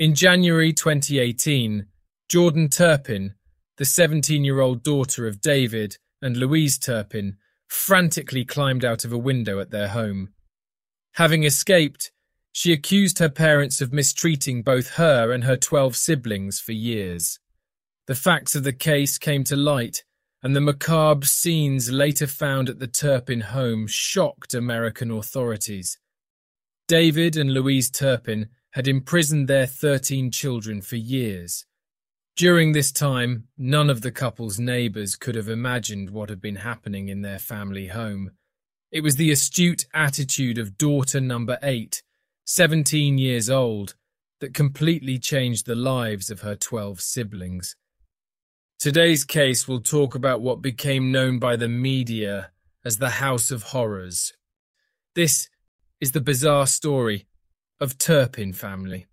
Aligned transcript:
In 0.00 0.14
January 0.14 0.72
2018, 0.72 1.84
Jordan 2.26 2.70
Turpin, 2.70 3.34
the 3.76 3.84
17 3.84 4.42
year 4.42 4.58
old 4.60 4.82
daughter 4.82 5.26
of 5.26 5.42
David 5.42 5.98
and 6.22 6.38
Louise 6.38 6.78
Turpin, 6.78 7.36
frantically 7.68 8.46
climbed 8.46 8.82
out 8.82 9.04
of 9.04 9.12
a 9.12 9.18
window 9.18 9.60
at 9.60 9.70
their 9.70 9.88
home. 9.88 10.30
Having 11.16 11.44
escaped, 11.44 12.12
she 12.50 12.72
accused 12.72 13.18
her 13.18 13.28
parents 13.28 13.82
of 13.82 13.92
mistreating 13.92 14.62
both 14.62 14.94
her 14.94 15.32
and 15.32 15.44
her 15.44 15.58
12 15.58 15.94
siblings 15.94 16.58
for 16.58 16.72
years. 16.72 17.38
The 18.06 18.14
facts 18.14 18.54
of 18.54 18.64
the 18.64 18.72
case 18.72 19.18
came 19.18 19.44
to 19.44 19.54
light, 19.54 20.04
and 20.42 20.56
the 20.56 20.62
macabre 20.62 21.26
scenes 21.26 21.92
later 21.92 22.26
found 22.26 22.70
at 22.70 22.78
the 22.78 22.86
Turpin 22.86 23.42
home 23.42 23.86
shocked 23.86 24.54
American 24.54 25.10
authorities. 25.10 25.98
David 26.88 27.36
and 27.36 27.52
Louise 27.52 27.90
Turpin 27.90 28.48
had 28.72 28.86
imprisoned 28.86 29.48
their 29.48 29.66
13 29.66 30.30
children 30.30 30.80
for 30.80 30.96
years. 30.96 31.66
During 32.36 32.72
this 32.72 32.92
time, 32.92 33.48
none 33.58 33.90
of 33.90 34.00
the 34.00 34.12
couple's 34.12 34.58
neighbours 34.58 35.16
could 35.16 35.34
have 35.34 35.48
imagined 35.48 36.10
what 36.10 36.30
had 36.30 36.40
been 36.40 36.56
happening 36.56 37.08
in 37.08 37.22
their 37.22 37.38
family 37.38 37.88
home. 37.88 38.30
It 38.92 39.02
was 39.02 39.16
the 39.16 39.30
astute 39.30 39.86
attitude 39.92 40.56
of 40.56 40.78
daughter 40.78 41.20
number 41.20 41.58
eight, 41.62 42.02
17 42.46 43.18
years 43.18 43.50
old, 43.50 43.94
that 44.40 44.54
completely 44.54 45.18
changed 45.18 45.66
the 45.66 45.74
lives 45.74 46.30
of 46.30 46.40
her 46.40 46.56
12 46.56 47.00
siblings. 47.00 47.76
Today's 48.78 49.24
case 49.24 49.68
will 49.68 49.80
talk 49.80 50.14
about 50.14 50.40
what 50.40 50.62
became 50.62 51.12
known 51.12 51.38
by 51.38 51.56
the 51.56 51.68
media 51.68 52.50
as 52.84 52.96
the 52.96 53.10
House 53.10 53.50
of 53.50 53.64
Horrors. 53.64 54.32
This 55.14 55.50
is 56.00 56.12
the 56.12 56.20
bizarre 56.22 56.66
story 56.66 57.26
of 57.80 57.96
Turpin 57.96 58.52
family. 58.52 59.06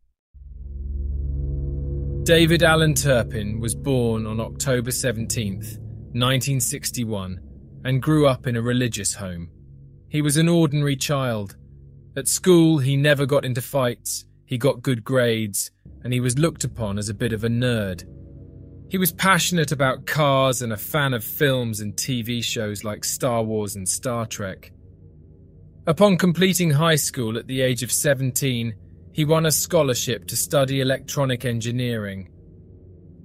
David 2.23 2.63
Allen 2.63 2.94
Turpin 2.94 3.62
was 3.62 3.73
born 3.73 4.28
on 4.28 4.42
October 4.42 4.92
17, 4.92 5.53
1961, 5.53 7.39
and 7.86 8.03
grew 8.03 8.27
up 8.27 8.45
in 8.45 8.58
a 8.58 8.61
religious 8.61 9.14
home. 9.16 9.50
He 10.09 10.22
was 10.22 10.36
an 10.36 10.50
ordinary 10.50 10.97
child. 10.97 11.55
At 12.17 12.27
school, 12.27 12.80
he 12.80 12.97
never 12.97 13.25
got 13.25 13.45
into 13.45 13.61
fights, 13.61 14.25
he 14.45 14.58
got 14.58 14.81
good 14.81 15.05
grades, 15.05 15.72
and 16.03 16.11
he 16.11 16.20
was 16.20 16.38
looked 16.38 16.66
upon 16.66 16.97
as 16.97 17.08
a 17.08 17.14
bit 17.14 17.31
of 17.31 17.45
a 17.45 17.49
nerd. 17.49 18.03
He 18.89 18.97
was 18.97 19.14
passionate 19.14 19.72
about 19.72 20.05
cars 20.05 20.61
and 20.61 20.73
a 20.73 20.77
fan 20.77 21.14
of 21.14 21.23
films 21.23 21.80
and 21.80 21.94
TV 21.95 22.44
shows 22.44 22.83
like 22.83 23.05
Star 23.05 23.44
Wars 23.44 23.77
and 23.77 23.88
Star 23.88 24.25
Trek. 24.25 24.73
Upon 25.88 26.17
completing 26.17 26.71
high 26.71 26.95
school 26.95 27.38
at 27.38 27.47
the 27.47 27.61
age 27.61 27.81
of 27.81 27.91
17, 27.91 28.75
he 29.13 29.25
won 29.25 29.45
a 29.45 29.52
scholarship 29.52 30.27
to 30.27 30.35
study 30.35 30.81
electronic 30.81 31.45
engineering. 31.45 32.30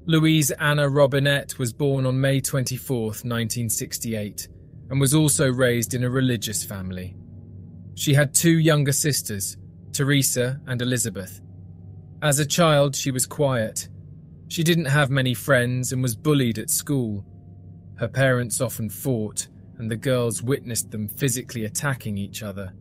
Louise 0.07 0.51
Anna 0.53 0.89
Robinette 0.89 1.59
was 1.59 1.73
born 1.73 2.07
on 2.07 2.21
May 2.21 2.41
24, 2.41 3.01
1968, 3.01 4.49
and 4.91 5.01
was 5.01 5.13
also 5.13 5.51
raised 5.51 5.93
in 5.93 6.05
a 6.05 6.11
religious 6.11 6.65
family. 6.65 7.15
She 7.95 8.15
had 8.15 8.35
two 8.35 8.59
younger 8.59 8.93
sisters, 8.93 9.57
Teresa 9.93 10.61
and 10.67 10.81
Elizabeth. 10.81 11.41
As 12.23 12.39
a 12.39 12.47
child, 12.47 12.97
she 12.97 13.11
was 13.11 13.27
quiet 13.27 13.89
she 14.53 14.63
didn't 14.63 14.85
have 14.85 15.09
many 15.09 15.33
friends 15.33 15.93
and 15.93 16.03
was 16.03 16.15
bullied 16.15 16.59
at 16.59 16.69
school. 16.69 17.25
Her 17.97 18.07
parents 18.07 18.61
often 18.61 18.91
fought, 18.91 19.49
and 19.83 19.91
the 19.91 19.97
girls 19.97 20.45
witnessed 20.45 20.93
them 20.93 21.09
physically 21.09 21.65
attacking 21.65 22.17
each 22.17 22.41
other. 22.41 22.73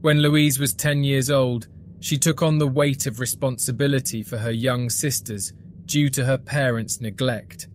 When 0.00 0.22
Louise 0.22 0.58
was 0.58 0.72
10 0.72 1.04
years 1.04 1.30
old, 1.30 1.68
she 2.00 2.16
took 2.16 2.42
on 2.42 2.56
the 2.56 2.66
weight 2.66 3.06
of 3.06 3.20
responsibility 3.20 4.22
for 4.22 4.38
her 4.38 4.50
young 4.50 4.88
sisters 4.88 5.52
due 5.84 6.08
to 6.08 6.24
her 6.24 6.38
parents' 6.38 7.02
neglect. 7.02 7.68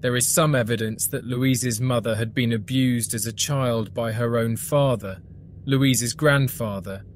There 0.00 0.14
is 0.14 0.26
some 0.26 0.54
evidence 0.54 1.06
that 1.06 1.24
Louise's 1.24 1.80
mother 1.80 2.16
had 2.16 2.34
been 2.34 2.52
abused 2.52 3.14
as 3.14 3.24
a 3.24 3.32
child 3.32 3.94
by 3.94 4.12
her 4.12 4.36
own 4.36 4.58
father, 4.58 5.22
Louise's 5.64 6.12
grandfather. 6.12 7.06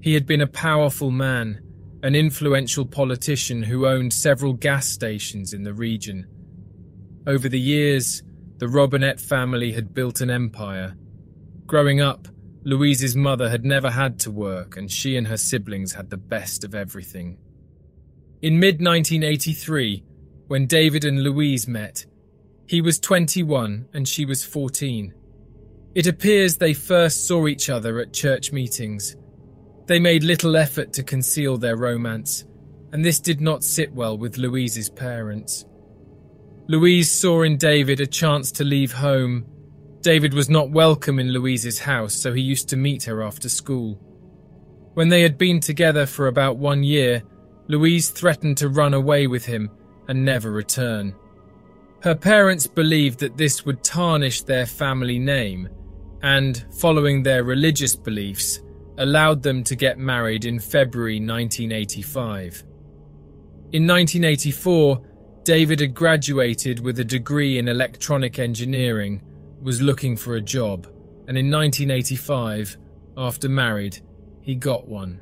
He 0.00 0.14
had 0.14 0.24
been 0.24 0.40
a 0.40 0.46
powerful 0.46 1.10
man 1.10 1.60
an 2.02 2.14
influential 2.14 2.86
politician 2.86 3.62
who 3.62 3.86
owned 3.86 4.14
several 4.14 4.54
gas 4.54 4.86
stations 4.86 5.52
in 5.52 5.64
the 5.64 5.74
region. 5.74 6.26
Over 7.26 7.46
the 7.46 7.60
years, 7.60 8.22
the 8.60 8.68
Robinette 8.68 9.18
family 9.18 9.72
had 9.72 9.94
built 9.94 10.20
an 10.20 10.28
empire. 10.28 10.94
Growing 11.66 12.02
up, 12.02 12.28
Louise's 12.62 13.16
mother 13.16 13.48
had 13.48 13.64
never 13.64 13.90
had 13.90 14.18
to 14.20 14.30
work, 14.30 14.76
and 14.76 14.92
she 14.92 15.16
and 15.16 15.26
her 15.28 15.38
siblings 15.38 15.94
had 15.94 16.10
the 16.10 16.18
best 16.18 16.62
of 16.62 16.74
everything. 16.74 17.38
In 18.42 18.60
mid 18.60 18.74
1983, 18.74 20.04
when 20.48 20.66
David 20.66 21.06
and 21.06 21.22
Louise 21.22 21.66
met, 21.66 22.04
he 22.66 22.82
was 22.82 23.00
21 23.00 23.88
and 23.94 24.06
she 24.06 24.26
was 24.26 24.44
14. 24.44 25.14
It 25.94 26.06
appears 26.06 26.58
they 26.58 26.74
first 26.74 27.26
saw 27.26 27.48
each 27.48 27.70
other 27.70 27.98
at 27.98 28.12
church 28.12 28.52
meetings. 28.52 29.16
They 29.86 29.98
made 29.98 30.22
little 30.22 30.54
effort 30.54 30.92
to 30.92 31.02
conceal 31.02 31.56
their 31.56 31.76
romance, 31.78 32.44
and 32.92 33.02
this 33.02 33.20
did 33.20 33.40
not 33.40 33.64
sit 33.64 33.94
well 33.94 34.18
with 34.18 34.36
Louise's 34.36 34.90
parents. 34.90 35.64
Louise 36.70 37.10
saw 37.10 37.42
in 37.42 37.56
David 37.56 37.98
a 37.98 38.06
chance 38.06 38.52
to 38.52 38.62
leave 38.62 38.92
home. 38.92 39.44
David 40.02 40.32
was 40.32 40.48
not 40.48 40.70
welcome 40.70 41.18
in 41.18 41.32
Louise's 41.32 41.80
house, 41.80 42.14
so 42.14 42.32
he 42.32 42.40
used 42.40 42.68
to 42.68 42.76
meet 42.76 43.02
her 43.02 43.24
after 43.24 43.48
school. 43.48 43.94
When 44.94 45.08
they 45.08 45.22
had 45.22 45.36
been 45.36 45.58
together 45.58 46.06
for 46.06 46.28
about 46.28 46.58
one 46.58 46.84
year, 46.84 47.24
Louise 47.66 48.10
threatened 48.10 48.56
to 48.58 48.68
run 48.68 48.94
away 48.94 49.26
with 49.26 49.44
him 49.44 49.68
and 50.06 50.24
never 50.24 50.52
return. 50.52 51.12
Her 52.04 52.14
parents 52.14 52.68
believed 52.68 53.18
that 53.18 53.36
this 53.36 53.66
would 53.66 53.82
tarnish 53.82 54.42
their 54.42 54.64
family 54.64 55.18
name, 55.18 55.68
and, 56.22 56.64
following 56.78 57.24
their 57.24 57.42
religious 57.42 57.96
beliefs, 57.96 58.60
allowed 58.98 59.42
them 59.42 59.64
to 59.64 59.74
get 59.74 59.98
married 59.98 60.44
in 60.44 60.60
February 60.60 61.18
1985. 61.18 62.62
In 63.72 63.88
1984, 63.88 65.09
David 65.44 65.80
had 65.80 65.94
graduated 65.94 66.80
with 66.80 66.98
a 66.98 67.04
degree 67.04 67.58
in 67.58 67.68
electronic 67.68 68.38
engineering, 68.38 69.22
was 69.62 69.80
looking 69.80 70.16
for 70.16 70.36
a 70.36 70.40
job, 70.40 70.86
and 71.28 71.38
in 71.38 71.50
1985, 71.50 72.76
after 73.16 73.48
married, 73.48 74.00
he 74.42 74.54
got 74.54 74.86
one. 74.86 75.20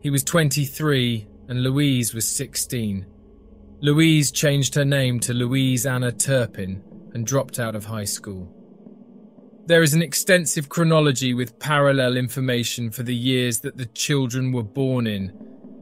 He 0.00 0.10
was 0.10 0.24
23 0.24 1.26
and 1.48 1.62
Louise 1.62 2.14
was 2.14 2.28
16. 2.28 3.06
Louise 3.80 4.32
changed 4.32 4.74
her 4.74 4.84
name 4.84 5.20
to 5.20 5.32
Louise 5.32 5.86
Anna 5.86 6.12
Turpin 6.12 6.82
and 7.14 7.26
dropped 7.26 7.58
out 7.58 7.74
of 7.74 7.84
high 7.84 8.04
school. 8.04 8.52
There 9.66 9.82
is 9.82 9.94
an 9.94 10.02
extensive 10.02 10.68
chronology 10.68 11.32
with 11.32 11.58
parallel 11.58 12.16
information 12.16 12.90
for 12.90 13.02
the 13.02 13.14
years 13.14 13.60
that 13.60 13.76
the 13.76 13.86
children 13.86 14.50
were 14.50 14.62
born 14.62 15.06
in, 15.06 15.32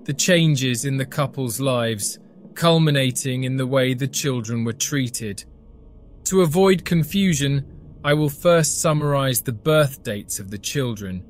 the 0.04 0.14
changes 0.14 0.84
in 0.84 0.98
the 0.98 1.06
couple's 1.06 1.60
lives, 1.60 2.18
culminating 2.56 3.44
in 3.44 3.56
the 3.56 3.66
way 3.66 3.94
the 3.94 4.08
children 4.08 4.64
were 4.64 4.72
treated. 4.72 5.44
To 6.24 6.40
avoid 6.40 6.84
confusion, 6.84 8.00
I 8.02 8.14
will 8.14 8.30
first 8.30 8.80
summarize 8.80 9.42
the 9.42 9.52
birth 9.52 10.02
dates 10.02 10.40
of 10.40 10.50
the 10.50 10.58
children, 10.58 11.22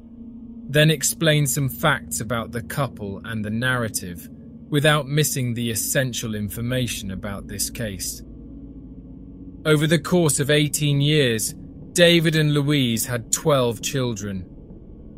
then 0.69 0.91
explain 0.91 1.47
some 1.47 1.69
facts 1.69 2.20
about 2.20 2.53
the 2.53 2.62
couple 2.62 3.20
and 3.25 3.44
the 3.44 3.50
narrative, 3.50 4.28
without 4.69 5.06
missing 5.06 5.54
the 5.54 5.70
essential 5.70 6.34
information 6.34 7.10
about 7.10 7.47
this 7.47 7.70
case. 7.70 8.22
Over 9.64 9.87
the 9.87 9.98
course 9.98 10.38
of 10.38 10.50
18 10.50 11.00
years, 11.00 11.54
David 11.93 12.37
and 12.37 12.53
Louise 12.53 13.06
had 13.06 13.32
12 13.32 13.82
children. 13.82 14.48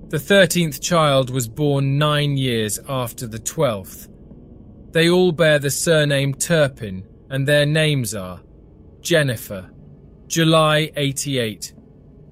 The 0.09 0.17
13th 0.17 0.81
child 0.81 1.29
was 1.29 1.49
born 1.49 1.99
nine 1.99 2.37
years 2.37 2.79
after 2.89 3.27
the 3.27 3.39
12th. 3.39 4.09
They 4.91 5.11
all 5.11 5.33
bear 5.33 5.59
the 5.59 5.71
surname 5.71 6.35
Turpin, 6.35 7.05
and 7.31 7.47
their 7.47 7.67
names 7.67 8.15
are 8.15 8.41
Jennifer, 9.01 9.71
July 10.27 10.91
88, 10.97 11.75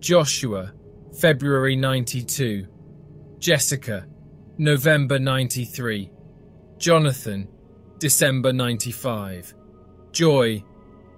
Joshua, 0.01 0.73
February 1.19 1.77
92, 1.77 2.67
Jessica, 3.39 4.07
November 4.59 5.19
93, 5.19 6.11
Jonathan, 6.79 7.49
December 7.99 8.53
95, 8.53 9.55
Joy, 10.13 10.63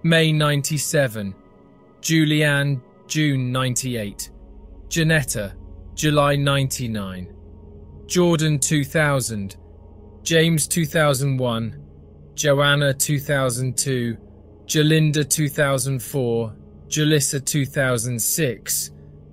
May 0.03 0.33
97, 0.33 1.35
Julianne 2.01 2.81
June 3.09 3.51
98, 3.51 4.31
Janetta, 4.89 5.57
July 5.95 6.37
99, 6.37 7.35
Jordan 8.07 8.59
2000, 8.59 9.57
James 10.29 10.69
2001, 10.69 11.83
Joanna 12.35 12.93
2002, 12.93 14.15
Jalinda 14.67 15.27
2004, 15.27 16.55
Jalissa 16.87 17.43
2006, 17.43 18.91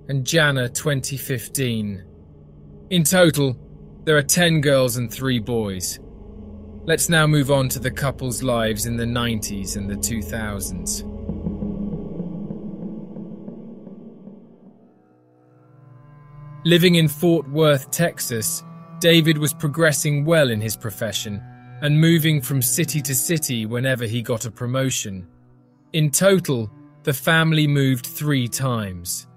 and 0.07 0.25
Jana 0.25 0.69
2015. 0.69 2.01
In 2.91 3.03
total, 3.03 3.57
there 4.05 4.15
are 4.15 4.21
10 4.21 4.61
girls 4.61 4.95
and 4.95 5.11
3 5.11 5.39
boys. 5.39 5.99
Let's 6.85 7.09
now 7.09 7.27
move 7.27 7.51
on 7.51 7.67
to 7.69 7.79
the 7.79 7.91
couple's 7.91 8.41
lives 8.41 8.85
in 8.85 8.95
the 8.95 9.03
90s 9.03 9.75
and 9.75 9.89
the 9.89 9.95
2000s. 9.95 11.03
Living 16.63 16.95
in 16.95 17.09
Fort 17.09 17.49
Worth, 17.49 17.91
Texas, 17.91 18.63
David 19.05 19.37
was 19.37 19.53
progressing 19.53 20.25
well 20.25 20.49
in 20.49 20.59
his 20.59 20.75
profession 20.75 21.39
and 21.81 22.01
moving 22.01 22.41
from 22.41 22.59
city 22.59 23.03
to 23.03 23.13
city 23.13 23.67
whenever 23.67 24.07
he 24.07 24.23
got 24.23 24.45
a 24.45 24.51
promotion. 24.51 25.27
In 25.93 26.09
total, 26.09 26.71
the 27.03 27.13
family 27.13 27.67
moved 27.67 28.07
three 28.07 28.47
times. 28.47 29.27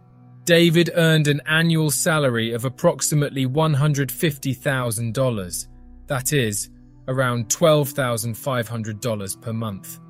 David 0.45 0.89
earned 0.95 1.29
an 1.29 1.43
annual 1.45 1.91
salary 1.91 2.55
of 2.55 2.65
approximately 2.65 3.47
$150,000, 3.47 5.67
that 6.07 6.33
is, 6.33 6.71
around 7.07 7.51
$12,500 7.51 9.43
per 9.43 9.53
month. 9.53 10.01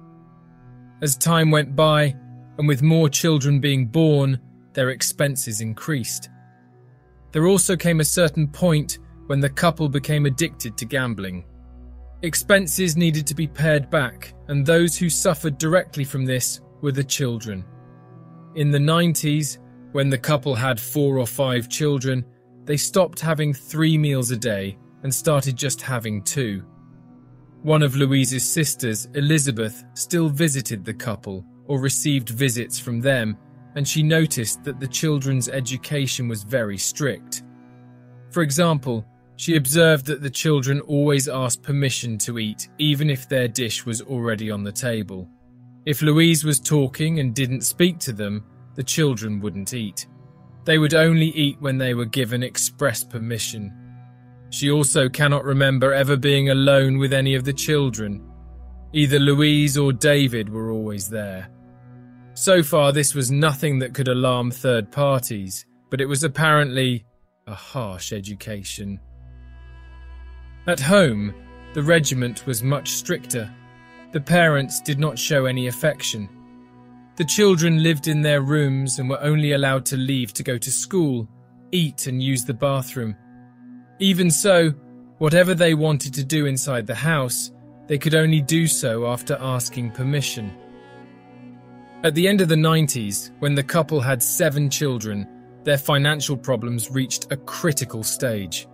As 1.03 1.17
time 1.17 1.51
went 1.51 1.75
by, 1.75 2.15
and 2.59 2.69
with 2.69 2.85
more 2.85 3.09
children 3.09 3.59
being 3.59 3.87
born, 3.87 4.39
their 4.75 4.91
expenses 4.91 5.61
increased. 5.61 6.31
There 7.33 7.49
also 7.49 7.77
came 7.77 7.99
a 7.99 8.05
certain 8.05 8.47
point 8.47 9.01
when 9.29 9.41
the 9.41 9.49
couple 9.49 9.89
became 9.89 10.27
addicted 10.27 10.77
to 10.77 10.85
gambling. 10.85 11.45
Expenses 12.23 12.97
needed 12.97 13.27
to 13.27 13.35
be 13.35 13.47
pared 13.47 13.89
back, 13.89 14.35
and 14.49 14.67
those 14.67 14.97
who 14.99 15.09
suffered 15.09 15.57
directly 15.57 16.03
from 16.03 16.25
this 16.25 16.61
were 16.83 16.93
the 16.93 17.05
children. 17.05 17.65
In 18.57 18.71
the 18.71 18.79
90s, 18.79 19.59
when 19.93 20.11
the 20.11 20.19
couple 20.19 20.55
had 20.55 20.81
four 20.81 21.19
or 21.19 21.27
five 21.27 21.69
children, 21.69 22.25
they 22.65 22.77
stopped 22.77 23.21
having 23.21 23.55
three 23.55 23.97
meals 23.97 24.31
a 24.33 24.37
day 24.37 24.77
and 25.03 25.15
started 25.15 25.57
just 25.57 25.81
having 25.81 26.23
two. 26.23 26.65
One 27.63 27.83
of 27.83 27.97
Louise's 27.97 28.45
sisters, 28.45 29.09
Elizabeth, 29.15 29.85
still 29.95 30.29
visited 30.29 30.85
the 30.85 30.95
couple 30.95 31.45
or 31.67 31.81
received 31.81 32.31
visits 32.31 32.79
from 32.79 33.01
them 33.01 33.39
and 33.75 33.87
she 33.87 34.03
noticed 34.03 34.65
that 34.65 34.81
the 34.81 34.89
children's 34.89 35.49
education 35.49 36.27
was 36.27 36.43
very 36.43 36.77
strict. 36.77 37.45
For 38.31 38.43
example, 38.43 39.07
she 39.39 39.55
observed 39.55 40.05
that 40.07 40.21
the 40.21 40.29
children 40.29 40.81
always 40.81 41.29
asked 41.29 41.63
permission 41.63 42.19
to 42.19 42.41
eat, 42.41 42.69
even 42.79 43.09
if 43.09 43.29
their 43.29 43.47
dish 43.47 43.87
was 43.87 44.03
already 44.03 44.51
on 44.51 44.65
the 44.65 44.73
table. 44.73 45.31
If 45.87 46.03
Louise 46.03 46.43
was 46.43 46.59
talking 46.59 47.21
and 47.21 47.37
didn't 47.37 47.61
speak 47.61 48.01
to 48.01 48.13
them, 48.13 48.45
the 48.75 48.83
children 48.83 49.39
wouldn't 49.39 49.75
eat. 49.75 50.09
They 50.65 50.79
would 50.79 50.93
only 50.93 51.29
eat 51.29 51.57
when 51.61 51.79
they 51.79 51.95
were 51.95 52.05
given 52.05 52.43
express 52.43 53.05
permission. 53.05 53.73
She 54.51 54.73
also 54.73 55.09
cannot 55.09 55.45
remember 55.45 55.95
ever 55.95 56.17
being 56.17 56.51
alone 56.51 56.99
with 56.99 57.13
any 57.13 57.37
of 57.37 57.45
the 57.45 57.53
children. 57.53 58.29
Either 58.93 59.21
Louise 59.21 59.79
or 59.79 59.93
David 59.93 60.49
were 60.49 60.73
always 60.73 61.09
there. 61.09 61.49
So 62.35 62.65
far, 62.65 62.91
this 62.91 63.15
was 63.15 63.31
nothing 63.31 63.79
that 63.79 63.95
could 63.95 64.09
alarm 64.09 64.51
third 64.51 64.91
parties, 64.91 65.65
but 65.91 66.01
it 66.01 66.07
was 66.07 66.25
apparently 66.25 67.07
a 67.47 67.55
harsh 67.55 68.13
education. 68.13 68.99
At 70.69 70.81
home, 70.81 71.35
the 71.73 71.83
regiment 71.83 72.47
was 72.47 72.63
much 72.63 72.91
stricter. 72.91 73.51
The 74.13 74.21
parents 74.21 74.83
did 74.83 74.99
not 74.99 75.19
show 75.19 75.47
any 75.47 75.67
affection. 75.67 76.29
The 77.17 77.25
children 77.25 77.83
lived 77.83 78.07
in 78.07 78.21
their 78.21 78.43
rooms 78.43 78.99
and 78.99 79.09
were 79.09 79.23
only 79.23 79.53
allowed 79.53 79.87
to 79.87 79.97
leave 79.97 80.35
to 80.35 80.43
go 80.43 80.59
to 80.59 80.71
school, 80.71 81.27
eat, 81.73 82.07
and 82.07 82.23
use 82.23 82.45
the 82.45 82.53
bathroom. 82.53 83.17
Even 83.99 84.31
so, 84.31 84.75
whatever 85.17 85.55
they 85.55 85.73
wanted 85.73 86.13
to 86.13 86.23
do 86.23 86.45
inside 86.45 86.87
the 86.87 86.95
house, 86.95 87.51
they 87.87 87.97
could 87.97 88.15
only 88.15 88.43
do 88.43 88.67
so 88.67 89.07
after 89.07 89.39
asking 89.41 89.93
permission. 89.93 90.55
At 92.05 92.15
the 92.15 92.29
end 92.29 92.43
of 92.43 92.49
the 92.49 92.57
90s, 92.57 93.31
when 93.39 93.55
the 93.55 93.63
couple 93.63 94.03
had 94.03 94.23
seven 94.23 94.69
children, 94.69 95.27
their 95.65 95.79
financial 95.79 96.37
problems 96.37 96.91
reached 96.91 97.33
a 97.33 97.39
critical 97.39 98.03
stage. 98.03 98.69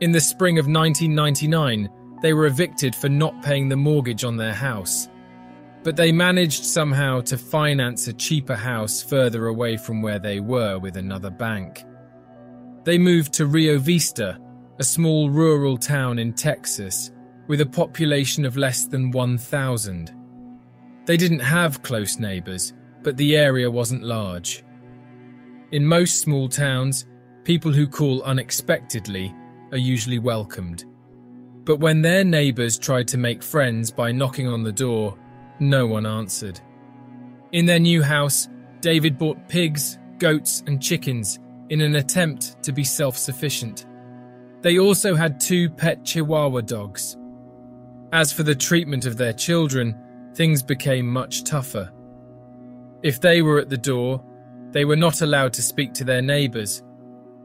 In 0.00 0.12
the 0.12 0.20
spring 0.20 0.58
of 0.58 0.66
1999, 0.66 1.90
they 2.22 2.32
were 2.32 2.46
evicted 2.46 2.94
for 2.94 3.10
not 3.10 3.42
paying 3.42 3.68
the 3.68 3.76
mortgage 3.76 4.24
on 4.24 4.38
their 4.38 4.54
house. 4.54 5.08
But 5.82 5.94
they 5.96 6.10
managed 6.10 6.64
somehow 6.64 7.20
to 7.22 7.36
finance 7.36 8.08
a 8.08 8.14
cheaper 8.14 8.56
house 8.56 9.02
further 9.02 9.48
away 9.48 9.76
from 9.76 10.00
where 10.00 10.18
they 10.18 10.40
were 10.40 10.78
with 10.78 10.96
another 10.96 11.28
bank. 11.28 11.84
They 12.84 12.96
moved 12.96 13.34
to 13.34 13.44
Rio 13.44 13.78
Vista, 13.78 14.38
a 14.78 14.84
small 14.84 15.28
rural 15.28 15.76
town 15.76 16.18
in 16.18 16.32
Texas, 16.32 17.10
with 17.46 17.60
a 17.60 17.66
population 17.66 18.46
of 18.46 18.56
less 18.56 18.86
than 18.86 19.10
1,000. 19.10 20.14
They 21.04 21.18
didn't 21.18 21.40
have 21.40 21.82
close 21.82 22.18
neighbours, 22.18 22.72
but 23.02 23.18
the 23.18 23.36
area 23.36 23.70
wasn't 23.70 24.02
large. 24.02 24.64
In 25.72 25.84
most 25.84 26.22
small 26.22 26.48
towns, 26.48 27.04
people 27.44 27.72
who 27.72 27.86
call 27.86 28.22
unexpectedly 28.22 29.34
are 29.72 29.78
usually 29.78 30.18
welcomed. 30.18 30.84
But 31.64 31.76
when 31.76 32.02
their 32.02 32.24
neighbours 32.24 32.78
tried 32.78 33.08
to 33.08 33.18
make 33.18 33.42
friends 33.42 33.90
by 33.90 34.12
knocking 34.12 34.48
on 34.48 34.62
the 34.62 34.72
door, 34.72 35.16
no 35.58 35.86
one 35.86 36.06
answered. 36.06 36.60
In 37.52 37.66
their 37.66 37.78
new 37.78 38.02
house, 38.02 38.48
David 38.80 39.18
bought 39.18 39.48
pigs, 39.48 39.98
goats, 40.18 40.62
and 40.66 40.82
chickens 40.82 41.38
in 41.68 41.80
an 41.80 41.96
attempt 41.96 42.62
to 42.62 42.72
be 42.72 42.84
self 42.84 43.16
sufficient. 43.16 43.86
They 44.62 44.78
also 44.78 45.14
had 45.14 45.40
two 45.40 45.70
pet 45.70 46.04
Chihuahua 46.04 46.62
dogs. 46.62 47.16
As 48.12 48.32
for 48.32 48.42
the 48.42 48.54
treatment 48.54 49.06
of 49.06 49.16
their 49.16 49.32
children, 49.32 49.96
things 50.34 50.62
became 50.62 51.06
much 51.06 51.44
tougher. 51.44 51.92
If 53.02 53.20
they 53.20 53.42
were 53.42 53.58
at 53.58 53.68
the 53.68 53.78
door, 53.78 54.22
they 54.72 54.84
were 54.84 54.96
not 54.96 55.22
allowed 55.22 55.52
to 55.54 55.62
speak 55.62 55.94
to 55.94 56.04
their 56.04 56.22
neighbours. 56.22 56.82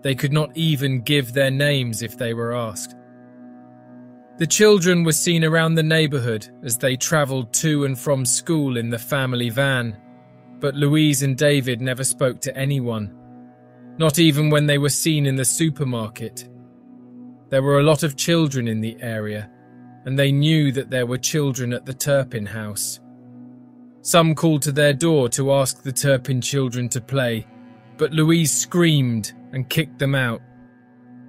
They 0.05 0.13
could 0.13 0.31
not 0.31 0.55
even 0.55 1.01
give 1.01 1.33
their 1.33 1.49
names 1.49 2.03
if 2.03 2.15
they 2.15 2.35
were 2.35 2.53
asked. 2.53 2.95
The 4.37 4.45
children 4.45 5.03
were 5.03 5.11
seen 5.11 5.43
around 5.43 5.73
the 5.73 5.81
neighbourhood 5.81 6.47
as 6.63 6.77
they 6.77 6.95
travelled 6.95 7.51
to 7.53 7.85
and 7.85 7.97
from 7.97 8.23
school 8.23 8.77
in 8.77 8.91
the 8.91 8.99
family 8.99 9.49
van, 9.49 9.97
but 10.59 10.75
Louise 10.75 11.23
and 11.23 11.35
David 11.35 11.81
never 11.81 12.03
spoke 12.03 12.39
to 12.41 12.55
anyone, 12.55 13.17
not 13.97 14.19
even 14.19 14.51
when 14.51 14.67
they 14.67 14.77
were 14.77 14.89
seen 14.89 15.25
in 15.25 15.37
the 15.37 15.43
supermarket. 15.43 16.49
There 17.49 17.63
were 17.63 17.79
a 17.79 17.89
lot 17.91 18.03
of 18.03 18.15
children 18.15 18.67
in 18.67 18.81
the 18.81 18.97
area, 19.01 19.49
and 20.05 20.19
they 20.19 20.31
knew 20.31 20.71
that 20.73 20.91
there 20.91 21.07
were 21.07 21.17
children 21.17 21.73
at 21.73 21.87
the 21.87 21.95
Turpin 21.95 22.45
house. 22.45 22.99
Some 24.03 24.35
called 24.35 24.61
to 24.61 24.71
their 24.71 24.93
door 24.93 25.29
to 25.29 25.51
ask 25.51 25.81
the 25.81 25.91
Turpin 25.91 26.41
children 26.41 26.89
to 26.89 27.01
play, 27.01 27.47
but 27.97 28.11
Louise 28.11 28.51
screamed 28.51 29.33
and 29.51 29.69
kicked 29.69 29.99
them 29.99 30.15
out. 30.15 30.41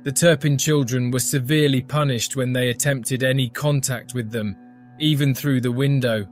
The 0.05 0.13
Turpin 0.13 0.57
children 0.57 1.11
were 1.11 1.21
severely 1.21 1.81
punished 1.81 2.37
when 2.37 2.53
they 2.53 2.71
attempted 2.71 3.23
any 3.23 3.49
contact 3.49 4.15
with 4.15 4.31
them, 4.31 4.57
even 4.99 5.35
through 5.35 5.61
the 5.61 5.73
window. 5.73 6.27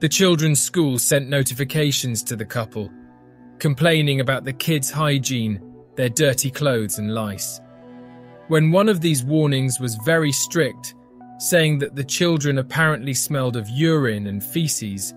The 0.00 0.08
children's 0.08 0.62
school 0.62 0.98
sent 0.98 1.28
notifications 1.28 2.22
to 2.24 2.36
the 2.36 2.44
couple, 2.44 2.90
complaining 3.58 4.20
about 4.20 4.44
the 4.44 4.52
kids' 4.52 4.90
hygiene, 4.90 5.60
their 5.96 6.08
dirty 6.08 6.50
clothes, 6.50 6.98
and 6.98 7.14
lice. 7.14 7.60
When 8.48 8.72
one 8.72 8.88
of 8.88 9.00
these 9.00 9.24
warnings 9.24 9.78
was 9.78 9.94
very 9.96 10.32
strict, 10.32 10.94
saying 11.38 11.78
that 11.78 11.96
the 11.96 12.04
children 12.04 12.58
apparently 12.58 13.14
smelled 13.14 13.56
of 13.56 13.68
urine 13.68 14.26
and 14.26 14.44
feces, 14.44 15.14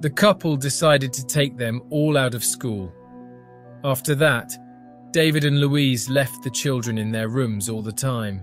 the 0.00 0.10
couple 0.10 0.56
decided 0.56 1.12
to 1.12 1.26
take 1.26 1.56
them 1.56 1.80
all 1.90 2.16
out 2.16 2.34
of 2.34 2.42
school. 2.42 2.92
After 3.84 4.14
that, 4.16 4.56
David 5.12 5.44
and 5.44 5.60
Louise 5.60 6.08
left 6.08 6.42
the 6.42 6.50
children 6.50 6.98
in 6.98 7.10
their 7.10 7.28
rooms 7.28 7.68
all 7.68 7.82
the 7.82 7.92
time. 7.92 8.42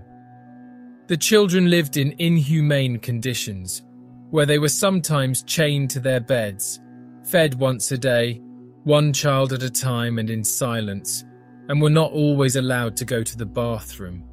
The 1.08 1.16
children 1.16 1.70
lived 1.70 1.96
in 1.96 2.14
inhumane 2.18 2.98
conditions, 2.98 3.82
where 4.30 4.46
they 4.46 4.58
were 4.58 4.68
sometimes 4.68 5.42
chained 5.42 5.90
to 5.90 6.00
their 6.00 6.20
beds, 6.20 6.80
fed 7.24 7.54
once 7.54 7.90
a 7.90 7.98
day, 7.98 8.40
one 8.84 9.12
child 9.12 9.52
at 9.52 9.62
a 9.62 9.70
time 9.70 10.18
and 10.18 10.30
in 10.30 10.44
silence, 10.44 11.24
and 11.68 11.82
were 11.82 11.90
not 11.90 12.12
always 12.12 12.56
allowed 12.56 12.96
to 12.98 13.04
go 13.04 13.22
to 13.22 13.36
the 13.36 13.46
bathroom. 13.46 14.24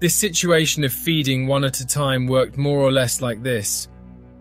This 0.00 0.14
situation 0.14 0.84
of 0.84 0.92
feeding 0.92 1.46
one 1.46 1.64
at 1.64 1.80
a 1.80 1.86
time 1.86 2.26
worked 2.26 2.56
more 2.56 2.78
or 2.78 2.92
less 2.92 3.20
like 3.20 3.42
this. 3.42 3.88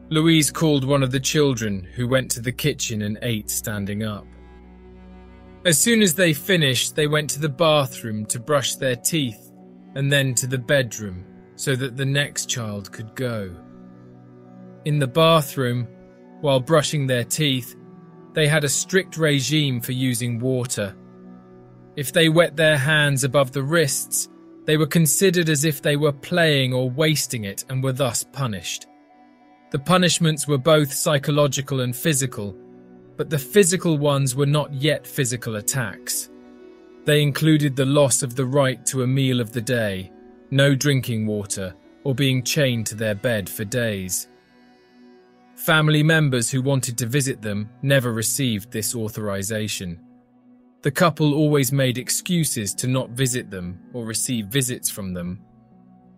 Louise 0.10 0.52
called 0.52 0.86
one 0.86 1.04
of 1.04 1.12
the 1.12 1.20
children, 1.20 1.88
who 1.96 2.08
went 2.08 2.30
to 2.32 2.42
the 2.42 2.52
kitchen 2.52 3.02
and 3.04 3.18
ate 3.22 3.50
standing 3.50 4.04
up. 4.04 4.26
As 5.68 5.78
soon 5.78 6.02
as 6.02 6.16
they 6.16 6.32
finished, 6.32 6.96
they 6.96 7.08
went 7.08 7.30
to 7.32 7.42
the 7.42 7.50
bathroom 7.50 8.26
to 8.28 8.40
brush 8.40 8.76
their 8.76 8.96
teeth 8.96 9.52
and 9.96 10.10
then 10.10 10.34
to 10.36 10.48
the 10.48 10.58
bedroom 10.58 11.26
so 11.58 11.76
that 11.76 11.98
the 11.98 12.06
next 12.06 12.46
child 12.46 12.90
could 12.94 13.14
go. 13.16 13.54
In 14.86 14.98
the 14.98 15.08
bathroom, 15.08 15.86
while 16.40 16.62
brushing 16.62 17.06
their 17.06 17.26
teeth, 17.26 17.76
they 18.32 18.48
had 18.48 18.64
a 18.64 18.70
strict 18.70 19.18
regime 19.18 19.82
for 19.82 19.92
using 19.92 20.40
water. 20.40 20.96
If 21.98 22.14
they 22.14 22.30
wet 22.30 22.56
their 22.56 22.78
hands 22.78 23.26
above 23.26 23.52
the 23.52 23.64
wrists, 23.64 24.30
They 24.68 24.76
were 24.76 24.88
considered 24.88 25.48
as 25.48 25.64
if 25.64 25.82
they 25.82 25.96
were 25.96 26.12
playing 26.12 26.74
or 26.74 26.90
wasting 26.90 27.46
it 27.46 27.64
and 27.70 27.82
were 27.82 27.94
thus 27.94 28.26
punished. 28.26 28.86
The 29.72 29.80
punishments 29.80 30.46
were 30.46 30.58
both 30.58 30.92
psychological 30.92 31.80
and 31.80 31.96
physical, 31.96 32.54
but 33.18 33.30
the 33.30 33.40
physical 33.40 33.98
ones 33.98 34.36
were 34.36 34.46
not 34.46 34.72
yet 34.74 35.06
physical 35.06 35.56
attacks. 35.56 36.30
They 37.06 37.22
included 37.24 37.76
the 37.76 37.86
loss 37.86 38.22
of 38.22 38.36
the 38.36 38.46
right 38.46 38.86
to 38.88 39.04
a 39.04 39.08
meal 39.08 39.42
of 39.42 39.52
the 39.52 39.62
day, 39.62 40.12
no 40.52 40.76
drinking 40.76 41.26
water, 41.26 41.74
or 42.04 42.14
being 42.14 42.44
chained 42.44 42.86
to 42.88 42.96
their 42.96 43.16
bed 43.16 43.50
for 43.50 43.66
days. 43.66 44.28
Family 45.56 46.04
members 46.04 46.52
who 46.52 46.62
wanted 46.62 46.98
to 47.00 47.08
visit 47.08 47.42
them 47.42 47.70
never 47.82 48.14
received 48.14 48.72
this 48.72 48.94
authorization. 48.94 50.00
The 50.84 50.92
couple 50.92 51.34
always 51.34 51.72
made 51.72 51.98
excuses 51.98 52.74
to 52.76 52.88
not 52.88 53.10
visit 53.10 53.50
them 53.50 53.80
or 53.94 54.06
receive 54.06 54.46
visits 54.48 54.90
from 54.90 55.14
them. 55.14 55.42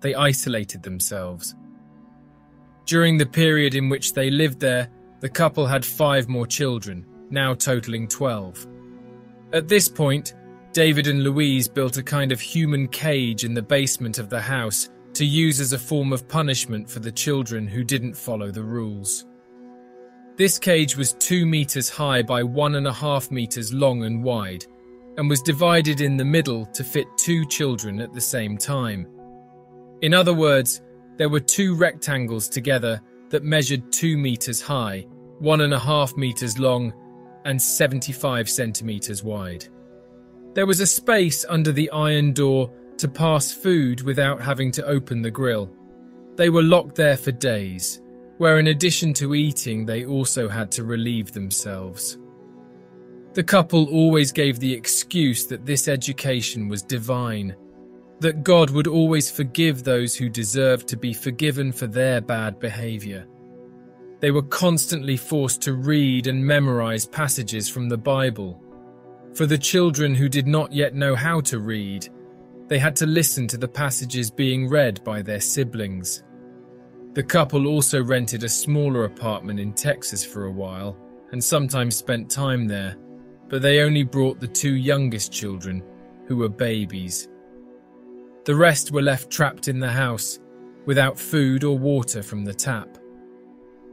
They 0.02 0.14
isolated 0.14 0.84
themselves. 0.84 1.56
During 2.86 3.18
the 3.18 3.26
period 3.26 3.76
in 3.76 3.88
which 3.88 4.14
they 4.14 4.30
lived 4.30 4.60
there, 4.60 4.90
the 5.20 5.30
couple 5.30 5.66
had 5.66 5.86
five 5.86 6.28
more 6.28 6.48
children, 6.48 7.06
now 7.30 7.54
totaling 7.54 8.08
12. 8.08 8.68
At 9.54 9.68
this 9.68 9.90
point, 9.90 10.34
David 10.72 11.08
and 11.08 11.24
Louise 11.24 11.68
built 11.68 11.98
a 11.98 12.04
kind 12.04 12.32
of 12.32 12.40
human 12.40 12.88
cage 12.88 13.44
in 13.44 13.54
the 13.54 13.62
basement 13.62 14.20
of 14.20 14.30
the 14.30 14.42
house 14.42 14.90
to 15.14 15.26
use 15.26 15.60
as 15.60 15.74
a 15.74 15.80
form 15.80 16.14
of 16.14 16.28
punishment 16.28 16.90
for 16.90 17.00
the 17.00 17.12
children 17.12 17.68
who 17.68 17.84
didn't 17.84 18.14
follow 18.14 18.52
the 18.52 18.64
rules. 18.64 19.26
This 20.38 20.58
cage 20.58 20.96
was 20.96 21.14
two 21.14 21.46
meters 21.46 21.90
high 21.90 22.22
by 22.22 22.44
one 22.44 22.76
and 22.76 22.88
a 22.88 22.94
half 22.94 23.30
meters 23.32 23.74
long 23.74 24.04
and 24.04 24.24
wide, 24.24 24.66
and 25.18 25.30
was 25.30 25.42
divided 25.42 26.00
in 26.00 26.16
the 26.16 26.24
middle 26.24 26.66
to 26.68 26.84
fit 26.84 27.08
two 27.18 27.46
children 27.48 28.00
at 28.00 28.14
the 28.14 28.22
same 28.22 28.58
time. 28.58 29.06
In 30.02 30.14
other 30.14 30.34
words, 30.34 30.82
there 31.18 31.28
were 31.28 31.42
two 31.42 31.76
rectangles 31.76 32.48
together 32.48 33.02
that 33.30 33.44
measured 33.44 33.92
two 33.92 34.18
meters 34.18 34.62
high, 34.62 35.06
one 35.40 35.62
and 35.62 35.74
a 35.74 35.80
half 35.80 36.16
meters 36.18 36.60
long, 36.60 36.94
and 37.46 37.62
75 37.62 38.50
centimeters 38.50 39.24
wide. 39.24 39.68
There 40.54 40.66
was 40.66 40.80
a 40.80 40.88
space 40.88 41.46
under 41.48 41.72
the 41.72 41.90
iron 41.92 42.34
door 42.34 42.72
to 42.98 43.08
pass 43.08 43.52
food 43.52 44.02
without 44.02 44.42
having 44.42 44.72
to 44.74 44.86
open 44.86 45.22
the 45.22 45.32
grill. 45.32 45.72
They 46.36 46.50
were 46.50 46.64
locked 46.64 46.96
there 46.96 47.18
for 47.18 47.32
days, 47.32 48.02
where 48.38 48.60
in 48.60 48.68
addition 48.68 49.14
to 49.16 49.36
eating, 49.36 49.86
they 49.86 50.06
also 50.06 50.50
had 50.50 50.72
to 50.72 50.84
relieve 50.84 51.32
themselves. 51.32 52.18
The 53.34 53.44
couple 53.44 53.88
always 53.90 54.32
gave 54.32 54.60
the 54.60 54.74
excuse 54.74 55.46
that 55.48 55.66
this 55.66 55.88
education 55.88 56.68
was 56.68 56.82
divine, 56.82 57.56
that 58.20 58.44
God 58.44 58.70
would 58.70 58.88
always 58.88 59.32
forgive 59.32 59.84
those 59.84 60.16
who 60.16 60.30
deserved 60.30 60.88
to 60.90 60.98
be 60.98 61.14
forgiven 61.14 61.72
for 61.72 61.88
their 61.88 62.20
bad 62.20 62.60
behaviour. 62.60 63.26
They 64.20 64.32
were 64.32 64.44
constantly 64.44 65.16
forced 65.16 65.62
to 65.62 65.74
read 65.74 66.28
and 66.28 66.46
memorize 66.46 67.06
passages 67.06 67.70
from 67.70 67.88
the 67.88 67.98
Bible. 67.98 68.62
For 69.34 69.46
the 69.46 69.58
children 69.58 70.16
who 70.16 70.28
did 70.28 70.48
not 70.48 70.74
yet 70.74 70.96
know 70.96 71.16
how 71.16 71.40
to 71.42 71.60
read, 71.60 72.10
they 72.68 72.78
had 72.78 72.96
to 72.98 73.06
listen 73.06 73.48
to 73.48 73.58
the 73.58 73.68
passages 73.68 74.30
being 74.30 74.68
read 74.68 75.04
by 75.04 75.22
their 75.22 75.40
siblings. 75.40 76.24
The 77.14 77.24
couple 77.24 77.68
also 77.68 78.04
rented 78.04 78.44
a 78.44 78.50
smaller 78.50 79.06
apartment 79.06 79.60
in 79.60 79.74
Texas 79.74 80.26
for 80.26 80.46
a 80.46 80.52
while 80.52 80.98
and 81.32 81.44
sometimes 81.44 81.96
spent 81.96 82.30
time 82.30 82.68
there, 82.68 82.98
but 83.48 83.62
they 83.62 83.80
only 83.80 84.04
brought 84.04 84.40
the 84.40 84.48
two 84.48 84.76
youngest 84.76 85.32
children, 85.32 85.84
who 86.28 86.38
were 86.38 86.50
babies. 86.50 87.28
The 88.46 88.56
rest 88.56 88.92
were 88.92 89.02
left 89.02 89.30
trapped 89.30 89.68
in 89.68 89.80
the 89.80 89.92
house, 89.92 90.40
without 90.86 91.20
food 91.20 91.64
or 91.64 91.78
water 91.78 92.24
from 92.24 92.46
the 92.46 92.54
tap. 92.54 92.98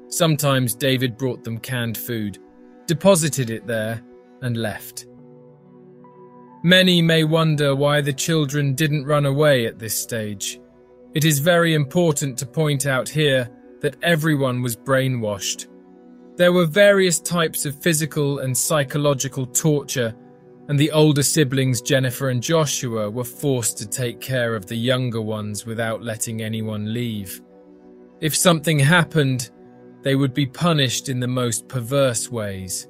Sometimes 0.08 0.74
David 0.74 1.18
brought 1.18 1.44
them 1.44 1.58
canned 1.58 1.98
food, 1.98 2.38
deposited 2.86 3.50
it 3.50 3.66
there, 3.66 4.02
and 4.42 4.56
left. 4.56 5.06
Many 6.62 7.02
may 7.02 7.24
wonder 7.24 7.74
why 7.74 8.00
the 8.00 8.12
children 8.12 8.74
didn't 8.74 9.04
run 9.04 9.26
away 9.26 9.66
at 9.66 9.78
this 9.78 9.98
stage. 9.98 10.60
It 11.14 11.24
is 11.24 11.38
very 11.38 11.74
important 11.74 12.38
to 12.38 12.46
point 12.46 12.86
out 12.86 13.08
here 13.08 13.50
that 13.80 13.96
everyone 14.02 14.62
was 14.62 14.76
brainwashed. 14.76 15.66
There 16.36 16.52
were 16.52 16.66
various 16.66 17.20
types 17.20 17.66
of 17.66 17.80
physical 17.82 18.40
and 18.40 18.56
psychological 18.56 19.46
torture, 19.46 20.14
and 20.68 20.78
the 20.78 20.90
older 20.90 21.22
siblings, 21.22 21.80
Jennifer 21.80 22.28
and 22.30 22.42
Joshua, 22.42 23.08
were 23.08 23.24
forced 23.24 23.78
to 23.78 23.86
take 23.86 24.20
care 24.20 24.56
of 24.56 24.66
the 24.66 24.76
younger 24.76 25.20
ones 25.20 25.64
without 25.64 26.02
letting 26.02 26.42
anyone 26.42 26.92
leave. 26.92 27.40
If 28.20 28.34
something 28.34 28.78
happened, 28.78 29.50
they 30.02 30.16
would 30.16 30.34
be 30.34 30.46
punished 30.46 31.08
in 31.08 31.20
the 31.20 31.28
most 31.28 31.68
perverse 31.68 32.30
ways. 32.30 32.88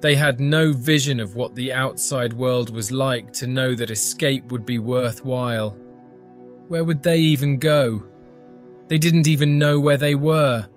They 0.00 0.14
had 0.14 0.38
no 0.38 0.72
vision 0.72 1.18
of 1.18 1.34
what 1.34 1.54
the 1.54 1.72
outside 1.72 2.32
world 2.32 2.70
was 2.70 2.92
like 2.92 3.32
to 3.34 3.46
know 3.46 3.74
that 3.74 3.90
escape 3.90 4.52
would 4.52 4.66
be 4.66 4.78
worthwhile. 4.78 5.70
Where 6.68 6.84
would 6.84 7.02
they 7.02 7.18
even 7.18 7.58
go? 7.58 8.04
They 8.88 8.98
didn't 8.98 9.26
even 9.26 9.58
know 9.58 9.80
where 9.80 9.96
they 9.96 10.14
were. 10.14 10.68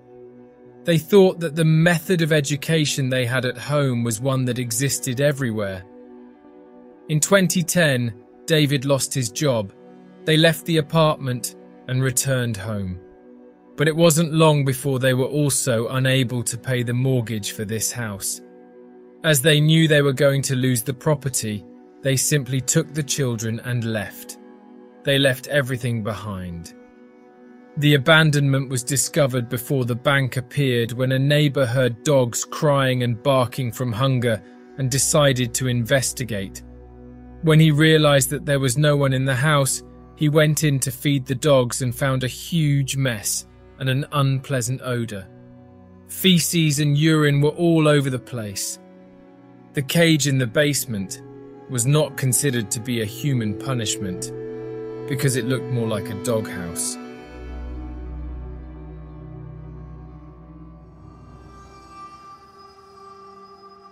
They 0.84 0.98
thought 0.98 1.40
that 1.40 1.54
the 1.54 1.64
method 1.64 2.22
of 2.22 2.32
education 2.32 3.08
they 3.08 3.26
had 3.26 3.44
at 3.44 3.56
home 3.56 4.02
was 4.02 4.20
one 4.20 4.44
that 4.46 4.58
existed 4.58 5.20
everywhere. 5.20 5.84
In 7.08 7.18
2010, 7.18 8.14
David 8.46 8.84
lost 8.84 9.12
his 9.12 9.30
job. 9.30 9.72
They 10.24 10.36
left 10.36 10.64
the 10.66 10.78
apartment 10.78 11.56
and 11.88 12.02
returned 12.02 12.56
home. 12.56 13.00
But 13.76 13.88
it 13.88 13.96
wasn't 13.96 14.32
long 14.32 14.64
before 14.64 14.98
they 14.98 15.14
were 15.14 15.26
also 15.26 15.88
unable 15.88 16.42
to 16.44 16.56
pay 16.56 16.82
the 16.82 16.94
mortgage 16.94 17.52
for 17.52 17.64
this 17.64 17.90
house. 17.90 18.40
As 19.24 19.42
they 19.42 19.60
knew 19.60 19.88
they 19.88 20.02
were 20.02 20.12
going 20.12 20.42
to 20.42 20.54
lose 20.54 20.82
the 20.82 20.94
property, 20.94 21.64
they 22.02 22.16
simply 22.16 22.60
took 22.60 22.92
the 22.94 23.02
children 23.02 23.60
and 23.64 23.84
left. 23.84 24.38
They 25.02 25.18
left 25.18 25.48
everything 25.48 26.04
behind. 26.04 26.74
The 27.78 27.94
abandonment 27.94 28.68
was 28.68 28.84
discovered 28.84 29.48
before 29.48 29.84
the 29.84 29.94
bank 29.94 30.36
appeared 30.36 30.92
when 30.92 31.12
a 31.12 31.18
neighbour 31.18 31.66
heard 31.66 32.04
dogs 32.04 32.44
crying 32.44 33.02
and 33.02 33.22
barking 33.22 33.72
from 33.72 33.92
hunger 33.92 34.42
and 34.78 34.90
decided 34.90 35.54
to 35.54 35.68
investigate. 35.68 36.62
When 37.42 37.58
he 37.58 37.72
realised 37.72 38.30
that 38.30 38.46
there 38.46 38.60
was 38.60 38.78
no 38.78 38.96
one 38.96 39.12
in 39.12 39.24
the 39.24 39.34
house, 39.34 39.82
he 40.14 40.28
went 40.28 40.62
in 40.62 40.78
to 40.80 40.92
feed 40.92 41.26
the 41.26 41.34
dogs 41.34 41.82
and 41.82 41.92
found 41.92 42.22
a 42.22 42.28
huge 42.28 42.96
mess 42.96 43.46
and 43.80 43.88
an 43.88 44.06
unpleasant 44.12 44.80
odour. 44.82 45.26
Feces 46.06 46.78
and 46.78 46.96
urine 46.96 47.40
were 47.40 47.50
all 47.50 47.88
over 47.88 48.10
the 48.10 48.18
place. 48.18 48.78
The 49.72 49.82
cage 49.82 50.28
in 50.28 50.38
the 50.38 50.46
basement 50.46 51.20
was 51.68 51.84
not 51.84 52.16
considered 52.16 52.70
to 52.70 52.80
be 52.80 53.00
a 53.00 53.04
human 53.06 53.58
punishment 53.58 54.30
because 55.08 55.34
it 55.34 55.46
looked 55.46 55.64
more 55.72 55.88
like 55.88 56.10
a 56.10 56.22
doghouse. 56.22 56.96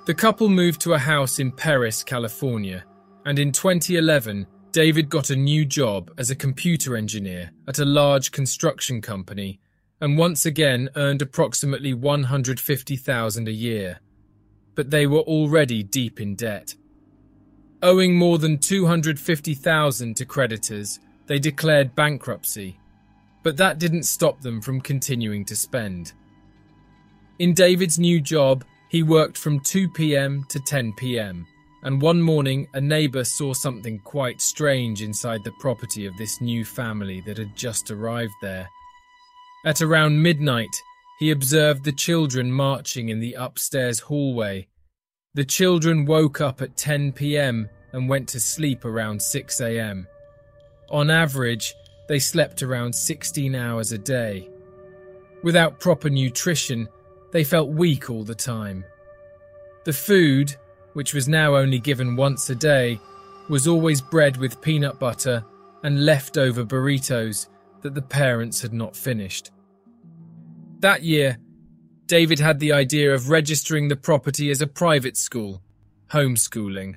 The 0.06 0.14
couple 0.14 0.48
moved 0.48 0.80
to 0.82 0.94
a 0.94 0.98
house 0.98 1.40
in 1.40 1.50
Perris, 1.50 2.04
California, 2.04 2.84
and 3.24 3.38
in 3.38 3.52
2011, 3.52 4.46
David 4.72 5.08
got 5.08 5.30
a 5.30 5.36
new 5.36 5.64
job 5.64 6.12
as 6.16 6.30
a 6.30 6.36
computer 6.36 6.96
engineer 6.96 7.50
at 7.66 7.78
a 7.78 7.84
large 7.84 8.30
construction 8.30 9.00
company 9.00 9.60
and 10.00 10.16
once 10.16 10.46
again 10.46 10.88
earned 10.96 11.20
approximately 11.20 11.92
150,000 11.92 13.48
a 13.48 13.52
year. 13.52 14.00
But 14.74 14.90
they 14.90 15.06
were 15.06 15.20
already 15.20 15.82
deep 15.82 16.20
in 16.20 16.36
debt. 16.36 16.74
Owing 17.82 18.16
more 18.16 18.38
than 18.38 18.58
250,000 18.58 20.16
to 20.16 20.24
creditors, 20.24 21.00
they 21.26 21.38
declared 21.38 21.94
bankruptcy, 21.94 22.78
but 23.42 23.56
that 23.56 23.78
didn't 23.78 24.04
stop 24.04 24.40
them 24.40 24.60
from 24.60 24.80
continuing 24.80 25.44
to 25.46 25.56
spend. 25.56 26.12
In 27.38 27.54
David's 27.54 27.98
new 27.98 28.20
job, 28.20 28.64
he 28.90 29.02
worked 29.02 29.38
from 29.38 29.60
2 29.60 29.88
pm 29.90 30.44
to 30.48 30.60
10 30.60 30.92
pm, 30.94 31.46
and 31.82 32.00
one 32.00 32.20
morning 32.20 32.68
a 32.74 32.80
neighbour 32.80 33.24
saw 33.24 33.52
something 33.52 33.98
quite 34.00 34.40
strange 34.40 35.02
inside 35.02 35.44
the 35.44 35.52
property 35.60 36.06
of 36.06 36.16
this 36.16 36.40
new 36.40 36.64
family 36.64 37.20
that 37.26 37.38
had 37.38 37.56
just 37.56 37.90
arrived 37.90 38.32
there. 38.42 38.68
At 39.64 39.82
around 39.82 40.22
midnight, 40.22 40.74
he 41.18 41.30
observed 41.30 41.84
the 41.84 41.92
children 41.92 42.50
marching 42.50 43.08
in 43.08 43.20
the 43.20 43.34
upstairs 43.34 44.00
hallway 44.00 44.68
the 45.32 45.44
children 45.44 46.06
woke 46.06 46.40
up 46.40 46.60
at 46.60 46.76
10 46.76 47.12
pm 47.12 47.68
and 47.92 48.08
went 48.08 48.28
to 48.30 48.40
sleep 48.40 48.84
around 48.84 49.22
6 49.22 49.60
am. 49.60 50.08
On 50.90 51.08
average, 51.08 51.72
they 52.08 52.18
slept 52.18 52.64
around 52.64 52.92
16 52.92 53.54
hours 53.54 53.92
a 53.92 53.98
day. 53.98 54.50
Without 55.44 55.78
proper 55.78 56.10
nutrition, 56.10 56.88
they 57.30 57.44
felt 57.44 57.68
weak 57.68 58.10
all 58.10 58.24
the 58.24 58.34
time. 58.34 58.84
The 59.84 59.92
food, 59.92 60.56
which 60.92 61.14
was 61.14 61.28
now 61.28 61.56
only 61.56 61.78
given 61.78 62.16
once 62.16 62.50
a 62.50 62.54
day, 62.54 63.00
was 63.48 63.66
always 63.66 64.00
bread 64.00 64.36
with 64.36 64.60
peanut 64.60 64.98
butter, 64.98 65.44
and 65.82 66.04
leftover 66.04 66.64
burritos 66.64 67.48
that 67.82 67.94
the 67.94 68.02
parents 68.02 68.60
had 68.60 68.72
not 68.72 68.94
finished. 68.94 69.50
That 70.80 71.02
year, 71.02 71.38
David 72.06 72.38
had 72.38 72.58
the 72.58 72.72
idea 72.72 73.14
of 73.14 73.30
registering 73.30 73.88
the 73.88 73.96
property 73.96 74.50
as 74.50 74.60
a 74.60 74.66
private 74.66 75.16
school, 75.16 75.62
homeschooling. 76.10 76.96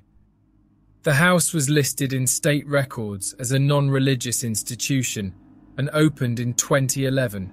The 1.04 1.14
house 1.14 1.54
was 1.54 1.70
listed 1.70 2.14
in 2.14 2.26
state 2.26 2.66
records 2.66 3.34
as 3.34 3.52
a 3.52 3.60
non 3.60 3.90
religious 3.90 4.44
institution 4.44 5.34
and 5.78 5.90
opened 5.94 6.40
in 6.40 6.54
2011. 6.54 7.52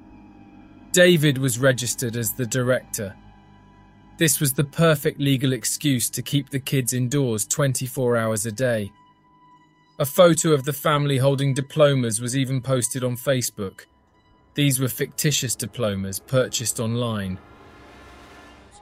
David 0.92 1.38
was 1.38 1.59
registered 1.59 2.16
as 2.16 2.32
the 2.32 2.47
director. 2.47 3.14
This 4.20 4.38
was 4.38 4.52
the 4.52 4.64
perfect 4.64 5.18
legal 5.18 5.54
excuse 5.54 6.10
to 6.10 6.20
keep 6.20 6.50
the 6.50 6.60
kids 6.60 6.92
indoors 6.92 7.46
24 7.46 8.18
hours 8.18 8.44
a 8.44 8.52
day. 8.52 8.92
A 9.98 10.04
photo 10.04 10.52
of 10.52 10.64
the 10.64 10.74
family 10.74 11.16
holding 11.16 11.54
diplomas 11.54 12.20
was 12.20 12.36
even 12.36 12.60
posted 12.60 13.02
on 13.02 13.16
Facebook. 13.16 13.86
These 14.52 14.78
were 14.78 14.88
fictitious 14.88 15.56
diplomas 15.56 16.20
purchased 16.20 16.80
online. 16.80 17.38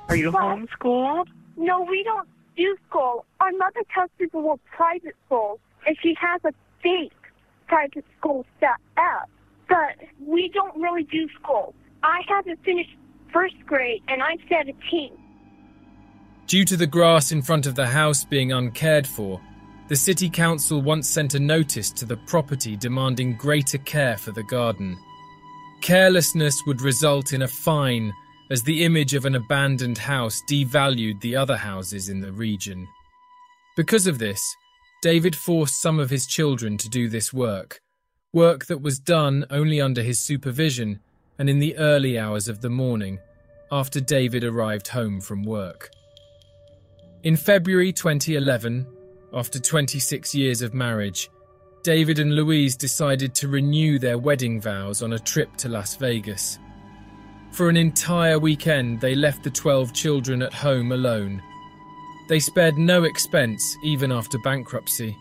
Are 0.09 0.17
you 0.17 0.33
homeschooled? 0.33 1.29
No, 1.57 1.83
we 1.83 2.03
don't 2.03 2.29
do 2.57 2.77
school. 2.89 3.25
Our 3.39 3.53
mother 3.53 3.83
tells 3.95 4.11
people 4.19 4.43
we're 4.43 4.57
private 4.77 5.15
schools, 5.27 5.61
and 5.87 5.97
she 6.03 6.17
has 6.21 6.41
a 6.45 6.53
fake 6.83 7.13
private 7.69 8.05
school 8.19 8.45
set 8.59 8.71
up. 8.97 9.31
But 9.69 10.05
we 10.21 10.49
don't 10.49 10.75
really 10.83 11.05
do 11.05 11.29
school. 11.41 11.77
I 12.03 12.23
haven't 12.27 12.59
finished 12.65 12.97
first 13.33 13.55
grade, 13.67 14.03
and 14.09 14.21
I'm 14.21 14.39
17. 14.49 15.17
Due 16.49 16.65
to 16.65 16.79
the 16.79 16.87
grass 16.87 17.31
in 17.31 17.43
front 17.43 17.67
of 17.67 17.75
the 17.75 17.87
house 17.87 18.25
being 18.25 18.53
uncared 18.53 19.07
for, 19.07 19.39
the 19.89 19.97
City 19.97 20.31
Council 20.31 20.81
once 20.81 21.07
sent 21.07 21.35
a 21.35 21.39
notice 21.39 21.91
to 21.91 22.07
the 22.07 22.17
property 22.17 22.75
demanding 22.75 23.37
greater 23.37 23.77
care 23.77 24.17
for 24.17 24.33
the 24.33 24.43
garden. 24.45 24.97
Carelessness 25.83 26.63
would 26.67 26.81
result 26.81 27.35
in 27.35 27.43
a 27.43 27.49
fine 27.49 28.15
as 28.51 28.63
the 28.63 28.83
image 28.83 29.13
of 29.13 29.27
an 29.27 29.35
abandoned 29.35 29.99
house 29.99 30.41
devalued 30.49 31.21
the 31.21 31.37
other 31.37 31.59
houses 31.59 32.09
in 32.09 32.23
the 32.23 32.33
region. 32.33 32.89
Because 33.77 34.07
of 34.07 34.19
this, 34.19 34.41
David 35.03 35.37
forced 35.37 35.83
some 35.83 36.01
of 36.01 36.09
his 36.09 36.27
children 36.27 36.79
to 36.79 36.89
do 36.89 37.11
this 37.11 37.31
work, 37.31 37.83
work 38.33 38.65
that 38.67 38.81
was 38.81 38.99
done 38.99 39.45
only 39.51 39.83
under 39.83 40.03
his 40.03 40.19
supervision 40.19 41.01
and 41.39 41.51
in 41.51 41.59
the 41.59 41.77
early 41.77 42.19
hours 42.19 42.49
of 42.49 42.63
the 42.63 42.71
morning 42.71 43.19
after 43.71 44.01
David 44.01 44.45
arrived 44.45 44.89
home 44.89 45.21
from 45.21 45.45
work. 45.45 45.91
In 47.25 47.35
February 47.35 47.93
2011, 47.93 48.87
after 49.33 49.59
26 49.59 50.37
years 50.37 50.63
of 50.63 50.73
marriage, 50.73 51.29
David 51.83 52.21
and 52.21 52.37
Louise 52.37 52.77
decided 52.77 53.35
to 53.35 53.49
renew 53.49 53.99
their 53.99 54.19
wedding 54.19 54.61
vows 54.61 55.03
on 55.03 55.13
a 55.15 55.19
trip 55.19 55.57
to 55.57 55.69
Las 55.69 55.97
Vegas. 55.97 56.61
For 57.51 57.69
an 57.69 57.77
entire 57.77 58.39
weekend, 58.39 59.01
they 59.01 59.17
left 59.17 59.43
the 59.43 59.51
12 59.51 59.93
children 59.93 60.43
at 60.43 60.55
home 60.55 60.93
alone. 60.93 61.43
They 62.29 62.39
spared 62.39 62.79
no 62.79 63.03
expense 63.03 63.77
even 63.83 64.13
after 64.13 64.39
bankruptcy. 64.39 65.17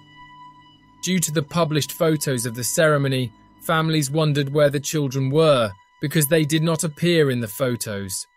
Due 1.02 1.18
to 1.18 1.32
the 1.32 1.42
published 1.42 1.94
photos 1.94 2.46
of 2.46 2.54
the 2.54 2.64
ceremony, 2.64 3.32
families 3.64 4.12
wondered 4.12 4.54
where 4.54 4.70
the 4.70 4.80
children 4.80 5.32
were 5.32 5.72
because 6.00 6.28
they 6.28 6.46
did 6.46 6.62
not 6.62 6.84
appear 6.84 7.32
in 7.32 7.40
the 7.40 7.48
photos. 7.48 8.28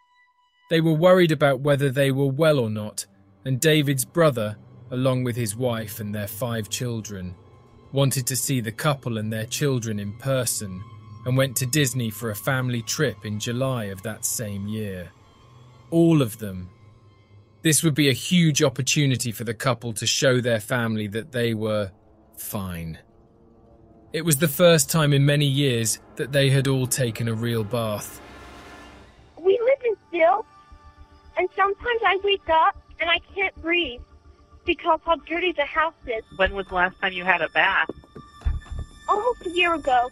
They 0.70 0.80
were 0.80 0.94
worried 0.94 1.32
about 1.32 1.60
whether 1.60 1.90
they 1.90 2.10
were 2.10 2.30
well 2.30 2.58
or 2.58 2.70
not, 2.70 3.04
and 3.44 3.60
David's 3.60 4.04
brother, 4.04 4.56
along 4.90 5.24
with 5.24 5.36
his 5.36 5.56
wife 5.56 6.00
and 6.00 6.14
their 6.14 6.26
five 6.26 6.68
children, 6.68 7.34
wanted 7.92 8.26
to 8.26 8.36
see 8.36 8.60
the 8.60 8.72
couple 8.72 9.18
and 9.18 9.32
their 9.32 9.46
children 9.46 9.98
in 9.98 10.12
person 10.18 10.82
and 11.26 11.36
went 11.36 11.56
to 11.56 11.66
Disney 11.66 12.10
for 12.10 12.30
a 12.30 12.36
family 12.36 12.82
trip 12.82 13.24
in 13.24 13.38
July 13.38 13.84
of 13.84 14.02
that 14.02 14.24
same 14.24 14.66
year. 14.68 15.10
All 15.90 16.22
of 16.22 16.38
them. 16.38 16.70
This 17.62 17.82
would 17.82 17.94
be 17.94 18.08
a 18.08 18.14
huge 18.14 18.62
opportunity 18.62 19.32
for 19.32 19.44
the 19.44 19.52
couple 19.52 19.92
to 19.94 20.06
show 20.06 20.40
their 20.40 20.60
family 20.60 21.08
that 21.08 21.32
they 21.32 21.52
were 21.52 21.90
fine. 22.38 22.98
It 24.12 24.24
was 24.24 24.38
the 24.38 24.48
first 24.48 24.90
time 24.90 25.12
in 25.12 25.26
many 25.26 25.44
years 25.44 26.00
that 26.16 26.32
they 26.32 26.48
had 26.50 26.66
all 26.66 26.86
taken 26.86 27.28
a 27.28 27.34
real 27.34 27.62
bath. 27.62 28.20
We 29.38 29.58
live 29.62 29.78
in 29.84 29.94
Still, 30.08 30.44
and 31.36 31.48
sometimes 31.54 32.00
I 32.04 32.18
wake 32.24 32.48
up 32.48 32.76
and 33.00 33.10
I 33.10 33.18
can't 33.34 33.54
breathe 33.62 34.00
because 34.64 35.00
how 35.04 35.16
dirty 35.16 35.52
the 35.52 35.64
house 35.64 35.94
is. 36.06 36.22
When 36.36 36.54
was 36.54 36.66
the 36.66 36.74
last 36.74 37.00
time 37.00 37.12
you 37.12 37.24
had 37.24 37.40
a 37.40 37.48
bath? 37.48 37.90
Almost 39.08 39.46
a 39.46 39.50
year 39.50 39.74
ago. 39.74 40.10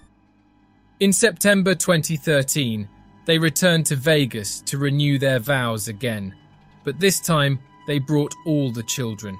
In 1.00 1.12
September 1.12 1.74
2013, 1.74 2.88
they 3.26 3.38
returned 3.38 3.86
to 3.86 3.96
Vegas 3.96 4.60
to 4.62 4.78
renew 4.78 5.18
their 5.18 5.38
vows 5.38 5.86
again, 5.86 6.34
but 6.82 6.98
this 6.98 7.20
time 7.20 7.60
they 7.86 7.98
brought 7.98 8.34
all 8.46 8.72
the 8.72 8.82
children. 8.82 9.38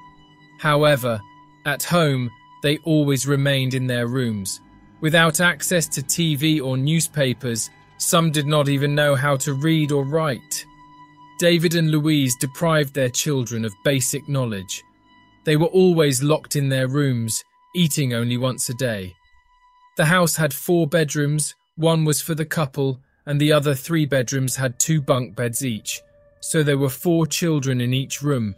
However, 0.61 1.20
at 1.66 1.82
home, 1.82 2.30
they 2.62 2.78
always 2.78 3.26
remained 3.26 3.74
in 3.74 3.87
their 3.87 4.06
rooms. 4.06 4.61
Without 5.00 5.40
access 5.40 5.87
to 5.88 6.02
TV 6.02 6.61
or 6.62 6.76
newspapers, 6.76 7.70
some 7.98 8.30
did 8.30 8.46
not 8.46 8.68
even 8.68 8.94
know 8.94 9.14
how 9.14 9.37
to 9.37 9.54
read 9.54 9.90
or 9.90 10.04
write. 10.04 10.66
David 11.38 11.74
and 11.77 11.90
Louise 11.90 12.35
deprived 12.37 12.94
their 12.94 13.09
children 13.09 13.64
of 13.64 13.72
basic 13.85 14.29
knowledge. 14.29 14.83
They 15.44 15.57
were 15.57 15.66
always 15.66 16.22
locked 16.22 16.57
in 16.57 16.68
their 16.68 16.88
rooms, 16.88 17.42
eating 17.74 18.12
only 18.12 18.37
once 18.37 18.68
a 18.68 18.74
day. 18.74 19.14
The 19.96 20.07
house 20.07 20.37
had 20.37 20.53
four 20.53 20.87
bedrooms, 20.87 21.55
one 21.77 22.05
was 22.05 22.20
for 22.20 22.35
the 22.35 22.44
couple, 22.44 23.01
and 23.24 23.40
the 23.40 23.53
other 23.53 23.74
three 23.74 24.05
bedrooms 24.05 24.57
had 24.57 24.79
two 24.79 25.01
bunk 25.01 25.37
beds 25.37 25.64
each, 25.64 26.03
so 26.40 26.62
there 26.62 26.79
were 26.79 26.88
four 26.88 27.27
children 27.27 27.81
in 27.81 27.94
each 27.94 28.20
room. 28.20 28.55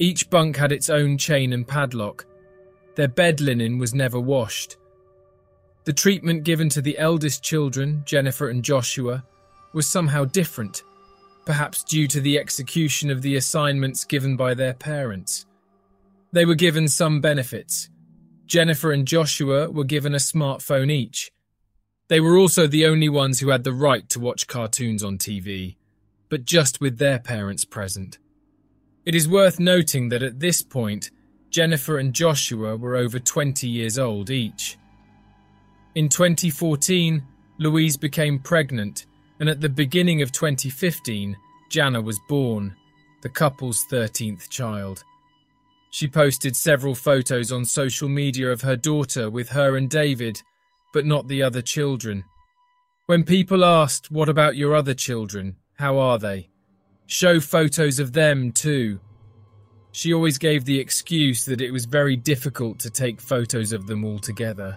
Each 0.00 0.28
bunk 0.28 0.56
had 0.56 0.72
its 0.72 0.90
own 0.90 1.16
chain 1.16 1.52
and 1.52 1.66
padlock, 1.66 2.26
their 2.96 3.08
bed 3.08 3.40
linen 3.40 3.78
was 3.78 3.94
never 3.94 4.20
washed. 4.20 4.76
The 5.84 5.92
treatment 5.92 6.44
given 6.44 6.68
to 6.70 6.80
the 6.80 6.98
eldest 6.98 7.42
children, 7.42 8.02
Jennifer 8.06 8.48
and 8.48 8.64
Joshua, 8.64 9.24
was 9.72 9.86
somehow 9.86 10.24
different, 10.24 10.84
perhaps 11.44 11.84
due 11.84 12.06
to 12.08 12.20
the 12.20 12.38
execution 12.38 13.10
of 13.10 13.22
the 13.22 13.36
assignments 13.36 14.04
given 14.04 14.36
by 14.36 14.54
their 14.54 14.74
parents. 14.74 15.46
They 16.32 16.44
were 16.44 16.54
given 16.54 16.88
some 16.88 17.20
benefits. 17.20 17.90
Jennifer 18.46 18.92
and 18.92 19.06
Joshua 19.06 19.70
were 19.70 19.84
given 19.84 20.14
a 20.14 20.18
smartphone 20.18 20.90
each. 20.90 21.30
They 22.08 22.20
were 22.20 22.36
also 22.36 22.66
the 22.66 22.86
only 22.86 23.08
ones 23.08 23.40
who 23.40 23.48
had 23.48 23.64
the 23.64 23.72
right 23.72 24.08
to 24.10 24.20
watch 24.20 24.46
cartoons 24.46 25.02
on 25.02 25.16
TV, 25.16 25.76
but 26.28 26.44
just 26.44 26.80
with 26.80 26.98
their 26.98 27.18
parents 27.18 27.64
present. 27.64 28.18
It 29.06 29.14
is 29.14 29.28
worth 29.28 29.58
noting 29.60 30.08
that 30.10 30.22
at 30.22 30.40
this 30.40 30.62
point, 30.62 31.10
Jennifer 31.50 31.98
and 31.98 32.12
Joshua 32.12 32.76
were 32.76 32.96
over 32.96 33.18
20 33.18 33.68
years 33.68 33.98
old 33.98 34.28
each. 34.28 34.76
In 35.94 36.08
2014, 36.08 37.22
Louise 37.58 37.96
became 37.96 38.40
pregnant, 38.40 39.06
and 39.40 39.48
at 39.48 39.60
the 39.60 39.68
beginning 39.68 40.22
of 40.22 40.32
2015, 40.32 41.36
Jana 41.68 42.00
was 42.00 42.20
born, 42.28 42.74
the 43.22 43.28
couple's 43.28 43.84
13th 43.90 44.48
child. 44.48 45.04
She 45.90 46.08
posted 46.08 46.56
several 46.56 46.94
photos 46.94 47.52
on 47.52 47.64
social 47.64 48.08
media 48.08 48.50
of 48.50 48.62
her 48.62 48.76
daughter 48.76 49.30
with 49.30 49.48
her 49.50 49.76
and 49.76 49.88
David, 49.88 50.42
but 50.92 51.06
not 51.06 51.28
the 51.28 51.42
other 51.42 51.62
children. 51.62 52.24
When 53.06 53.24
people 53.24 53.64
asked, 53.64 54.10
What 54.10 54.28
about 54.28 54.56
your 54.56 54.74
other 54.74 54.94
children? 54.94 55.56
How 55.74 55.98
are 55.98 56.18
they? 56.18 56.48
Show 57.06 57.40
photos 57.40 57.98
of 57.98 58.12
them 58.12 58.50
too, 58.52 58.98
she 59.94 60.12
always 60.12 60.38
gave 60.38 60.64
the 60.64 60.80
excuse 60.80 61.44
that 61.44 61.60
it 61.60 61.70
was 61.70 61.84
very 61.84 62.16
difficult 62.16 62.80
to 62.80 62.90
take 62.90 63.20
photos 63.20 63.72
of 63.72 63.86
them 63.86 64.04
all 64.04 64.18
together. 64.18 64.76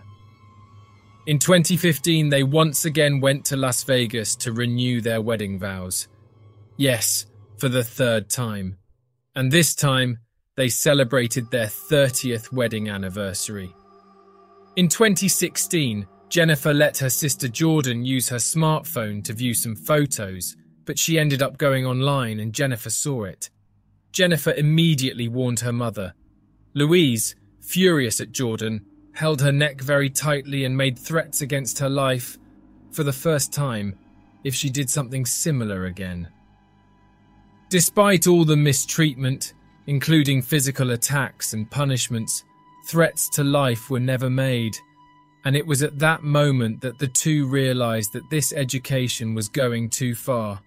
In 1.27 1.39
2015, 1.39 2.29
they 2.29 2.41
once 2.41 2.85
again 2.85 3.19
went 3.19 3.43
to 3.47 3.57
Las 3.57 3.83
Vegas 3.83 4.33
to 4.37 4.53
renew 4.53 5.01
their 5.01 5.21
wedding 5.21 5.59
vows. 5.59 6.07
Yes, 6.77 7.25
for 7.57 7.67
the 7.67 7.83
third 7.83 8.29
time. 8.29 8.77
And 9.35 9.51
this 9.51 9.75
time, 9.75 10.19
they 10.55 10.69
celebrated 10.69 11.51
their 11.51 11.65
30th 11.65 12.53
wedding 12.53 12.87
anniversary. 12.87 13.75
In 14.77 14.87
2016, 14.87 16.07
Jennifer 16.29 16.73
let 16.73 16.97
her 16.99 17.09
sister 17.09 17.49
Jordan 17.49 18.05
use 18.05 18.29
her 18.29 18.37
smartphone 18.37 19.21
to 19.25 19.33
view 19.33 19.53
some 19.53 19.75
photos, 19.75 20.55
but 20.85 20.97
she 20.97 21.19
ended 21.19 21.41
up 21.41 21.57
going 21.57 21.85
online 21.85 22.39
and 22.39 22.53
Jennifer 22.53 22.89
saw 22.89 23.25
it. 23.25 23.49
Jennifer 24.13 24.53
immediately 24.53 25.27
warned 25.27 25.59
her 25.59 25.73
mother. 25.73 26.13
Louise, 26.73 27.35
furious 27.59 28.21
at 28.21 28.31
Jordan, 28.31 28.85
held 29.17 29.41
her 29.41 29.51
neck 29.51 29.81
very 29.81 30.11
tightly 30.11 30.63
and 30.63 30.77
made 30.77 30.97
threats 30.97 31.41
against 31.41 31.79
her 31.79 31.89
life, 31.89 32.37
for 32.91 33.03
the 33.03 33.11
first 33.11 33.51
time, 33.51 33.97
if 34.43 34.53
she 34.53 34.69
did 34.69 34.87
something 34.91 35.25
similar 35.25 35.85
again. 35.85 36.27
Despite 37.69 38.27
all 38.27 38.45
the 38.45 38.55
mistreatment, 38.55 39.55
including 39.87 40.43
physical 40.43 40.91
attacks 40.91 41.53
and 41.53 41.69
punishments, 41.71 42.43
threats 42.89 43.27
to 43.29 43.43
life 43.43 43.89
were 43.89 43.99
never 43.99 44.29
made, 44.29 44.77
and 45.45 45.55
it 45.55 45.65
was 45.65 45.81
at 45.81 45.97
that 45.97 46.21
moment 46.21 46.79
that 46.81 46.99
the 46.99 47.07
two 47.07 47.47
realised 47.47 48.13
that 48.13 48.29
this 48.29 48.53
education 48.53 49.33
was 49.33 49.49
going 49.49 49.89
too 49.89 50.13
far. 50.13 50.61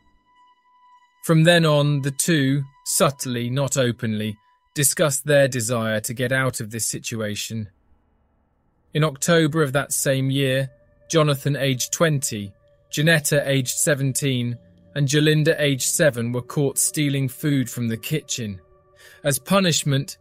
From 1.23 1.45
then 1.45 1.65
on, 1.65 2.03
the 2.03 2.11
two, 2.11 2.65
subtly, 2.85 3.49
not 3.49 3.77
openly, 3.77 4.37
discussed 4.75 5.25
their 5.25 5.47
desire 5.47 6.01
to 6.01 6.13
get 6.13 6.33
out 6.33 6.59
of 6.59 6.73
this 6.73 6.89
situation. 6.89 7.69
In 8.93 9.05
October 9.05 9.63
of 9.63 9.73
that 9.73 9.93
same 9.93 10.31
year, 10.31 10.71
Jonathan, 11.09 11.57
aged 11.57 11.93
20, 11.93 12.53
Janetta, 12.91 13.49
aged 13.49 13.77
17, 13.79 14.59
and 14.95 15.09
Jalinda, 15.09 15.55
aged 15.59 15.89
7, 15.89 16.33
were 16.33 16.43
caught 16.43 16.77
stealing 16.79 17.29
food 17.29 17.71
from 17.71 17.89
the 17.89 17.97
kitchen. 17.97 18.61
As 19.23 19.39
punishment, 19.39 20.19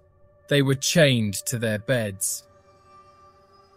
they 0.49 0.61
were 0.61 0.75
chained 0.75 1.33
to 1.45 1.57
their 1.57 1.79
beds. 1.79 2.43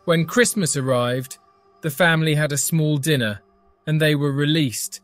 When 0.05 0.27
Christmas 0.27 0.77
arrived, 0.77 1.39
the 1.81 1.91
family 1.91 2.35
had 2.35 2.53
a 2.53 2.59
small 2.59 2.99
dinner 2.99 3.41
and 3.87 4.01
they 4.01 4.15
were 4.15 4.33
released, 4.33 5.01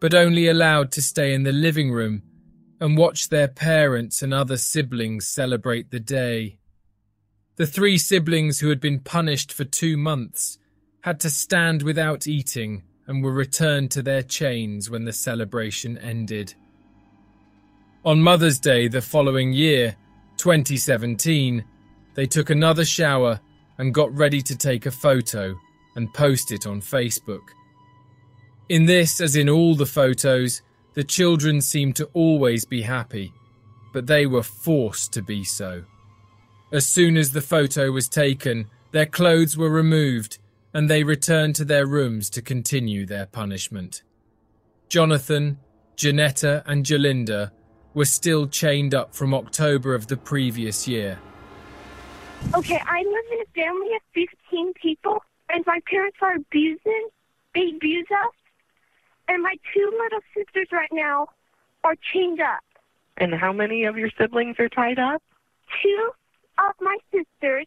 but 0.00 0.14
only 0.14 0.48
allowed 0.48 0.92
to 0.92 1.02
stay 1.02 1.34
in 1.34 1.42
the 1.42 1.52
living 1.52 1.90
room 1.92 2.22
and 2.80 2.96
watch 2.96 3.28
their 3.28 3.48
parents 3.48 4.22
and 4.22 4.32
other 4.32 4.56
siblings 4.56 5.26
celebrate 5.26 5.90
the 5.90 6.00
day. 6.00 6.58
The 7.56 7.66
three 7.66 7.96
siblings 7.96 8.60
who 8.60 8.68
had 8.68 8.80
been 8.80 9.00
punished 9.00 9.50
for 9.50 9.64
two 9.64 9.96
months 9.96 10.58
had 11.00 11.18
to 11.20 11.30
stand 11.30 11.82
without 11.82 12.26
eating 12.26 12.82
and 13.06 13.24
were 13.24 13.32
returned 13.32 13.90
to 13.92 14.02
their 14.02 14.22
chains 14.22 14.90
when 14.90 15.06
the 15.06 15.12
celebration 15.12 15.96
ended. 15.96 16.54
On 18.04 18.20
Mother's 18.20 18.58
Day 18.58 18.88
the 18.88 19.00
following 19.00 19.54
year, 19.54 19.96
2017, 20.36 21.64
they 22.14 22.26
took 22.26 22.50
another 22.50 22.84
shower 22.84 23.40
and 23.78 23.94
got 23.94 24.14
ready 24.14 24.42
to 24.42 24.56
take 24.56 24.84
a 24.84 24.90
photo 24.90 25.58
and 25.94 26.12
post 26.12 26.52
it 26.52 26.66
on 26.66 26.82
Facebook. 26.82 27.48
In 28.68 28.84
this, 28.84 29.18
as 29.18 29.34
in 29.34 29.48
all 29.48 29.74
the 29.74 29.86
photos, 29.86 30.60
the 30.92 31.04
children 31.04 31.62
seemed 31.62 31.96
to 31.96 32.10
always 32.12 32.66
be 32.66 32.82
happy, 32.82 33.32
but 33.94 34.06
they 34.06 34.26
were 34.26 34.42
forced 34.42 35.14
to 35.14 35.22
be 35.22 35.42
so. 35.42 35.84
As 36.72 36.84
soon 36.84 37.16
as 37.16 37.32
the 37.32 37.40
photo 37.40 37.92
was 37.92 38.08
taken, 38.08 38.68
their 38.90 39.06
clothes 39.06 39.56
were 39.56 39.70
removed 39.70 40.38
and 40.74 40.90
they 40.90 41.04
returned 41.04 41.54
to 41.54 41.64
their 41.64 41.86
rooms 41.86 42.28
to 42.30 42.42
continue 42.42 43.06
their 43.06 43.26
punishment. 43.26 44.02
Jonathan, 44.88 45.58
Janetta, 45.94 46.64
and 46.66 46.84
Jalinda 46.84 47.52
were 47.94 48.04
still 48.04 48.46
chained 48.46 48.94
up 48.94 49.14
from 49.14 49.32
October 49.32 49.94
of 49.94 50.08
the 50.08 50.16
previous 50.16 50.88
year. 50.88 51.18
Okay, 52.54 52.80
I 52.84 52.98
live 52.98 53.24
in 53.32 53.40
a 53.40 53.64
family 53.64 53.94
of 53.94 54.02
15 54.12 54.74
people, 54.74 55.22
and 55.48 55.64
my 55.66 55.80
parents 55.90 56.18
are 56.20 56.34
abusing. 56.34 57.08
They 57.54 57.70
abuse 57.74 58.08
us. 58.10 58.34
And 59.28 59.42
my 59.42 59.54
two 59.72 59.90
little 60.02 60.20
sisters 60.34 60.68
right 60.72 60.90
now 60.92 61.28
are 61.84 61.94
chained 62.12 62.40
up. 62.40 62.62
And 63.16 63.32
how 63.34 63.52
many 63.52 63.84
of 63.84 63.96
your 63.96 64.10
siblings 64.18 64.56
are 64.58 64.68
tied 64.68 64.98
up? 64.98 65.22
Two 65.82 66.10
of 66.58 66.74
my 66.80 66.96
sisters, 67.12 67.66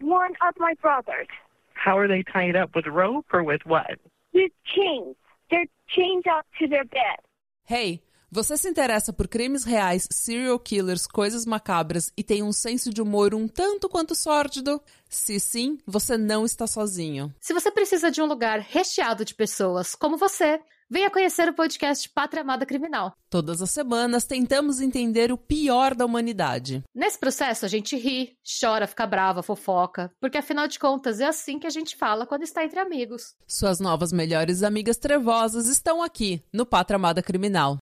one 0.00 0.32
of 0.46 0.54
my 0.58 0.74
brothers. 0.80 1.28
How 1.74 1.98
are 1.98 2.08
they 2.08 2.22
tied 2.22 2.56
up? 2.56 2.74
With 2.74 2.86
rope 2.86 3.26
or 3.32 3.42
with 3.42 3.62
what? 3.64 3.98
With 4.32 4.52
chains. 4.76 5.16
They're 5.50 5.66
chained 5.88 6.26
up 6.28 6.46
to 6.58 6.68
their 6.68 6.84
bed. 6.84 7.18
Hey, 7.64 8.02
você 8.30 8.56
se 8.56 8.68
interessa 8.68 9.12
por 9.12 9.26
crimes 9.26 9.64
reais, 9.64 10.06
serial 10.08 10.58
killers, 10.58 11.04
coisas 11.04 11.44
macabras 11.44 12.12
e 12.16 12.22
tem 12.22 12.44
um 12.44 12.52
senso 12.52 12.90
de 12.90 13.02
humor 13.02 13.34
um 13.34 13.48
tanto 13.48 13.88
quanto 13.88 14.14
sórdido? 14.14 14.80
Se 15.08 15.40
sim, 15.40 15.78
você 15.84 16.16
não 16.16 16.44
está 16.44 16.66
sozinho. 16.66 17.34
Se 17.40 17.52
você 17.52 17.72
precisa 17.72 18.08
de 18.08 18.22
um 18.22 18.26
lugar 18.26 18.60
recheado 18.60 19.24
de 19.24 19.34
pessoas 19.34 19.96
como 19.96 20.16
você, 20.16 20.60
venha 20.90 21.08
conhecer 21.08 21.48
o 21.48 21.54
podcast 21.54 22.08
Pátria 22.08 22.42
Amada 22.42 22.66
Criminal. 22.66 23.14
Todas 23.30 23.62
as 23.62 23.70
semanas 23.70 24.24
tentamos 24.24 24.80
entender 24.80 25.30
o 25.30 25.38
pior 25.38 25.94
da 25.94 26.04
humanidade. 26.04 26.82
Nesse 26.92 27.16
processo, 27.16 27.64
a 27.64 27.68
gente 27.68 27.96
ri, 27.96 28.36
chora, 28.60 28.88
fica 28.88 29.06
brava, 29.06 29.40
fofoca, 29.40 30.10
porque 30.20 30.38
afinal 30.38 30.66
de 30.66 30.80
contas 30.80 31.20
é 31.20 31.26
assim 31.26 31.60
que 31.60 31.66
a 31.66 31.70
gente 31.70 31.94
fala 31.94 32.26
quando 32.26 32.42
está 32.42 32.64
entre 32.64 32.80
amigos. 32.80 33.36
Suas 33.46 33.78
novas 33.78 34.12
melhores 34.12 34.64
amigas 34.64 34.96
trevosas 34.96 35.68
estão 35.68 36.02
aqui 36.02 36.42
no 36.52 36.66
Pátria 36.66 36.96
Amada 36.96 37.22
Criminal. 37.22 37.78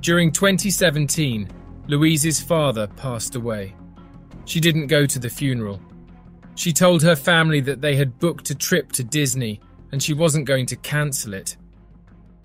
During 0.00 0.30
2017, 0.32 1.46
Louise's 1.86 2.40
father 2.40 2.88
passed 2.96 3.36
away. 3.36 3.74
She 4.46 4.58
didn't 4.58 4.86
go 4.86 5.06
to 5.06 5.20
the 5.20 5.28
funeral. 5.28 5.78
She 6.56 6.72
told 6.72 7.04
her 7.04 7.14
family 7.14 7.60
that 7.60 7.82
they 7.82 7.94
had 7.94 8.18
booked 8.18 8.50
a 8.50 8.54
trip 8.54 8.92
to 8.92 9.02
Disney 9.02 9.60
and 9.92 10.02
she 10.02 10.14
wasn't 10.14 10.46
going 10.46 10.66
to 10.66 10.76
cancel 10.76 11.34
it. 11.34 11.56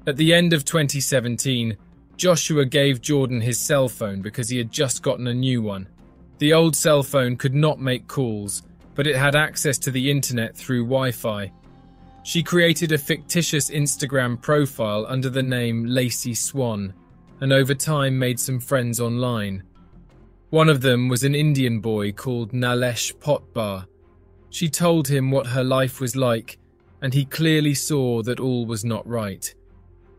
At 0.07 0.17
the 0.17 0.33
end 0.33 0.53
of 0.53 0.65
2017, 0.65 1.77
Joshua 2.17 2.65
gave 2.65 3.01
Jordan 3.01 3.41
his 3.41 3.59
cell 3.59 3.89
phone 3.89 4.21
because 4.21 4.49
he 4.49 4.57
had 4.57 4.71
just 4.71 5.01
gotten 5.01 5.27
a 5.27 5.33
new 5.33 5.61
one. 5.61 5.87
The 6.37 6.53
old 6.53 6.75
cell 6.75 7.03
phone 7.03 7.37
could 7.37 7.55
not 7.55 7.79
make 7.79 8.07
calls, 8.07 8.63
but 8.93 9.07
it 9.07 9.15
had 9.15 9.35
access 9.35 9.77
to 9.79 9.91
the 9.91 10.09
internet 10.11 10.55
through 10.55 10.83
Wi 10.83 11.11
Fi. 11.11 11.51
She 12.23 12.41
created 12.41 12.91
a 12.91 12.97
fictitious 12.97 13.69
Instagram 13.69 14.41
profile 14.41 15.05
under 15.07 15.29
the 15.29 15.43
name 15.43 15.85
Lacey 15.85 16.33
Swan 16.33 16.93
and 17.41 17.51
over 17.51 17.73
time 17.73 18.17
made 18.17 18.39
some 18.39 18.59
friends 18.59 18.99
online. 18.99 19.63
One 20.49 20.69
of 20.69 20.81
them 20.81 21.09
was 21.09 21.23
an 21.23 21.35
Indian 21.35 21.79
boy 21.79 22.11
called 22.11 22.51
Nalesh 22.51 23.13
Potbar. 23.15 23.85
She 24.49 24.69
told 24.69 25.07
him 25.07 25.31
what 25.31 25.47
her 25.47 25.63
life 25.63 25.99
was 25.99 26.15
like, 26.15 26.57
and 27.05 27.13
he 27.13 27.23
clearly 27.23 27.75
saw 27.75 28.23
that 28.23 28.39
all 28.39 28.65
was 28.65 28.83
not 28.83 29.07
right. 29.07 29.53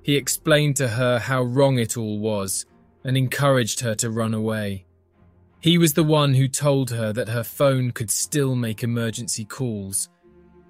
He 0.04 0.14
explained 0.14 0.76
to 0.76 0.86
her 0.86 1.18
how 1.18 1.42
wrong 1.42 1.80
it 1.80 1.96
all 1.96 2.20
was 2.20 2.64
and 3.02 3.16
encouraged 3.16 3.80
her 3.80 3.96
to 3.96 4.08
run 4.08 4.34
away. 4.34 4.86
He 5.58 5.78
was 5.78 5.94
the 5.94 6.04
one 6.04 6.34
who 6.34 6.46
told 6.46 6.90
her 6.90 7.12
that 7.12 7.28
her 7.28 7.42
phone 7.42 7.90
could 7.90 8.08
still 8.08 8.54
make 8.54 8.84
emergency 8.84 9.44
calls. 9.44 10.10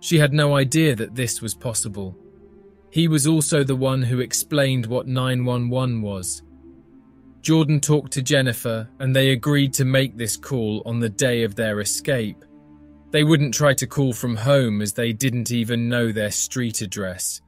She 0.00 0.18
had 0.18 0.32
no 0.32 0.56
idea 0.56 0.96
that 0.96 1.14
this 1.14 1.42
was 1.42 1.54
possible. 1.54 2.16
He 2.88 3.08
was 3.08 3.26
also 3.26 3.62
the 3.62 3.76
one 3.76 4.00
who 4.00 4.20
explained 4.20 4.86
what 4.86 5.06
911 5.06 6.00
was. 6.00 6.42
Jordan 7.42 7.78
talked 7.78 8.14
to 8.14 8.22
Jennifer 8.22 8.88
and 9.00 9.14
they 9.14 9.32
agreed 9.32 9.74
to 9.74 9.84
make 9.84 10.16
this 10.16 10.38
call 10.38 10.82
on 10.86 10.98
the 10.98 11.10
day 11.10 11.42
of 11.42 11.56
their 11.56 11.80
escape. 11.80 12.42
They 13.16 13.24
wouldn't 13.24 13.54
try 13.54 13.72
to 13.72 13.86
call 13.86 14.12
from 14.12 14.36
home 14.36 14.82
as 14.82 14.92
they 14.92 15.14
didn't 15.14 15.50
even 15.50 15.88
know 15.88 16.12
their 16.12 16.30
street 16.30 16.82
address. 16.82 17.40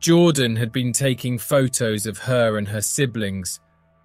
Jordan 0.00 0.56
had 0.56 0.72
been 0.72 0.92
taking 0.92 1.38
photos 1.38 2.04
of 2.04 2.18
her 2.18 2.58
and 2.58 2.66
her 2.66 2.80
siblings, 2.80 3.60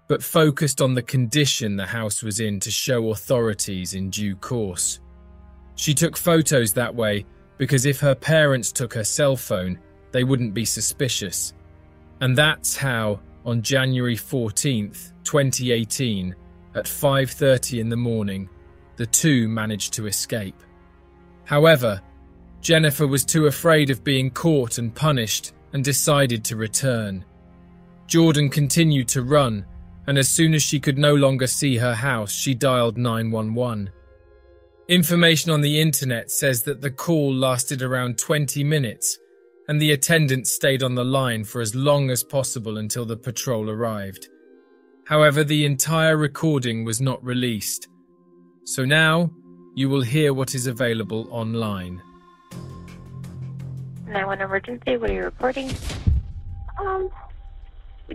but 0.06 0.22
focused 0.22 0.80
on 0.80 0.94
the 0.94 1.02
condition 1.02 1.74
the 1.74 1.84
house 1.84 2.22
was 2.22 2.38
in 2.38 2.60
to 2.60 2.70
show 2.70 3.10
authorities 3.10 3.94
in 3.94 4.08
due 4.08 4.36
course. 4.36 5.00
She 5.74 5.94
took 5.94 6.16
photos 6.16 6.72
that 6.74 6.94
way 6.94 7.26
because 7.56 7.84
if 7.84 7.98
her 7.98 8.14
parents 8.14 8.70
took 8.70 8.94
her 8.94 9.02
cell 9.02 9.34
phone, 9.34 9.80
they 10.12 10.22
wouldn't 10.22 10.54
be 10.54 10.64
suspicious. 10.64 11.54
And 12.20 12.38
that's 12.38 12.76
how, 12.76 13.18
on 13.44 13.62
January 13.62 14.16
14th, 14.16 15.12
2018, 15.24 16.36
at 16.76 16.84
5:30 16.84 17.80
in 17.80 17.88
the 17.88 17.96
morning, 17.96 18.48
the 18.94 19.06
two 19.06 19.48
managed 19.48 19.92
to 19.94 20.06
escape. 20.06 20.54
However, 21.48 22.02
Jennifer 22.60 23.06
was 23.06 23.24
too 23.24 23.46
afraid 23.46 23.88
of 23.88 24.04
being 24.04 24.30
caught 24.30 24.76
and 24.76 24.94
punished 24.94 25.54
and 25.72 25.82
decided 25.82 26.44
to 26.44 26.56
return. 26.56 27.24
Jordan 28.06 28.50
continued 28.50 29.08
to 29.08 29.22
run, 29.22 29.64
and 30.06 30.18
as 30.18 30.28
soon 30.28 30.52
as 30.52 30.62
she 30.62 30.78
could 30.78 30.98
no 30.98 31.14
longer 31.14 31.46
see 31.46 31.78
her 31.78 31.94
house, 31.94 32.32
she 32.32 32.54
dialed 32.54 32.98
911. 32.98 33.88
Information 34.88 35.50
on 35.50 35.62
the 35.62 35.80
internet 35.80 36.30
says 36.30 36.64
that 36.64 36.82
the 36.82 36.90
call 36.90 37.34
lasted 37.34 37.80
around 37.80 38.18
20 38.18 38.62
minutes, 38.62 39.18
and 39.68 39.80
the 39.80 39.92
attendant 39.92 40.46
stayed 40.46 40.82
on 40.82 40.94
the 40.94 41.04
line 41.04 41.44
for 41.44 41.62
as 41.62 41.74
long 41.74 42.10
as 42.10 42.22
possible 42.22 42.76
until 42.76 43.06
the 43.06 43.16
patrol 43.16 43.70
arrived. 43.70 44.28
However, 45.06 45.44
the 45.44 45.64
entire 45.64 46.18
recording 46.18 46.84
was 46.84 47.00
not 47.00 47.24
released. 47.24 47.88
So 48.64 48.84
now, 48.84 49.30
you 49.78 49.88
will 49.88 50.02
hear 50.02 50.34
what 50.34 50.56
is 50.56 50.66
available 50.66 51.28
online. 51.30 52.02
911 54.08 54.44
emergency, 54.44 54.96
what 54.96 55.08
are 55.08 55.12
you 55.12 55.22
reporting? 55.22 55.70
Um, 56.80 57.08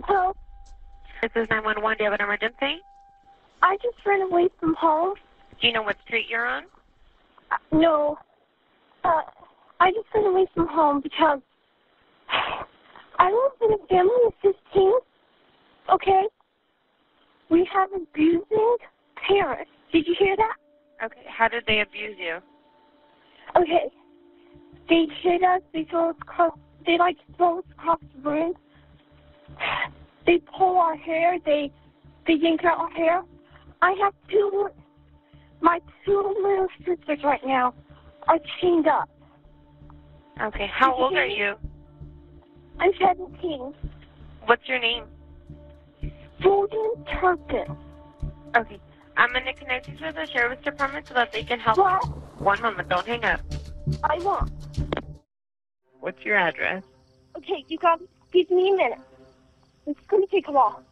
so 0.06 0.34
This 1.22 1.30
is 1.34 1.48
911, 1.48 1.96
do 1.96 2.04
you 2.04 2.10
have 2.10 2.20
an 2.20 2.26
emergency? 2.26 2.82
I 3.62 3.78
just 3.82 3.96
ran 4.04 4.20
away 4.20 4.50
from 4.60 4.74
home. 4.74 5.14
Do 5.58 5.66
you 5.66 5.72
know 5.72 5.80
what 5.80 5.96
street 6.04 6.26
you're 6.28 6.46
on? 6.46 6.64
Uh, 7.50 7.56
no. 7.72 8.18
Uh, 9.02 9.22
I 9.80 9.90
just 9.92 10.06
ran 10.14 10.26
away 10.26 10.46
from 10.52 10.68
home 10.68 11.00
because 11.00 11.40
I 13.18 13.30
live 13.32 13.70
in 13.70 13.72
a 13.72 13.86
family 13.86 14.22
of 14.26 14.34
15. 14.42 14.92
Okay? 15.94 16.24
We 17.48 17.66
have 17.72 17.88
abusing 17.96 18.76
parents. 19.26 19.70
Did 19.92 20.06
you 20.06 20.14
hear 20.18 20.36
that? 20.36 20.56
Okay, 21.02 21.22
how 21.26 21.48
did 21.48 21.64
they 21.66 21.80
abuse 21.80 22.16
you? 22.18 22.38
Okay. 23.56 23.90
They 24.88 25.06
hit 25.22 25.42
us. 25.42 25.60
They 25.72 25.86
throw 25.90 26.10
us 26.10 26.16
across. 26.20 26.58
They 26.86 26.98
like 26.98 27.16
throw 27.36 27.58
us 27.58 27.64
across 27.72 28.00
the 28.14 28.30
room. 28.30 28.54
They 30.26 30.40
pull 30.56 30.78
our 30.78 30.96
hair. 30.96 31.38
They 31.44 31.70
they 32.26 32.34
yank 32.34 32.64
out 32.64 32.78
our 32.78 32.90
hair. 32.90 33.22
I 33.82 33.94
have 34.02 34.14
two. 34.30 34.68
My 35.60 35.80
two 36.04 36.34
little 36.42 36.68
sisters 36.78 37.22
right 37.24 37.40
now 37.46 37.74
are 38.28 38.38
chained 38.60 38.86
up. 38.86 39.08
Okay. 40.42 40.66
How 40.72 40.94
old 40.94 41.14
are 41.14 41.26
you? 41.26 41.54
I'm 42.78 42.90
17. 42.98 43.74
What's 44.46 44.66
your 44.66 44.80
name? 44.80 45.04
Jordan 46.40 47.04
Turpin. 47.20 47.76
Okay. 48.56 48.80
I'm 49.16 49.32
going 49.32 49.44
to 49.44 49.52
connect 49.52 49.88
you 49.88 49.96
to 49.98 50.12
the 50.12 50.26
sheriff's 50.26 50.62
department 50.64 51.08
so 51.08 51.14
that 51.14 51.32
they 51.32 51.42
can 51.42 51.60
help 51.60 51.78
What? 51.78 52.04
you. 52.04 52.10
One 52.38 52.60
moment. 52.62 52.88
Don't 52.88 53.06
hang 53.06 53.24
up. 53.24 53.40
I 54.02 54.18
won't. 54.18 54.50
What's 56.00 56.22
your 56.24 56.36
address? 56.36 56.82
Okay, 57.36 57.64
you 57.68 57.78
gotta 57.78 58.04
give 58.32 58.50
me 58.50 58.70
a 58.72 58.76
minute. 58.76 58.98
It's 59.86 60.00
gonna 60.08 60.26
take 60.26 60.48
a 60.48 60.52
while. 60.52 60.82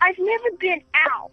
I've 0.00 0.18
never 0.18 0.50
been 0.58 0.80
out. 0.94 1.30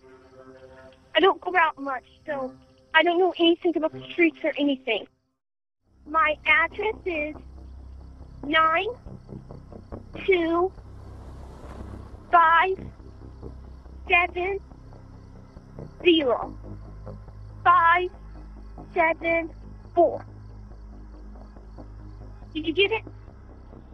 I 1.16 1.20
don't 1.20 1.40
go 1.42 1.54
out 1.56 1.78
much, 1.80 2.04
so 2.26 2.54
I 2.94 3.04
don't 3.04 3.20
know 3.20 3.34
anything 3.40 3.76
about 3.78 3.94
the 3.94 4.04
streets 4.12 4.38
or 4.44 4.54
anything. 4.58 5.06
My 6.08 6.36
address 6.46 6.96
is 7.06 7.36
nine 8.44 8.88
two 10.26 10.72
five 12.32 12.78
seven 14.10 14.60
zero 16.04 16.58
five 17.64 18.10
seven 18.94 19.50
four. 19.96 20.26
Did 22.54 22.66
you 22.66 22.74
get 22.74 22.92
it? 22.92 23.04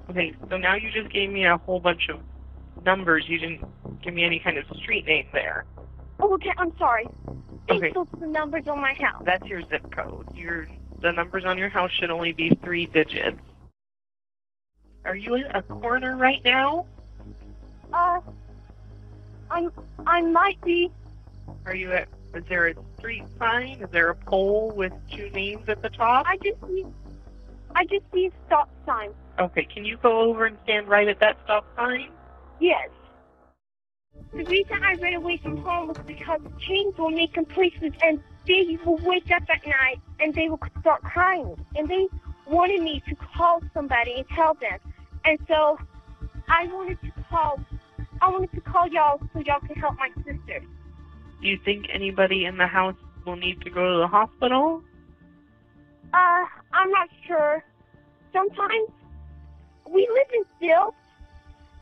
Okay. 0.10 0.34
So 0.50 0.58
now 0.58 0.76
you 0.76 0.90
just 0.92 1.12
gave 1.12 1.30
me 1.30 1.46
a 1.46 1.58
whole 1.58 1.80
bunch 1.80 2.10
of 2.10 2.20
numbers. 2.86 3.26
You 3.28 3.38
didn't 3.40 3.64
give 4.02 4.14
me 4.14 4.24
any 4.24 4.40
kind 4.40 4.58
of 4.58 4.66
street 4.78 5.06
name 5.06 5.26
there. 5.34 5.66
Oh, 6.20 6.34
okay, 6.36 6.52
I'm 6.58 6.76
sorry. 6.78 7.08
These 7.68 7.82
Okay. 7.82 7.94
are 7.96 8.06
the 8.20 8.28
numbers 8.28 8.64
on 8.68 8.80
my 8.80 8.94
house. 8.94 9.24
That's 9.26 9.46
your 9.46 9.62
zip 9.64 9.92
code. 9.92 10.28
Your 10.34 10.68
the 11.02 11.12
numbers 11.12 11.44
on 11.46 11.58
your 11.58 11.70
house 11.70 11.92
should 12.00 12.10
only 12.10 12.32
be 12.32 12.58
three 12.64 12.86
digits. 12.86 13.40
Are 15.04 15.16
you 15.16 15.36
in 15.36 15.46
a 15.54 15.62
corner 15.62 16.16
right 16.18 16.42
now? 16.44 16.86
Uh, 17.94 18.20
I'm, 19.52 19.72
I 20.08 20.22
might 20.22 20.60
be. 20.64 20.92
Are 21.66 21.76
you 21.76 21.92
at? 21.92 22.08
Is 22.34 22.44
there 22.50 22.68
a 22.68 22.74
street 22.98 23.24
sign? 23.40 23.82
Is 23.82 23.90
there 23.92 24.10
a 24.10 24.16
pole 24.16 24.72
with 24.76 24.92
two 25.12 25.30
names 25.30 25.70
at 25.70 25.82
the 25.82 25.90
top? 25.90 26.26
I 26.28 26.38
just 26.38 26.60
see, 26.68 26.86
I 27.76 27.86
just 27.86 28.04
see 28.14 28.28
a 28.28 28.32
stop 28.46 28.70
sign. 28.86 29.12
Okay. 29.40 29.64
Can 29.66 29.86
you 29.86 29.98
go 29.98 30.20
over 30.20 30.46
and 30.46 30.58
stand 30.64 30.88
right 30.88 31.08
at 31.08 31.20
that 31.22 31.38
stop 31.46 31.66
sign? 31.76 32.10
Yes. 32.60 32.90
The 34.34 34.44
reason 34.44 34.84
I 34.84 34.96
ran 34.96 35.14
away 35.14 35.38
from 35.38 35.58
home 35.58 35.88
was 35.88 35.98
because 36.06 36.42
chains 36.60 36.98
were 36.98 37.10
making 37.10 37.46
places 37.46 37.94
and 38.04 38.22
they 38.46 38.78
will 38.86 38.98
wake 38.98 39.32
up 39.32 39.44
at 39.50 39.66
night 39.66 40.02
and 40.20 40.34
they 40.34 40.50
will 40.50 40.60
start 40.82 41.02
crying. 41.04 41.56
And 41.76 41.88
they 41.88 42.08
wanted 42.46 42.82
me 42.82 43.02
to 43.08 43.16
call 43.16 43.62
somebody 43.74 44.16
and 44.18 44.28
tell 44.30 44.56
them. 44.56 44.80
And 45.24 45.40
so 45.48 45.80
I 46.48 46.68
wanted 46.68 47.00
to 47.02 47.12
call, 47.30 47.60
I 48.22 48.30
wanted 48.30 48.52
to 48.54 48.62
call 48.62 48.88
y'all 48.88 49.20
so 49.34 49.40
y'all 49.40 49.60
can 49.62 49.76
help 49.76 49.96
my 49.98 50.10
sister. 50.18 50.62
Do 51.46 51.52
you 51.52 51.60
think 51.64 51.86
anybody 51.94 52.46
in 52.46 52.58
the 52.58 52.66
house 52.66 52.96
will 53.24 53.36
need 53.36 53.62
to 53.62 53.70
go 53.70 53.94
to 53.94 54.00
the 54.00 54.08
hospital? 54.08 54.82
Uh, 56.12 56.44
I'm 56.74 56.90
not 56.90 57.08
sure. 57.28 57.64
Sometimes 58.34 58.90
we 59.88 60.10
live 60.12 60.28
in 60.34 60.44
stilts, 60.58 60.98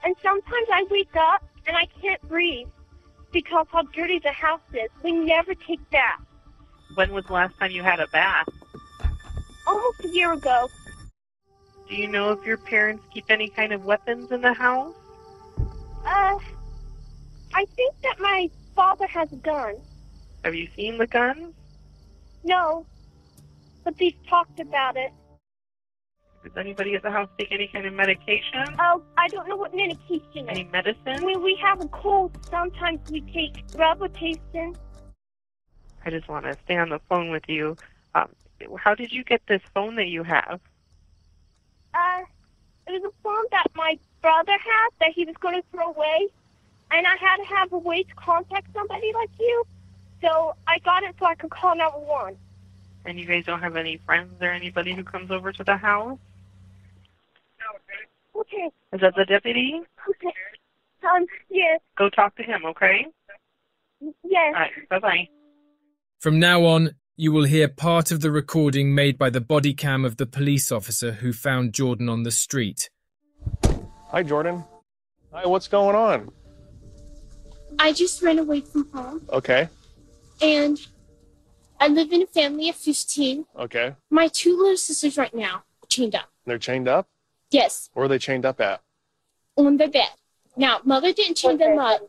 and 0.04 0.14
sometimes 0.22 0.68
I 0.70 0.86
wake 0.92 1.16
up 1.16 1.48
and 1.66 1.78
I 1.78 1.86
can't 2.02 2.22
breathe 2.28 2.68
because 3.32 3.66
how 3.72 3.84
dirty 3.84 4.20
the 4.20 4.34
house 4.34 4.60
is. 4.74 4.90
We 5.02 5.14
never 5.14 5.56
take 5.56 5.80
baths. 5.92 6.24
When 6.96 7.14
was 7.14 7.24
the 7.28 7.32
last 7.32 7.58
time 7.58 7.72
you 7.72 7.84
had 7.84 8.02
a 8.02 8.08
bath? 8.08 8.50
Almost 9.66 10.04
a 10.04 10.10
year 10.10 10.34
ago, 10.34 10.68
Do 11.88 11.96
you 11.96 12.10
know 12.10 12.34
if 12.34 12.46
your 12.46 12.58
parents 12.58 13.06
keep 13.14 13.24
any 13.30 13.48
kind 13.48 13.72
of 13.72 13.86
weapons 13.86 14.30
in 14.30 14.42
the 14.42 14.52
house? 14.52 14.94
uh, 16.06 16.38
I 17.56 17.64
think 17.78 17.94
that 18.02 18.20
my 18.20 18.50
father 18.76 19.08
has 19.08 19.32
a 19.32 19.38
gun. 19.38 19.76
Have 20.44 20.56
you 20.56 20.68
seen 20.76 20.98
the 20.98 21.08
guns? 21.08 21.54
No, 22.44 22.86
but 23.84 23.98
they've 23.98 24.16
talked 24.28 24.60
about 24.60 24.98
it. 24.98 25.12
Does 26.44 26.52
anybody 26.58 26.94
at 26.96 27.04
the 27.04 27.12
house 27.12 27.30
take 27.40 27.52
any 27.54 27.68
kind 27.68 27.86
of 27.86 27.94
medication? 27.94 28.76
Oh, 28.78 29.02
I 29.18 29.30
don't 29.30 29.48
know 29.48 29.56
what 29.56 29.74
medication 29.74 30.50
Any 30.50 30.64
is. 30.64 30.72
medicine? 30.74 31.24
When 31.24 31.42
we 31.42 31.56
have 31.64 31.80
a 31.80 31.88
cold, 31.88 32.38
sometimes 32.52 33.00
we 33.10 33.22
take 33.22 33.66
Robitussin. 33.72 34.76
I 36.06 36.10
just 36.10 36.28
want 36.28 36.46
to 36.46 36.58
stay 36.66 36.76
on 36.76 36.90
the 36.90 37.00
phone 37.08 37.30
with 37.32 37.48
you. 37.48 37.78
Um, 38.14 38.28
how 38.78 38.94
did 38.94 39.14
you 39.14 39.24
get 39.24 39.42
this 39.48 39.62
phone 39.74 39.96
that 39.96 40.08
you 40.08 40.24
have? 40.24 40.60
Uh, 41.94 42.24
it 42.88 43.02
was 43.02 43.04
a 43.06 43.24
phone 43.24 43.46
that 43.52 43.68
my 43.76 43.98
brother 44.22 44.52
had 44.52 44.90
that 45.00 45.12
he 45.16 45.24
was 45.24 45.36
going 45.40 45.56
to 45.56 45.64
throw 45.72 45.92
away, 45.92 46.28
and 46.94 47.06
I 47.08 47.16
had 47.20 47.38
to 47.38 47.46
have 47.56 47.74
a 47.74 47.78
way 47.78 48.04
to 48.04 48.16
contact 48.16 48.68
somebody 48.74 49.12
like 49.14 49.30
you. 49.40 49.64
So 50.22 50.56
I 50.68 50.80
got 50.80 51.04
it 51.04 51.16
so 51.20 51.26
I 51.26 51.36
could 51.36 51.50
call 51.50 51.76
911. 51.76 52.38
And 53.06 53.20
you 53.20 53.26
guys 53.26 53.44
don't 53.46 53.60
have 53.60 53.76
any 53.76 53.98
friends 54.06 54.34
or 54.42 54.50
anybody 54.52 54.94
who 54.94 55.04
comes 55.04 55.30
over 55.32 55.52
to 55.52 55.64
the 55.64 55.76
house? 55.76 56.18
No, 57.60 58.40
okay, 58.40 58.46
Okay. 58.56 58.72
Is 58.94 59.02
that 59.02 59.16
the 59.16 59.26
deputy? 59.26 59.82
okay. 60.10 60.34
Um, 61.14 61.26
yes, 61.50 61.82
Go 61.98 62.10
talk 62.10 62.36
to 62.38 62.44
him, 62.44 62.66
okay? 62.66 63.06
yes. 64.24 64.54
All 64.56 64.62
right, 64.62 64.72
bye-bye. 64.90 65.28
From 66.22 66.40
now 66.40 66.64
on, 66.64 66.92
you 67.18 67.34
will 67.34 67.44
hear 67.44 67.68
part 67.68 68.10
of 68.12 68.22
the 68.22 68.32
recording 68.32 68.96
made 68.96 69.18
by 69.18 69.30
the 69.30 69.42
body 69.42 69.74
cam 69.74 70.06
of 70.06 70.16
the 70.16 70.26
police 70.26 70.72
officer 70.72 71.12
who 71.14 71.34
found 71.34 71.74
Jordan 71.74 72.08
on 72.08 72.24
the 72.24 72.32
street. 72.32 72.90
Hi, 74.12 74.24
Jordan. 74.24 74.64
Hi, 75.34 75.46
what's 75.46 75.68
going 75.68 75.96
on? 75.96 76.32
I 77.80 77.92
just 77.94 78.22
ran 78.22 78.40
away 78.40 78.62
from 78.62 78.90
home 78.92 79.22
Okay, 79.32 79.70
and 80.42 80.80
I 81.80 81.88
live 81.88 82.12
in 82.14 82.22
a 82.24 82.28
family 82.28 82.70
of 82.70 82.76
15. 82.76 83.46
okay. 83.60 83.96
My 84.10 84.28
two 84.28 84.58
little 84.58 84.78
sisters 84.78 85.18
right 85.18 85.34
now 85.34 85.56
are 85.82 85.88
chained 85.90 86.16
up. 86.16 86.30
They're 86.46 86.58
chained 86.58 86.88
up? 86.88 87.08
Yes, 87.52 87.90
Where 87.94 88.06
are 88.06 88.08
they 88.08 88.20
chained 88.20 88.46
up 88.46 88.60
at? 88.62 88.82
on 89.56 89.78
their 89.78 89.90
bed. 89.90 90.10
Now, 90.58 90.80
mother 90.84 91.14
didn't 91.14 91.36
chain 91.38 91.58
them 91.58 91.78
up 91.78 92.02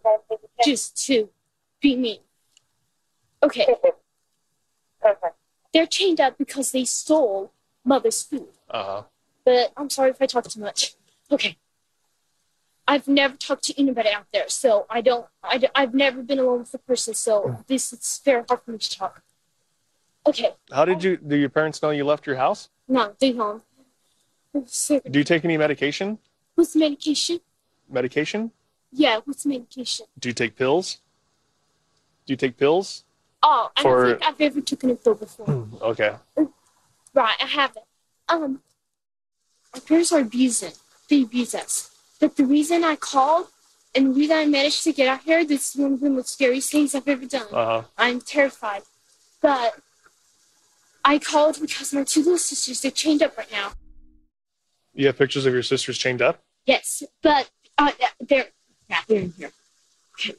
just 0.64 1.04
to 1.06 1.28
be 1.80 1.94
mean. 1.96 2.20
Okay. 3.42 3.66
Perfect. 5.00 5.36
They're 5.72 5.86
chained 5.86 6.20
up 6.20 6.38
because 6.38 6.72
they 6.72 6.84
stole 6.86 7.52
mother's 7.84 8.22
food. 8.22 8.48
Uh 8.70 8.84
huh. 8.84 9.02
But 9.44 9.72
I'm 9.76 9.90
sorry 9.90 10.10
if 10.10 10.22
I 10.22 10.26
talk 10.26 10.44
too 10.48 10.60
much. 10.60 10.94
Okay. 11.30 11.56
I've 12.86 13.08
never 13.08 13.36
talked 13.36 13.64
to 13.64 13.80
anybody 13.80 14.10
out 14.10 14.26
there, 14.32 14.48
so 14.48 14.86
I 14.90 15.00
don't. 15.00 15.26
I, 15.42 15.62
I've 15.74 15.94
never 15.94 16.22
been 16.22 16.38
alone 16.38 16.60
with 16.60 16.74
a 16.74 16.78
person, 16.78 17.14
so 17.14 17.56
this 17.66 17.92
is 17.92 18.20
very 18.24 18.44
hard 18.48 18.60
for 18.62 18.72
me 18.72 18.78
to 18.78 18.90
talk. 18.98 19.22
Okay, 20.26 20.54
How 20.72 20.84
did 20.86 21.02
you, 21.04 21.16
do 21.18 21.36
your 21.36 21.50
parents 21.50 21.82
know 21.82 21.90
you 21.90 22.04
left 22.04 22.26
your 22.26 22.36
house? 22.36 22.68
no, 22.88 23.14
they. 23.20 23.34
So, 24.66 25.00
Do 25.00 25.18
you 25.18 25.24
take 25.24 25.44
any 25.44 25.56
medication? 25.58 26.18
what's 26.54 26.76
medication? 26.76 27.40
Medication? 27.90 28.52
Yeah, 28.92 29.20
what's 29.24 29.42
the 29.42 29.48
medication? 29.50 30.06
Do 30.18 30.28
you 30.28 30.32
take 30.34 30.54
pills? 30.56 30.98
Do 32.26 32.32
you 32.32 32.36
take 32.36 32.56
pills? 32.56 33.04
Oh, 33.42 33.70
I 33.76 33.82
For- 33.82 34.06
don't 34.06 34.18
think 34.20 34.24
I've 34.30 34.40
ever 34.40 34.60
taken 34.60 34.90
a 34.90 34.94
pill 34.94 35.14
before. 35.14 35.68
Okay. 35.82 36.14
right, 37.14 37.36
I 37.40 37.46
haven't. 37.46 37.84
Um, 38.28 38.60
our 39.74 39.80
parents 39.80 40.12
are 40.12 40.20
abusing. 40.20 40.72
They 41.10 41.22
abuse 41.22 41.54
us. 41.54 41.90
But 42.24 42.36
the 42.36 42.46
reason 42.46 42.84
I 42.84 42.96
called 42.96 43.48
and 43.94 44.06
the 44.06 44.18
reason 44.18 44.34
I 44.34 44.46
managed 44.46 44.82
to 44.84 44.94
get 44.94 45.08
out 45.08 45.24
here, 45.24 45.44
this 45.44 45.68
is 45.68 45.76
one 45.78 45.92
of 45.92 46.00
the 46.00 46.08
most 46.08 46.30
scariest 46.30 46.72
things 46.72 46.94
I've 46.94 47.06
ever 47.06 47.26
done. 47.26 47.48
Uh 47.52 47.66
huh. 47.66 47.82
I'm 47.98 48.18
terrified. 48.22 48.80
But 49.42 49.74
I 51.04 51.18
called 51.18 51.60
because 51.60 51.92
my 51.92 52.02
two 52.02 52.20
little 52.20 52.38
sisters, 52.38 52.80
they're 52.80 52.90
chained 52.90 53.22
up 53.22 53.36
right 53.36 53.52
now. 53.52 53.72
You 54.94 55.08
have 55.08 55.18
pictures 55.18 55.44
of 55.44 55.52
your 55.52 55.62
sisters 55.62 55.98
chained 55.98 56.22
up? 56.22 56.42
Yes, 56.64 57.02
but 57.20 57.50
uh, 57.76 57.92
they're, 58.18 58.46
yeah, 58.88 59.00
they're 59.06 59.20
in 59.20 59.34
here. 59.36 59.52
Okay. 60.18 60.34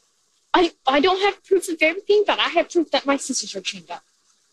I, 0.56 0.71
I 0.88 1.00
don't 1.02 1.21
have 1.21 1.43
proof 1.43 1.69
of 1.69 1.78
everything, 1.82 2.24
but 2.26 2.39
I 2.39 2.50
have 2.58 2.71
proof 2.71 2.89
that 2.89 3.06
my 3.06 3.17
sisters 3.17 3.56
are 3.56 3.62
chained 3.62 3.91
up. 3.91 4.02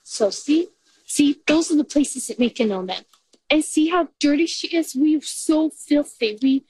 So 0.03 0.29
see, 0.29 0.69
see, 1.07 1.41
those 1.47 1.71
are 1.71 1.77
the 1.77 1.85
places 1.85 2.27
that 2.27 2.39
make 2.39 2.61
it 2.61 2.71
on 2.71 2.85
them. 2.85 3.05
And 3.49 3.65
see 3.65 3.89
how 3.89 4.09
dirty 4.19 4.47
she 4.47 4.69
is? 4.77 4.95
We 4.95 5.17
are 5.17 5.23
so 5.23 5.71
filthy. 5.71 6.39
We, 6.43 6.65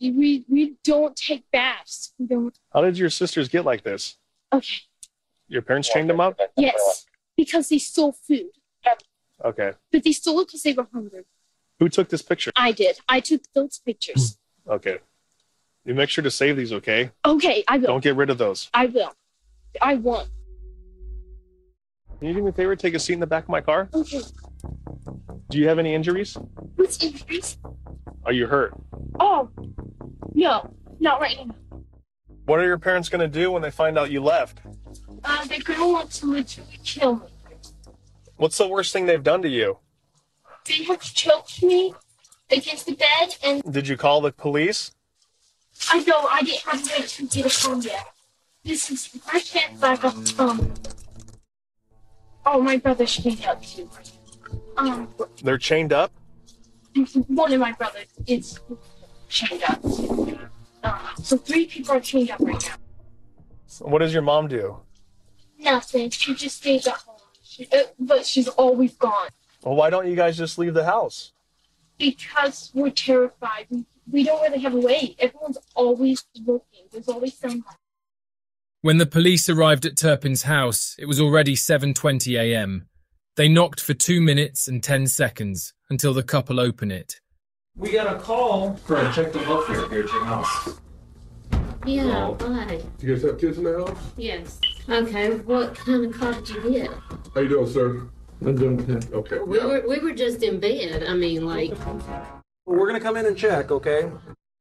we, 0.00 0.44
we 0.48 0.74
don't 0.84 1.16
take 1.16 1.44
baths. 1.50 2.12
We 2.18 2.26
don't. 2.26 2.58
How 2.72 2.82
did 2.82 2.98
your 2.98 3.10
sisters 3.10 3.48
get 3.48 3.64
like 3.64 3.82
this? 3.82 4.16
Okay. 4.52 4.82
Your 5.48 5.62
parents 5.62 5.88
chained 5.88 6.10
them 6.10 6.20
up? 6.20 6.38
Yes, 6.56 7.06
because 7.36 7.68
they 7.68 7.78
stole 7.78 8.12
food. 8.12 8.50
Okay. 9.44 9.72
But 9.92 10.02
they 10.02 10.12
stole 10.12 10.40
it 10.40 10.46
because 10.46 10.62
they 10.62 10.72
were 10.72 10.86
hungry. 10.92 11.24
Who 11.78 11.88
took 11.88 12.08
this 12.08 12.22
picture? 12.22 12.52
I 12.56 12.72
did. 12.72 12.98
I 13.08 13.20
took 13.20 13.42
those 13.54 13.78
pictures. 13.78 14.38
Okay. 14.68 14.98
You 15.84 15.94
make 15.94 16.08
sure 16.10 16.24
to 16.24 16.30
save 16.30 16.56
these, 16.56 16.72
okay? 16.72 17.10
okay, 17.24 17.62
I 17.68 17.78
will. 17.78 17.86
Don't 17.86 18.02
get 18.02 18.16
rid 18.16 18.30
of 18.30 18.38
those. 18.38 18.68
I 18.74 18.86
will. 18.86 19.14
I 19.80 19.94
won't. 19.94 20.28
Can 22.18 22.28
you 22.28 22.34
do 22.34 22.42
me 22.42 22.48
a 22.48 22.52
favor? 22.52 22.74
Take 22.74 22.94
a 22.94 22.98
seat 22.98 23.12
in 23.12 23.20
the 23.20 23.26
back 23.26 23.44
of 23.44 23.50
my 23.50 23.60
car. 23.60 23.88
Okay. 23.94 24.22
Do 25.50 25.58
you 25.58 25.68
have 25.68 25.78
any 25.78 25.94
injuries? 25.94 26.36
What's 26.74 27.00
injuries? 27.02 27.58
Are 28.26 28.32
you 28.32 28.48
hurt? 28.48 28.74
Oh, 29.20 29.48
no, 30.34 30.74
not 30.98 31.20
right 31.20 31.46
now. 31.46 31.54
What 32.46 32.58
are 32.58 32.66
your 32.66 32.78
parents 32.78 33.08
going 33.08 33.20
to 33.20 33.28
do 33.28 33.52
when 33.52 33.62
they 33.62 33.70
find 33.70 33.96
out 33.96 34.10
you 34.10 34.20
left? 34.20 34.58
Uh, 35.22 35.44
they're 35.46 35.60
gonna 35.60 35.86
want 35.88 36.10
to 36.10 36.26
literally 36.26 36.78
kill 36.84 37.16
me. 37.16 37.26
What's 38.36 38.58
the 38.58 38.66
worst 38.66 38.92
thing 38.92 39.06
they've 39.06 39.22
done 39.22 39.42
to 39.42 39.48
you? 39.48 39.78
They 40.64 40.82
have 40.84 41.00
choked 41.00 41.62
me 41.62 41.94
against 42.50 42.86
the 42.86 42.94
bed, 42.94 43.36
and 43.44 43.72
Did 43.72 43.86
you 43.88 43.96
call 43.96 44.20
the 44.20 44.32
police? 44.32 44.92
I 45.90 46.02
know 46.04 46.26
I 46.30 46.42
didn't 46.42 46.62
have 46.62 46.80
a 46.80 47.00
way 47.00 47.06
to 47.06 47.26
get 47.26 47.46
a 47.64 47.68
home 47.68 47.82
yet. 47.82 48.06
This 48.64 48.90
is 48.90 49.08
the 49.08 49.18
first 49.20 49.52
chance 49.52 49.82
I 49.82 49.96
got 49.96 50.40
um. 50.40 50.74
Oh, 52.44 52.60
my 52.60 52.76
brother 52.76 53.06
should 53.06 53.24
be 53.24 53.44
up 53.44 53.62
too. 53.62 53.88
Um, 54.76 55.08
They're 55.42 55.58
chained 55.58 55.92
up? 55.92 56.12
One 57.04 57.52
of 57.52 57.60
my 57.60 57.72
brothers 57.72 58.06
is 58.26 58.58
chained 59.28 59.62
up. 59.68 59.80
Uh, 60.82 60.98
so 61.22 61.36
three 61.36 61.66
people 61.66 61.92
are 61.94 62.00
chained 62.00 62.30
up 62.30 62.40
right 62.40 62.64
now. 62.68 62.76
What 63.80 63.98
does 63.98 64.12
your 64.12 64.22
mom 64.22 64.48
do? 64.48 64.78
Nothing. 65.58 66.10
She 66.10 66.34
just 66.34 66.58
stays 66.58 66.86
at 66.86 66.94
home. 66.94 67.16
She, 67.42 67.66
uh, 67.72 67.84
but 67.98 68.26
she's 68.26 68.48
always 68.48 68.94
gone 68.94 69.28
Well, 69.64 69.74
why 69.76 69.88
don't 69.90 70.06
you 70.06 70.14
guys 70.16 70.36
just 70.36 70.58
leave 70.58 70.74
the 70.74 70.84
house? 70.84 71.32
because 71.98 72.70
we're 72.74 72.90
terrified. 72.90 73.66
We, 73.70 73.86
we 74.12 74.22
don't 74.22 74.42
really 74.42 74.58
have 74.60 74.74
a 74.74 74.78
way. 74.78 75.16
Everyone's 75.18 75.56
always 75.74 76.24
looking. 76.44 76.84
There's 76.92 77.08
always 77.08 77.32
someone. 77.38 77.62
When 78.82 78.98
the 78.98 79.06
police 79.06 79.48
arrived 79.48 79.86
at 79.86 79.96
Turpin's 79.96 80.42
house, 80.42 80.94
it 80.98 81.06
was 81.06 81.18
already 81.18 81.56
7:20 81.56 82.38
a.m. 82.38 82.88
They 83.36 83.48
knocked 83.48 83.82
for 83.82 83.92
2 83.92 84.22
minutes 84.22 84.66
and 84.66 84.82
10 84.82 85.08
seconds 85.08 85.74
until 85.90 86.14
the 86.14 86.22
couple 86.22 86.58
opened 86.58 86.92
it. 86.92 87.20
We 87.76 87.92
got 87.92 88.16
a 88.16 88.18
call 88.18 88.76
for 88.76 88.96
a 88.96 89.12
check 89.12 89.30
the 89.30 89.40
welfare 89.40 89.86
here 89.90 90.04
at 90.04 90.10
your 90.10 90.24
house. 90.24 90.80
Yeah, 91.84 92.28
why? 92.30 92.80
You 92.98 93.14
guys 93.14 93.22
have 93.24 93.38
kids 93.38 93.58
in 93.58 93.64
the 93.64 93.84
house? 93.84 93.98
Yes. 94.16 94.58
Okay, 94.88 95.36
what 95.40 95.74
kind 95.74 96.06
of 96.06 96.18
call 96.18 96.32
did 96.32 96.48
you 96.48 96.70
get? 96.70 96.90
How 97.34 97.42
you 97.42 97.48
doing, 97.48 97.66
sir? 97.66 98.08
I'm 98.40 98.56
doing 98.56 98.76
good. 98.78 99.12
Okay. 99.12 99.38
We 99.40 99.58
yeah. 99.58 99.66
were 99.66 99.84
we 99.86 99.98
were 99.98 100.12
just 100.12 100.42
in 100.42 100.58
bed. 100.58 101.04
I 101.06 101.12
mean, 101.12 101.44
like 101.46 101.72
Well, 101.84 102.42
we're 102.64 102.86
gonna 102.86 103.00
come 103.00 103.18
in 103.18 103.26
and 103.26 103.36
check, 103.36 103.70
okay? 103.70 104.10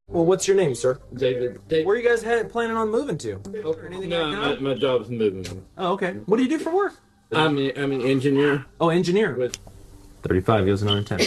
Well, 0.07 0.25
what's 0.25 0.49
your 0.49 0.57
name, 0.57 0.75
sir? 0.75 0.99
David. 1.13 1.65
David. 1.69 1.85
Where 1.87 1.95
you 1.95 2.07
guys 2.07 2.21
had, 2.21 2.49
planning 2.51 2.75
on 2.75 2.91
moving 2.91 3.17
to? 3.19 3.35
Or 3.63 3.89
No, 3.89 3.99
like 3.99 4.09
my, 4.09 4.49
that? 4.49 4.61
my 4.61 4.73
job's 4.75 5.09
moving. 5.09 5.65
Oh, 5.77 5.93
okay. 5.93 6.11
What 6.25 6.37
do 6.37 6.43
you 6.43 6.49
do 6.49 6.59
for 6.59 6.75
work? 6.75 6.93
I'm 7.31 7.57
a, 7.57 7.73
I'm 7.73 7.91
an 7.91 8.01
engineer. 8.01 8.65
Oh, 8.79 8.89
engineer. 8.89 9.35
With 9.35 9.57
35 10.23 10.65
gives 10.65 10.81
another 10.81 11.03
10. 11.03 11.19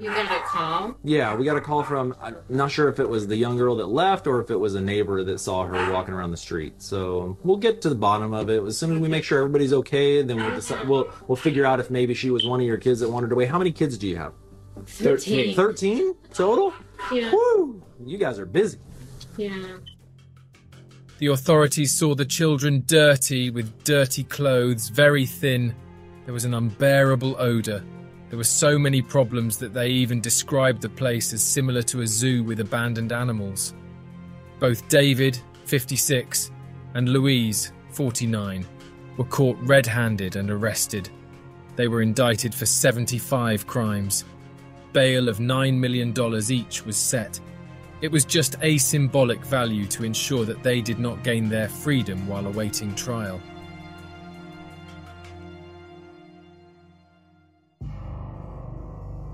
you 0.00 0.08
got 0.10 0.24
a 0.24 0.40
call. 0.44 0.96
Yeah, 1.04 1.34
we 1.34 1.44
got 1.44 1.56
a 1.56 1.60
call 1.60 1.82
from, 1.82 2.14
I'm 2.20 2.36
not 2.48 2.70
sure 2.70 2.88
if 2.88 2.98
it 3.00 3.08
was 3.08 3.26
the 3.26 3.36
young 3.36 3.56
girl 3.56 3.76
that 3.76 3.86
left 3.86 4.26
or 4.26 4.40
if 4.40 4.50
it 4.50 4.56
was 4.56 4.74
a 4.74 4.80
neighbor 4.80 5.22
that 5.24 5.38
saw 5.40 5.64
her 5.64 5.92
walking 5.92 6.14
around 6.14 6.30
the 6.30 6.36
street. 6.36 6.80
So 6.82 7.36
we'll 7.44 7.58
get 7.58 7.82
to 7.82 7.88
the 7.88 7.94
bottom 7.94 8.32
of 8.32 8.48
it. 8.48 8.62
As 8.62 8.78
soon 8.78 8.94
as 8.94 8.98
we 8.98 9.08
make 9.08 9.24
sure 9.24 9.38
everybody's 9.38 9.72
okay, 9.72 10.22
then 10.22 10.36
we'll, 10.36 10.54
decide, 10.54 10.88
we'll, 10.88 11.10
we'll 11.26 11.36
figure 11.36 11.66
out 11.66 11.80
if 11.80 11.90
maybe 11.90 12.14
she 12.14 12.30
was 12.30 12.46
one 12.46 12.60
of 12.60 12.66
your 12.66 12.78
kids 12.78 13.00
that 13.00 13.10
wandered 13.10 13.32
away. 13.32 13.46
How 13.46 13.58
many 13.58 13.72
kids 13.72 13.98
do 13.98 14.08
you 14.08 14.16
have? 14.16 14.32
13. 14.86 15.54
13 15.54 16.14
total? 16.32 16.72
Yeah. 17.12 17.30
Woo! 17.32 17.82
You 18.04 18.16
guys 18.18 18.38
are 18.38 18.46
busy. 18.46 18.78
Yeah. 19.36 19.76
The 21.20 21.26
authorities 21.26 21.92
saw 21.92 22.14
the 22.14 22.24
children 22.24 22.82
dirty 22.86 23.50
with 23.50 23.84
dirty 23.84 24.24
clothes, 24.24 24.88
very 24.88 25.26
thin. 25.26 25.74
There 26.24 26.32
was 26.32 26.46
an 26.46 26.54
unbearable 26.54 27.36
odour. 27.38 27.84
There 28.30 28.38
were 28.38 28.44
so 28.44 28.78
many 28.78 29.02
problems 29.02 29.58
that 29.58 29.74
they 29.74 29.90
even 29.90 30.22
described 30.22 30.80
the 30.80 30.88
place 30.88 31.34
as 31.34 31.42
similar 31.42 31.82
to 31.82 32.00
a 32.00 32.06
zoo 32.06 32.42
with 32.42 32.60
abandoned 32.60 33.12
animals. 33.12 33.74
Both 34.60 34.88
David, 34.88 35.38
56, 35.66 36.52
and 36.94 37.10
Louise, 37.10 37.70
49, 37.90 38.64
were 39.18 39.24
caught 39.24 39.58
red 39.60 39.84
handed 39.84 40.36
and 40.36 40.50
arrested. 40.50 41.10
They 41.76 41.86
were 41.86 42.00
indicted 42.00 42.54
for 42.54 42.64
75 42.64 43.66
crimes. 43.66 44.24
Bail 44.94 45.28
of 45.28 45.36
$9 45.36 45.74
million 45.74 46.14
each 46.50 46.86
was 46.86 46.96
set. 46.96 47.38
It 48.00 48.10
was 48.10 48.24
just 48.24 48.56
a 48.62 48.78
symbolic 48.78 49.44
value 49.44 49.86
to 49.88 50.04
ensure 50.04 50.44
that 50.46 50.62
they 50.62 50.80
did 50.80 50.98
not 50.98 51.22
gain 51.22 51.48
their 51.48 51.68
freedom 51.68 52.26
while 52.26 52.46
awaiting 52.46 52.94
trial. 52.94 53.40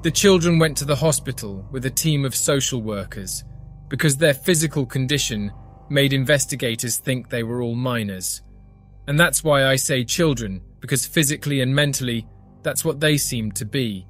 The 0.03 0.11
children 0.11 0.59
went 0.59 0.77
to 0.79 0.85
the 0.85 0.97
hospital 0.97 1.67
with 1.71 1.87
a 1.87 1.91
team 1.91 2.25
of 2.25 2.35
social 2.35 2.81
workers 2.81 3.45
because 3.89 4.17
their 4.17 4.35
physical 4.35 4.87
condition 4.87 5.53
made 5.89 6.13
investigators 6.13 6.99
think 6.99 7.29
they 7.29 7.43
were 7.43 7.63
all 7.63 7.75
minors. 7.75 8.43
And 9.09 9.19
that's 9.19 9.45
why 9.45 9.67
I 9.67 9.77
say 9.77 10.05
children, 10.05 10.61
because 10.81 11.07
physically 11.07 11.61
and 11.61 11.75
mentally, 11.75 12.27
that's 12.63 12.85
what 12.85 13.01
they 13.01 13.17
seemed 13.17 13.55
to 13.57 13.65
be. 13.65 14.07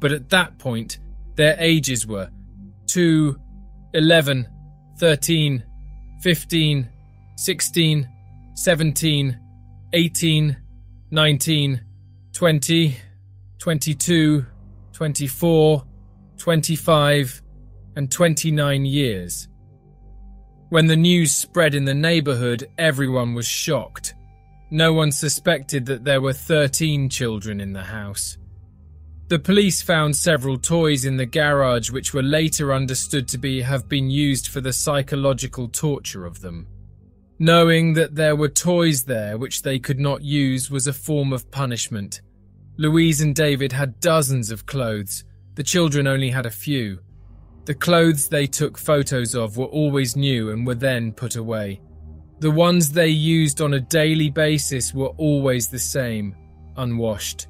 But 0.00 0.12
at 0.12 0.30
that 0.30 0.58
point, 0.58 0.98
their 1.36 1.56
ages 1.58 2.06
were 2.06 2.30
2, 2.86 3.36
11, 3.94 4.48
13, 4.98 5.64
15, 6.20 6.88
16, 7.36 8.08
17, 8.54 9.40
18, 9.92 10.56
19, 11.12 11.80
20, 12.32 12.96
22, 13.58 14.46
24, 14.92 15.84
25, 16.36 17.42
and 17.94 18.10
29 18.10 18.84
years. 18.84 19.48
When 20.70 20.86
the 20.88 20.96
news 20.96 21.32
spread 21.32 21.76
in 21.76 21.84
the 21.84 21.94
neighbourhood, 21.94 22.68
everyone 22.76 23.34
was 23.34 23.46
shocked. 23.46 24.14
No 24.72 24.92
one 24.92 25.12
suspected 25.12 25.86
that 25.86 26.02
there 26.02 26.20
were 26.20 26.32
13 26.32 27.08
children 27.08 27.60
in 27.60 27.72
the 27.72 27.84
house. 27.84 28.38
The 29.28 29.38
police 29.38 29.80
found 29.80 30.14
several 30.14 30.58
toys 30.58 31.06
in 31.06 31.16
the 31.16 31.24
garage 31.24 31.90
which 31.90 32.12
were 32.12 32.22
later 32.22 32.74
understood 32.74 33.26
to 33.28 33.38
be 33.38 33.62
have 33.62 33.88
been 33.88 34.10
used 34.10 34.48
for 34.48 34.60
the 34.60 34.72
psychological 34.72 35.68
torture 35.68 36.26
of 36.26 36.40
them. 36.40 36.66
Knowing 37.38 37.94
that 37.94 38.14
there 38.14 38.36
were 38.36 38.48
toys 38.48 39.04
there 39.04 39.38
which 39.38 39.62
they 39.62 39.78
could 39.78 39.98
not 39.98 40.22
use 40.22 40.70
was 40.70 40.86
a 40.86 40.92
form 40.92 41.32
of 41.32 41.50
punishment. 41.50 42.20
Louise 42.76 43.22
and 43.22 43.34
David 43.34 43.72
had 43.72 43.98
dozens 44.00 44.50
of 44.50 44.66
clothes. 44.66 45.24
The 45.54 45.62
children 45.62 46.06
only 46.06 46.28
had 46.28 46.44
a 46.44 46.50
few. 46.50 47.00
The 47.64 47.74
clothes 47.74 48.28
they 48.28 48.46
took 48.46 48.76
photos 48.76 49.34
of 49.34 49.56
were 49.56 49.64
always 49.66 50.16
new 50.16 50.50
and 50.50 50.66
were 50.66 50.74
then 50.74 51.12
put 51.12 51.36
away. 51.36 51.80
The 52.40 52.50
ones 52.50 52.90
they 52.90 53.08
used 53.08 53.62
on 53.62 53.72
a 53.72 53.80
daily 53.80 54.28
basis 54.28 54.92
were 54.92 55.14
always 55.16 55.68
the 55.68 55.78
same, 55.78 56.36
unwashed. 56.76 57.46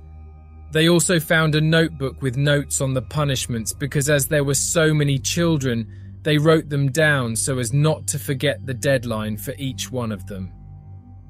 They 0.74 0.88
also 0.88 1.20
found 1.20 1.54
a 1.54 1.60
notebook 1.60 2.20
with 2.20 2.36
notes 2.36 2.80
on 2.80 2.94
the 2.94 3.02
punishments 3.02 3.72
because, 3.72 4.10
as 4.10 4.26
there 4.26 4.42
were 4.42 4.54
so 4.54 4.92
many 4.92 5.20
children, 5.20 5.86
they 6.24 6.36
wrote 6.36 6.68
them 6.68 6.90
down 6.90 7.36
so 7.36 7.60
as 7.60 7.72
not 7.72 8.08
to 8.08 8.18
forget 8.18 8.66
the 8.66 8.74
deadline 8.74 9.36
for 9.36 9.54
each 9.56 9.92
one 9.92 10.10
of 10.10 10.26
them. 10.26 10.52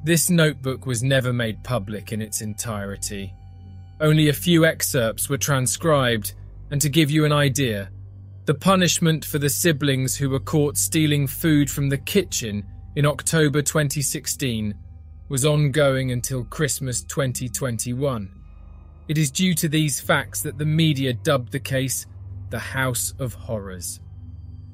This 0.03 0.31
notebook 0.31 0.87
was 0.87 1.03
never 1.03 1.31
made 1.31 1.63
public 1.63 2.11
in 2.11 2.23
its 2.23 2.41
entirety. 2.41 3.35
Only 4.01 4.31
a 4.31 4.33
few 4.33 4.65
excerpts 4.65 5.29
were 5.29 5.37
transcribed, 5.37 6.33
and 6.71 6.81
to 6.81 6.89
give 6.89 7.11
you 7.11 7.27
an 7.27 7.33
idea, 7.33 7.91
the 8.47 8.55
punishment 8.55 9.27
for 9.27 9.39
the 9.39 9.51
siblings 9.51 10.17
who 10.17 10.31
were 10.31 10.41
caught 10.41 10.79
stealing 10.79 11.27
food 11.27 11.71
from 11.71 11.91
the 11.91 11.99
kitchen 11.99 12.65
in 12.97 13.05
October 13.05 13.61
2016 13.61 14.75
was 15.29 15.45
ongoing 15.45 16.13
until 16.13 16.45
Christmas 16.45 17.03
2021. 17.03 18.44
It 19.07 19.19
is 19.19 19.31
due 19.31 19.55
to 19.55 19.69
these 19.69 20.01
facts 20.01 20.41
that 20.43 20.57
the 20.57 20.65
media 20.65 21.13
dubbed 21.13 21.53
the 21.53 21.61
case 21.61 22.07
the 22.51 22.59
House 22.59 23.15
of 23.19 23.35
Horrors. 23.35 24.01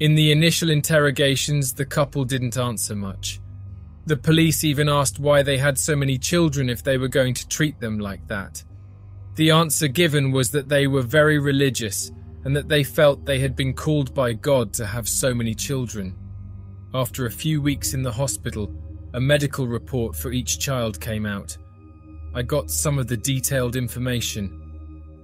In 0.01 0.15
the 0.15 0.33
initial 0.33 0.71
interrogations, 0.71 1.73
the 1.73 1.85
couple 1.85 2.25
didn't 2.25 2.59
answer 2.59 2.95
much. 2.95 3.41
The 4.07 4.17
police 4.17 4.65
even 4.65 4.89
asked 4.89 5.19
why 5.19 5.43
they 5.43 5.59
had 5.59 5.79
so 5.79 5.97
many 5.97 6.19
children 6.19 6.69
if 6.69 6.83
they 6.83 6.99
were 6.99 7.09
going 7.09 7.35
to 7.35 7.49
treat 7.49 7.81
them 7.81 7.99
like 7.99 8.27
that. 8.29 8.63
The 9.37 9.51
answer 9.51 9.89
given 9.89 10.31
was 10.31 10.51
that 10.51 10.69
they 10.69 10.87
were 10.87 11.03
very 11.03 11.39
religious 11.39 12.13
and 12.45 12.55
that 12.57 12.69
they 12.69 12.85
felt 12.85 13.25
they 13.25 13.39
had 13.39 13.57
been 13.57 13.75
called 13.75 14.15
by 14.15 14.33
God 14.33 14.73
to 14.75 14.87
have 14.87 15.09
so 15.09 15.35
many 15.35 15.55
children. 15.55 16.17
After 16.95 17.27
a 17.27 17.31
few 17.31 17.61
weeks 17.63 17.95
in 17.95 18.03
the 18.03 18.13
hospital, 18.13 18.73
a 19.15 19.21
medical 19.21 19.67
report 19.67 20.17
for 20.17 20.33
each 20.33 20.59
child 20.59 21.01
came 21.01 21.27
out. 21.27 21.57
I 22.33 22.43
got 22.43 22.71
some 22.71 22.99
of 22.99 23.09
the 23.09 23.17
detailed 23.17 23.75
information. 23.75 24.57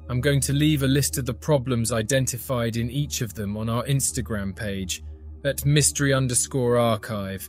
I'm 0.09 0.21
going 0.21 0.41
to 0.41 0.53
leave 0.53 0.83
a 0.83 0.89
list 0.89 1.19
of 1.19 1.27
the 1.27 1.35
problems 1.35 1.93
identified 1.93 2.77
in 2.77 2.91
each 2.91 3.21
of 3.21 3.35
them 3.35 3.57
on 3.57 3.69
our 3.69 3.85
Instagram 3.85 4.55
page 4.55 5.03
at 5.45 5.65
mystery 5.65 6.13
underscore 6.13 6.79
archive, 6.79 7.49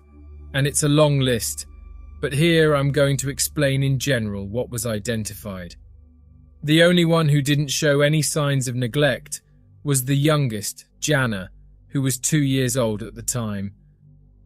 and 0.53 0.67
it's 0.67 0.83
a 0.83 0.89
long 0.89 1.19
list, 1.19 1.65
but 2.21 2.33
here 2.33 2.75
I'm 2.75 2.91
going 2.91 3.17
to 3.17 3.29
explain 3.29 3.81
in 3.81 3.97
general 3.97 4.47
what 4.47 4.69
was 4.69 4.85
identified. 4.85 5.75
The 6.63 6.83
only 6.83 7.05
one 7.05 7.29
who 7.29 7.41
didn't 7.41 7.69
show 7.69 8.01
any 8.01 8.21
signs 8.21 8.67
of 8.67 8.75
neglect 8.75 9.41
was 9.83 10.05
the 10.05 10.17
youngest, 10.17 10.85
Jana, 10.99 11.49
who 11.89 12.01
was 12.01 12.19
two 12.19 12.43
years 12.43 12.77
old 12.77 13.01
at 13.01 13.15
the 13.15 13.23
time. 13.23 13.73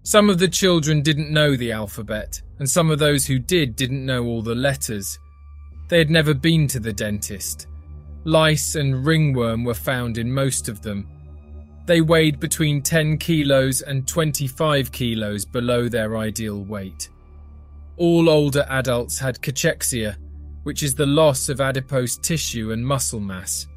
Some 0.03 0.31
of 0.31 0.39
the 0.39 0.47
children 0.47 1.03
didn't 1.03 1.31
know 1.31 1.55
the 1.55 1.71
alphabet, 1.71 2.41
and 2.57 2.67
some 2.67 2.89
of 2.89 2.97
those 2.97 3.27
who 3.27 3.37
did 3.37 3.75
didn't 3.75 4.03
know 4.03 4.25
all 4.25 4.41
the 4.41 4.55
letters. 4.55 5.19
They 5.89 5.99
had 5.99 6.09
never 6.09 6.33
been 6.33 6.67
to 6.69 6.79
the 6.79 6.91
dentist. 6.91 7.67
Lice 8.23 8.73
and 8.75 9.05
ringworm 9.05 9.63
were 9.63 9.75
found 9.75 10.17
in 10.17 10.31
most 10.31 10.67
of 10.67 10.81
them. 10.81 11.07
They 11.85 12.01
weighed 12.01 12.39
between 12.39 12.81
10 12.81 13.19
kilos 13.19 13.81
and 13.81 14.07
25 14.07 14.91
kilos 14.91 15.45
below 15.45 15.87
their 15.87 16.17
ideal 16.17 16.63
weight. 16.63 17.09
All 17.97 18.27
older 18.27 18.65
adults 18.69 19.19
had 19.19 19.41
cachexia, 19.41 20.17
which 20.63 20.81
is 20.81 20.95
the 20.95 21.05
loss 21.05 21.47
of 21.47 21.61
adipose 21.61 22.17
tissue 22.17 22.71
and 22.71 22.85
muscle 22.85 23.19
mass. 23.19 23.67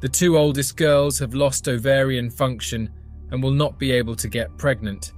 The 0.00 0.08
two 0.08 0.36
oldest 0.36 0.76
girls 0.76 1.18
have 1.18 1.34
lost 1.34 1.68
ovarian 1.68 2.30
function 2.30 2.90
and 3.30 3.42
will 3.42 3.50
not 3.50 3.78
be 3.78 3.92
able 3.92 4.16
to 4.16 4.28
get 4.28 4.56
pregnant. 4.58 5.12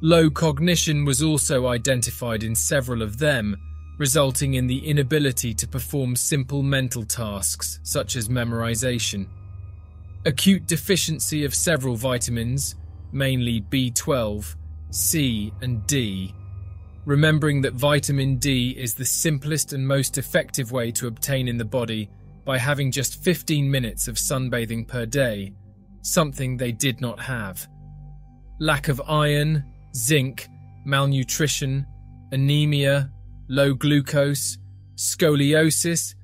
Low 0.00 0.28
cognition 0.28 1.04
was 1.04 1.22
also 1.22 1.66
identified 1.66 2.42
in 2.42 2.54
several 2.54 3.02
of 3.02 3.18
them, 3.18 3.56
resulting 3.98 4.54
in 4.54 4.66
the 4.66 4.86
inability 4.86 5.54
to 5.54 5.68
perform 5.68 6.16
simple 6.16 6.62
mental 6.62 7.04
tasks 7.04 7.80
such 7.84 8.16
as 8.16 8.28
memorization. 8.28 9.26
Acute 10.26 10.66
deficiency 10.66 11.44
of 11.44 11.54
several 11.54 11.96
vitamins, 11.96 12.74
mainly 13.12 13.60
B12, 13.60 14.56
C, 14.90 15.52
and 15.62 15.86
D. 15.86 16.34
Remembering 17.04 17.60
that 17.62 17.74
vitamin 17.74 18.36
D 18.36 18.70
is 18.70 18.94
the 18.94 19.04
simplest 19.04 19.72
and 19.72 19.86
most 19.86 20.18
effective 20.18 20.72
way 20.72 20.90
to 20.92 21.06
obtain 21.06 21.48
in 21.48 21.58
the 21.58 21.64
body 21.64 22.08
by 22.44 22.58
having 22.58 22.90
just 22.90 23.22
15 23.22 23.70
minutes 23.70 24.08
of 24.08 24.16
sunbathing 24.16 24.86
per 24.86 25.06
day, 25.06 25.52
something 26.02 26.56
they 26.56 26.72
did 26.72 27.00
not 27.00 27.20
have. 27.20 27.68
Lack 28.58 28.88
of 28.88 29.02
iron, 29.06 29.64
zinc, 29.96 30.48
malnutrition, 30.84 31.86
anemia, 32.32 33.10
low 33.48 33.74
glucose, 33.74 34.58
scoliosis, 34.96 36.14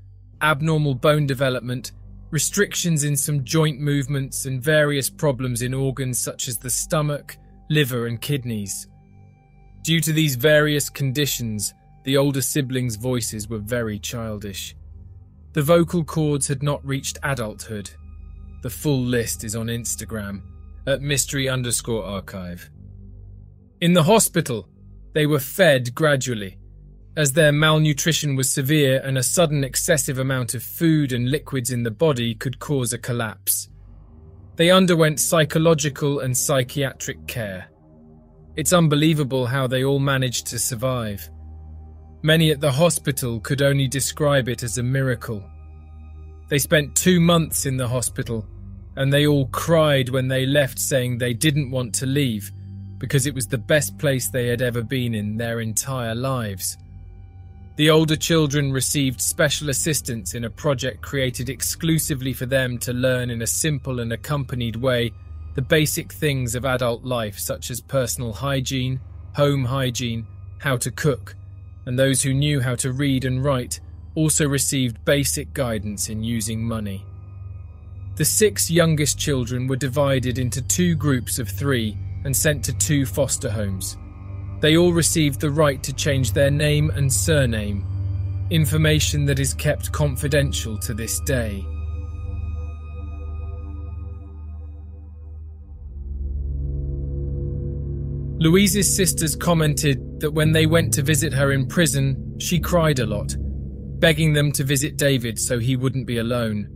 abnormal 0.42 0.94
bone 0.94 1.26
development, 1.26 1.92
restrictions 2.30 3.04
in 3.04 3.16
some 3.16 3.44
joint 3.44 3.80
movements, 3.80 4.46
and 4.46 4.62
various 4.62 5.10
problems 5.10 5.62
in 5.62 5.74
organs 5.74 6.18
such 6.18 6.48
as 6.48 6.58
the 6.58 6.70
stomach, 6.70 7.36
liver, 7.68 8.06
and 8.06 8.20
kidneys. 8.20 8.88
Due 9.82 10.00
to 10.00 10.12
these 10.12 10.36
various 10.36 10.88
conditions, 10.88 11.74
the 12.04 12.16
older 12.16 12.42
siblings' 12.42 12.96
voices 12.96 13.48
were 13.48 13.58
very 13.58 13.98
childish. 13.98 14.74
The 15.52 15.62
vocal 15.62 16.04
cords 16.04 16.46
had 16.46 16.62
not 16.62 16.84
reached 16.86 17.18
adulthood. 17.22 17.90
The 18.62 18.70
full 18.70 19.00
list 19.00 19.42
is 19.42 19.56
on 19.56 19.66
Instagram 19.66 20.42
at 20.86 21.02
mystery 21.02 21.48
underscore 21.48 22.04
archive. 22.04 22.70
In 23.80 23.94
the 23.94 24.02
hospital, 24.02 24.68
they 25.14 25.24
were 25.24 25.38
fed 25.38 25.94
gradually, 25.94 26.58
as 27.16 27.32
their 27.32 27.50
malnutrition 27.50 28.36
was 28.36 28.52
severe 28.52 29.00
and 29.02 29.16
a 29.16 29.22
sudden 29.22 29.64
excessive 29.64 30.18
amount 30.18 30.52
of 30.52 30.62
food 30.62 31.14
and 31.14 31.30
liquids 31.30 31.70
in 31.70 31.82
the 31.82 31.90
body 31.90 32.34
could 32.34 32.58
cause 32.58 32.92
a 32.92 32.98
collapse. 32.98 33.70
They 34.56 34.70
underwent 34.70 35.18
psychological 35.18 36.20
and 36.20 36.36
psychiatric 36.36 37.26
care. 37.26 37.70
It's 38.54 38.74
unbelievable 38.74 39.46
how 39.46 39.66
they 39.66 39.82
all 39.82 39.98
managed 39.98 40.48
to 40.48 40.58
survive. 40.58 41.30
Many 42.20 42.50
at 42.50 42.60
the 42.60 42.72
hospital 42.72 43.40
could 43.40 43.62
only 43.62 43.88
describe 43.88 44.46
it 44.50 44.62
as 44.62 44.76
a 44.76 44.82
miracle. 44.82 45.42
They 46.50 46.58
spent 46.58 46.96
two 46.96 47.18
months 47.18 47.64
in 47.64 47.78
the 47.78 47.88
hospital, 47.88 48.46
and 48.96 49.10
they 49.10 49.26
all 49.26 49.46
cried 49.46 50.10
when 50.10 50.28
they 50.28 50.44
left, 50.44 50.78
saying 50.78 51.16
they 51.16 51.32
didn't 51.32 51.70
want 51.70 51.94
to 51.94 52.04
leave 52.04 52.52
because 53.00 53.26
it 53.26 53.34
was 53.34 53.48
the 53.48 53.58
best 53.58 53.98
place 53.98 54.28
they 54.28 54.46
had 54.46 54.62
ever 54.62 54.82
been 54.82 55.14
in 55.14 55.36
their 55.36 55.60
entire 55.60 56.14
lives. 56.14 56.76
The 57.76 57.88
older 57.88 58.14
children 58.14 58.72
received 58.72 59.22
special 59.22 59.70
assistance 59.70 60.34
in 60.34 60.44
a 60.44 60.50
project 60.50 61.00
created 61.00 61.48
exclusively 61.48 62.34
for 62.34 62.44
them 62.44 62.76
to 62.78 62.92
learn 62.92 63.30
in 63.30 63.40
a 63.40 63.46
simple 63.46 64.00
and 64.00 64.12
accompanied 64.12 64.76
way 64.76 65.12
the 65.54 65.62
basic 65.62 66.12
things 66.12 66.54
of 66.54 66.66
adult 66.66 67.02
life, 67.02 67.38
such 67.38 67.70
as 67.70 67.80
personal 67.80 68.34
hygiene, 68.34 69.00
home 69.34 69.64
hygiene, 69.64 70.26
how 70.58 70.76
to 70.76 70.90
cook, 70.90 71.34
and 71.86 71.98
those 71.98 72.22
who 72.22 72.34
knew 72.34 72.60
how 72.60 72.74
to 72.74 72.92
read 72.92 73.24
and 73.24 73.42
write 73.42 73.80
also 74.14 74.46
received 74.46 75.02
basic 75.06 75.54
guidance 75.54 76.10
in 76.10 76.22
using 76.22 76.62
money. 76.62 77.04
The 78.16 78.26
six 78.26 78.70
youngest 78.70 79.18
children 79.18 79.66
were 79.66 79.76
divided 79.76 80.38
into 80.38 80.60
two 80.60 80.94
groups 80.94 81.38
of 81.38 81.48
three 81.48 81.96
and 82.24 82.36
sent 82.36 82.64
to 82.64 82.76
two 82.76 83.06
foster 83.06 83.50
homes. 83.50 83.96
They 84.60 84.76
all 84.76 84.92
received 84.92 85.40
the 85.40 85.50
right 85.50 85.82
to 85.82 85.92
change 85.92 86.32
their 86.32 86.50
name 86.50 86.90
and 86.90 87.12
surname, 87.12 87.86
information 88.50 89.24
that 89.26 89.38
is 89.38 89.54
kept 89.54 89.90
confidential 89.92 90.78
to 90.78 90.92
this 90.92 91.20
day. 91.20 91.64
Louise's 98.42 98.96
sisters 98.96 99.36
commented 99.36 100.18
that 100.20 100.30
when 100.30 100.52
they 100.52 100.64
went 100.64 100.94
to 100.94 101.02
visit 101.02 101.30
her 101.34 101.52
in 101.52 101.66
prison, 101.66 102.38
she 102.38 102.58
cried 102.58 102.98
a 102.98 103.04
lot, 103.04 103.34
begging 104.00 104.32
them 104.32 104.50
to 104.52 104.64
visit 104.64 104.96
David 104.96 105.38
so 105.38 105.58
he 105.58 105.76
wouldn't 105.76 106.06
be 106.06 106.16
alone. 106.16 106.66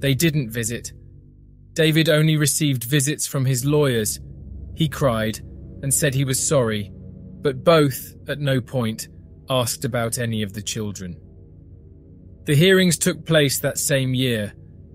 They 0.00 0.14
didn't 0.14 0.50
visit. 0.50 0.92
David 1.74 2.08
only 2.08 2.36
received 2.36 2.82
visits 2.82 3.24
from 3.24 3.44
his 3.44 3.64
lawyers. 3.64 4.18
He 4.80 4.88
cried 4.88 5.40
and 5.82 5.92
said 5.92 6.14
he 6.14 6.24
was 6.24 6.42
sorry, 6.42 6.90
but 7.42 7.62
both, 7.62 8.14
at 8.26 8.38
no 8.38 8.62
point, 8.62 9.08
asked 9.50 9.84
about 9.84 10.16
any 10.16 10.42
of 10.42 10.54
the 10.54 10.62
children. 10.62 11.20
The 12.46 12.54
hearings 12.54 12.96
took 12.96 13.26
place 13.26 13.58
that 13.58 13.76
same 13.76 14.14
year, 14.14 14.54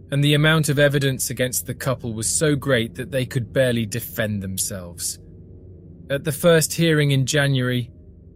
and 0.09 0.23
the 0.23 0.33
amount 0.33 0.69
of 0.69 0.79
evidence 0.79 1.29
against 1.29 1.67
the 1.67 1.75
couple 1.75 2.15
was 2.15 2.25
so 2.27 2.55
great 2.55 2.95
that 2.95 3.11
they 3.11 3.27
could 3.27 3.53
barely 3.53 3.85
defend 3.85 4.41
themselves. 4.41 5.19
At 6.09 6.23
the 6.23 6.31
first 6.31 6.73
hearing 6.73 7.11
in 7.11 7.27
January, 7.27 7.91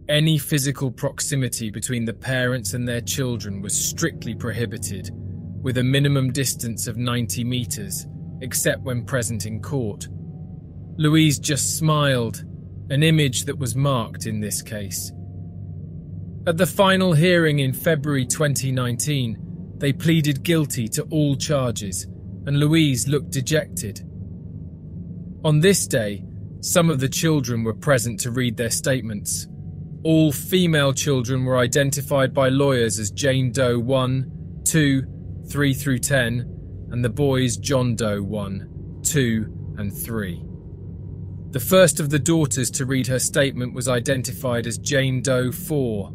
any 0.08 0.38
physical 0.38 0.92
proximity 0.92 1.68
between 1.68 2.04
the 2.04 2.14
parents 2.14 2.74
and 2.74 2.86
their 2.86 3.00
children 3.00 3.60
was 3.60 3.76
strictly 3.76 4.36
prohibited, 4.36 5.10
with 5.62 5.78
a 5.78 5.82
minimum 5.82 6.30
distance 6.30 6.86
of 6.86 6.96
90 6.96 7.42
metres, 7.42 8.06
except 8.40 8.82
when 8.82 9.04
present 9.04 9.46
in 9.46 9.60
court. 9.60 10.06
Louise 11.00 11.38
just 11.38 11.78
smiled, 11.78 12.44
an 12.90 13.02
image 13.02 13.46
that 13.46 13.58
was 13.58 13.74
marked 13.74 14.26
in 14.26 14.38
this 14.38 14.60
case. 14.60 15.10
At 16.46 16.58
the 16.58 16.66
final 16.66 17.14
hearing 17.14 17.60
in 17.60 17.72
February 17.72 18.26
2019, 18.26 19.78
they 19.78 19.94
pleaded 19.94 20.42
guilty 20.42 20.88
to 20.88 21.04
all 21.04 21.36
charges, 21.36 22.04
and 22.44 22.60
Louise 22.60 23.08
looked 23.08 23.30
dejected. 23.30 24.02
On 25.42 25.60
this 25.60 25.86
day, 25.86 26.22
some 26.60 26.90
of 26.90 27.00
the 27.00 27.08
children 27.08 27.64
were 27.64 27.72
present 27.72 28.20
to 28.20 28.30
read 28.30 28.58
their 28.58 28.68
statements. 28.68 29.48
All 30.04 30.32
female 30.32 30.92
children 30.92 31.46
were 31.46 31.56
identified 31.56 32.34
by 32.34 32.50
lawyers 32.50 32.98
as 32.98 33.10
Jane 33.10 33.52
Doe 33.52 33.78
1, 33.78 34.60
2, 34.64 35.46
3 35.48 35.72
through 35.72 36.00
10, 36.00 36.88
and 36.90 37.02
the 37.02 37.08
boys 37.08 37.56
John 37.56 37.96
Doe 37.96 38.22
1, 38.22 39.00
2, 39.02 39.74
and 39.78 39.96
3. 39.96 40.49
The 41.50 41.58
first 41.58 41.98
of 41.98 42.10
the 42.10 42.18
daughters 42.20 42.70
to 42.72 42.86
read 42.86 43.08
her 43.08 43.18
statement 43.18 43.74
was 43.74 43.88
identified 43.88 44.68
as 44.68 44.78
Jane 44.78 45.20
Doe 45.20 45.50
4. 45.50 46.12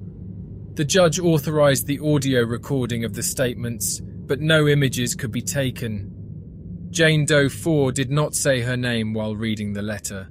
The 0.75 0.85
judge 0.85 1.19
authorized 1.19 1.87
the 1.87 1.99
audio 1.99 2.41
recording 2.43 3.03
of 3.03 3.15
the 3.15 3.23
statements, 3.23 3.99
but 3.99 4.39
no 4.39 4.65
images 4.65 5.13
could 5.13 5.33
be 5.33 5.41
taken. 5.41 6.87
Jane 6.89 7.25
Doe 7.25 7.49
4 7.49 7.91
did 7.91 8.09
not 8.09 8.33
say 8.33 8.61
her 8.61 8.77
name 8.77 9.13
while 9.13 9.35
reading 9.35 9.73
the 9.73 9.81
letter. 9.81 10.29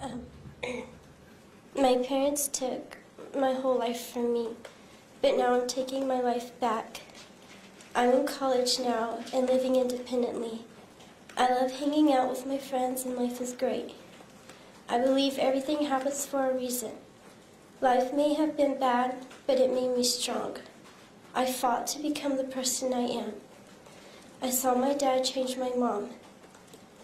Um, 0.00 0.22
my 1.74 1.96
parents 2.06 2.46
took 2.46 2.98
my 3.36 3.52
whole 3.52 3.80
life 3.80 4.00
from 4.12 4.32
me, 4.32 4.50
but 5.22 5.36
now 5.36 5.60
I'm 5.60 5.66
taking 5.66 6.06
my 6.06 6.20
life 6.20 6.58
back. 6.60 7.00
I'm 7.96 8.12
in 8.12 8.26
college 8.28 8.78
now 8.78 9.24
and 9.34 9.48
living 9.48 9.74
independently. 9.74 10.60
I 11.40 11.48
love 11.48 11.72
hanging 11.72 12.12
out 12.12 12.28
with 12.28 12.44
my 12.44 12.58
friends 12.58 13.06
and 13.06 13.16
life 13.16 13.40
is 13.40 13.54
great. 13.54 13.94
I 14.90 14.98
believe 14.98 15.38
everything 15.38 15.86
happens 15.86 16.26
for 16.26 16.44
a 16.44 16.54
reason. 16.54 16.90
Life 17.80 18.12
may 18.12 18.34
have 18.34 18.58
been 18.58 18.78
bad, 18.78 19.24
but 19.46 19.58
it 19.58 19.72
made 19.72 19.96
me 19.96 20.04
strong. 20.04 20.58
I 21.34 21.46
fought 21.46 21.86
to 21.86 21.98
become 21.98 22.36
the 22.36 22.44
person 22.44 22.92
I 22.92 23.06
am. 23.06 23.32
I 24.42 24.50
saw 24.50 24.74
my 24.74 24.92
dad 24.92 25.24
change 25.24 25.56
my 25.56 25.70
mom. 25.70 26.10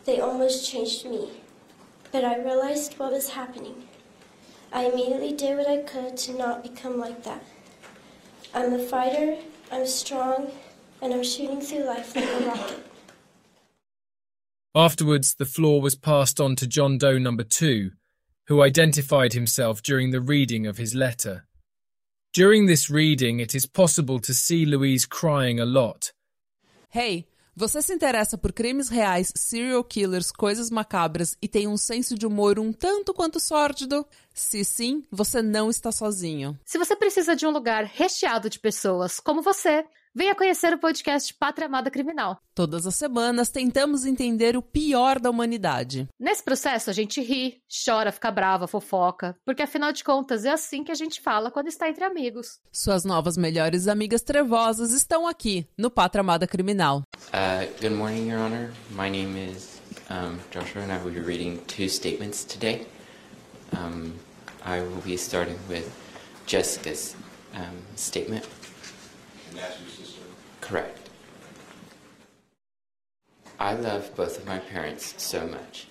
They 0.05 0.20
almost 0.20 0.70
changed 0.70 1.07
me. 1.07 1.30
But 2.12 2.22
I 2.22 2.37
realized 2.37 2.99
what 2.99 3.12
was 3.12 3.30
happening. 3.30 3.89
I 4.70 4.84
immediately 4.84 5.32
did 5.32 5.57
what 5.57 5.66
I 5.66 5.78
could 5.78 6.18
to 6.18 6.34
not 6.34 6.62
become 6.62 6.99
like 6.99 7.22
that. 7.22 7.43
I'm 8.53 8.74
a 8.74 8.78
fighter, 8.80 9.39
I'm 9.72 9.87
strong, 9.87 10.53
and 11.01 11.14
I'm 11.14 11.24
shooting 11.24 11.62
through 11.62 11.84
life 11.84 12.14
like 12.14 12.26
a 12.26 12.47
rocket. 12.47 12.86
Afterwards, 14.76 15.36
the 15.36 15.46
floor 15.46 15.80
was 15.80 15.94
passed 15.94 16.38
on 16.38 16.54
to 16.56 16.66
John 16.66 16.98
Doe 16.98 17.16
number 17.16 17.44
two, 17.44 17.92
who 18.48 18.60
identified 18.60 19.32
himself 19.32 19.80
during 19.80 20.10
the 20.10 20.20
reading 20.20 20.66
of 20.66 20.76
his 20.76 20.94
letter. 20.94 21.46
During 22.34 22.66
this 22.66 22.90
reading, 22.90 23.40
it 23.40 23.54
is 23.54 23.64
possible 23.64 24.20
to 24.20 24.34
see 24.34 24.66
Louise 24.66 25.06
crying 25.06 25.58
a 25.58 25.64
lot. 25.64 26.12
Hey, 26.90 27.26
você 27.56 27.80
se 27.80 27.94
interessa 27.94 28.36
por 28.36 28.52
crimes 28.52 28.90
reais, 28.90 29.32
serial 29.34 29.82
killers, 29.82 30.30
coisas 30.30 30.70
macabras 30.70 31.38
e 31.40 31.48
tem 31.48 31.66
um 31.66 31.78
senso 31.78 32.14
de 32.14 32.26
humor 32.26 32.58
um 32.58 32.70
tanto 32.70 33.14
quanto 33.14 33.40
sórdido? 33.40 34.06
Se 34.34 34.62
sim, 34.62 35.02
você 35.10 35.40
não 35.40 35.70
está 35.70 35.90
sozinho. 35.90 36.54
Se 36.66 36.76
você 36.76 36.94
precisa 36.94 37.34
de 37.34 37.46
um 37.46 37.50
lugar 37.50 37.84
recheado 37.84 38.50
de 38.50 38.58
pessoas 38.58 39.18
como 39.20 39.40
você, 39.40 39.86
venha 40.16 40.34
conhecer 40.34 40.72
o 40.72 40.78
podcast 40.78 41.34
Pátria 41.34 41.66
Amada 41.66 41.90
Criminal. 41.90 42.40
Todas 42.54 42.86
as 42.86 42.94
semanas 42.94 43.50
tentamos 43.50 44.06
entender 44.06 44.56
o 44.56 44.62
pior 44.62 45.20
da 45.20 45.28
humanidade. 45.28 46.08
Nesse 46.18 46.42
processo, 46.42 46.88
a 46.88 46.92
gente 46.94 47.20
ri, 47.20 47.60
chora, 47.84 48.10
fica 48.10 48.30
brava, 48.30 48.66
fofoca, 48.66 49.36
porque 49.44 49.60
afinal 49.60 49.92
de 49.92 50.02
contas 50.02 50.46
é 50.46 50.50
assim 50.50 50.82
que 50.82 50.90
a 50.90 50.94
gente 50.94 51.20
fala 51.20 51.50
quando 51.50 51.68
está 51.68 51.90
entre 51.90 52.02
amigos. 52.02 52.58
Suas 52.72 53.04
novas 53.04 53.36
melhores 53.36 53.88
amigas 53.88 54.22
trevosas 54.22 54.92
estão 54.92 55.28
aqui 55.28 55.68
no 55.76 55.90
Pátria 55.90 56.22
Amada 56.22 56.46
Criminal. 56.46 57.02
Uh, 57.28 57.66
good 57.78 57.94
morning, 57.94 58.30
Your 58.30 58.40
Honor. 58.40 58.72
My 58.92 59.10
name 59.10 59.36
is 59.36 59.82
um, 60.08 60.38
Joshua, 60.50 60.80
and 60.80 60.92
I 60.92 61.04
will 61.04 61.12
be 61.12 61.20
reading 61.20 61.58
two 61.66 61.90
statements 61.90 62.42
today. 62.42 62.86
Um, 63.70 64.14
I 64.64 64.80
will 64.80 65.02
be 65.04 65.18
starting 65.18 65.58
with 65.68 65.86
Jessica's 66.46 67.14
um, 67.54 67.76
statement. 67.96 68.46
Correct. 70.66 71.10
I 73.60 73.74
love 73.74 74.14
both 74.16 74.38
of 74.38 74.46
my 74.46 74.58
parents 74.58 75.14
so 75.16 75.46
much. 75.46 75.86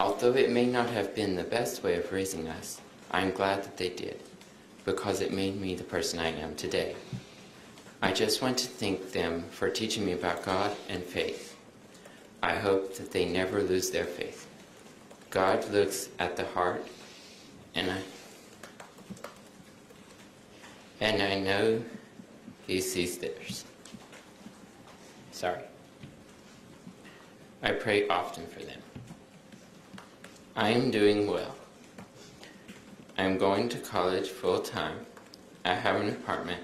Although 0.00 0.32
it 0.32 0.50
may 0.50 0.64
not 0.64 0.88
have 0.88 1.14
been 1.14 1.36
the 1.36 1.44
best 1.44 1.82
way 1.82 1.96
of 1.96 2.10
raising 2.10 2.48
us, 2.48 2.80
I 3.10 3.20
am 3.20 3.30
glad 3.30 3.64
that 3.64 3.76
they 3.76 3.90
did, 3.90 4.20
because 4.86 5.20
it 5.20 5.34
made 5.34 5.60
me 5.60 5.74
the 5.74 5.84
person 5.84 6.18
I 6.18 6.28
am 6.28 6.54
today. 6.54 6.96
I 8.00 8.12
just 8.12 8.40
want 8.40 8.56
to 8.58 8.68
thank 8.68 9.12
them 9.12 9.44
for 9.50 9.68
teaching 9.68 10.06
me 10.06 10.12
about 10.12 10.44
God 10.44 10.74
and 10.88 11.02
faith. 11.02 11.54
I 12.42 12.54
hope 12.54 12.94
that 12.96 13.12
they 13.12 13.26
never 13.26 13.62
lose 13.62 13.90
their 13.90 14.06
faith. 14.06 14.46
God 15.28 15.68
looks 15.70 16.08
at 16.18 16.36
the 16.36 16.46
heart, 16.46 16.86
and 17.74 17.90
I 17.90 17.98
and 21.00 21.22
I 21.22 21.38
know 21.38 21.82
He 22.68 22.82
sees 22.82 23.16
theirs. 23.16 23.64
Sorry. 25.32 25.62
I 27.62 27.72
pray 27.72 28.06
often 28.08 28.46
for 28.46 28.60
them. 28.60 28.80
I 30.54 30.68
am 30.68 30.90
doing 30.90 31.26
well. 31.26 31.54
I 33.16 33.24
am 33.24 33.38
going 33.38 33.70
to 33.70 33.78
college 33.78 34.28
full 34.28 34.60
time. 34.60 34.98
I 35.64 35.74
have 35.74 35.96
an 35.96 36.10
apartment, 36.10 36.62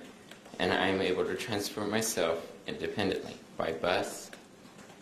and 0.59 0.72
I 0.72 0.88
am 0.88 1.00
able 1.00 1.24
to 1.24 1.34
transport 1.34 1.88
myself 1.88 2.46
independently 2.66 3.36
by 3.57 3.72
bus, 3.72 4.30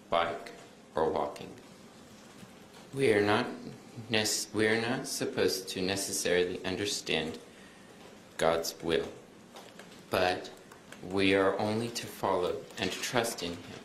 bike, 0.09 0.53
or 0.95 1.11
walking. 1.11 1.51
We 2.95 3.13
are 3.13 3.23
not 3.23 3.47
we 4.55 4.67
are 4.69 4.81
not 4.81 5.07
supposed 5.07 5.69
to 5.71 5.83
necessarily 5.83 6.65
understand 6.65 7.39
God's 8.39 8.75
will, 8.83 9.09
but 10.09 10.49
we 11.11 11.35
are 11.35 11.59
only 11.59 11.89
to 11.89 12.07
follow 12.07 12.57
and 12.79 12.91
trust 12.91 13.43
in 13.43 13.51
Him. 13.51 13.81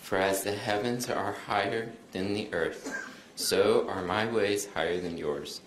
For 0.00 0.18
as 0.18 0.42
the 0.42 0.52
heavens 0.52 1.08
are 1.08 1.32
higher 1.32 1.92
than 2.12 2.34
the 2.34 2.48
earth, 2.52 3.08
so 3.36 3.88
are 3.88 4.02
my 4.02 4.26
ways 4.26 4.68
higher 4.74 5.00
than 5.00 5.16
yours, 5.16 5.60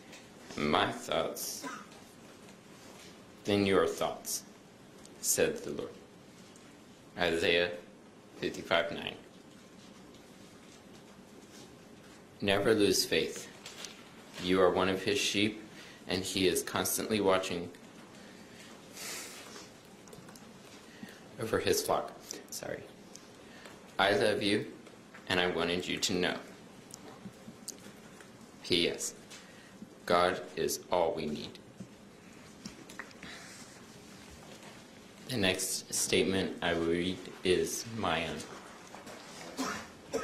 and 0.55 0.69
my 0.69 0.91
thoughts 0.91 1.65
than 3.45 3.65
your 3.65 3.87
thoughts, 3.87 4.43
said 5.21 5.57
the 5.63 5.71
Lord. 5.71 5.89
Isaiah 7.17 7.71
55 8.39 8.91
9. 8.91 9.13
Never 12.41 12.73
lose 12.73 13.05
faith. 13.05 13.47
You 14.43 14.61
are 14.61 14.69
one 14.69 14.89
of 14.89 15.03
his 15.03 15.17
sheep, 15.17 15.63
and 16.07 16.23
he 16.23 16.47
is 16.47 16.61
constantly 16.61 17.21
watching 17.21 17.69
over 21.41 21.59
his 21.59 21.81
flock. 21.81 22.11
Sorry. 22.49 22.81
I 23.97 24.11
love 24.11 24.43
you, 24.43 24.65
and 25.29 25.39
I 25.39 25.47
wanted 25.47 25.88
you 25.88 25.97
to 25.97 26.13
know. 26.13 26.38
P.S. 28.63 29.13
God 30.05 30.41
is 30.55 30.79
all 30.91 31.13
we 31.13 31.25
need. 31.25 31.59
The 35.29 35.38
next 35.38 35.93
statement 35.93 36.57
I 36.61 36.73
will 36.73 36.86
read 36.86 37.17
is 37.43 37.86
my 37.97 38.25
own. 38.27 40.21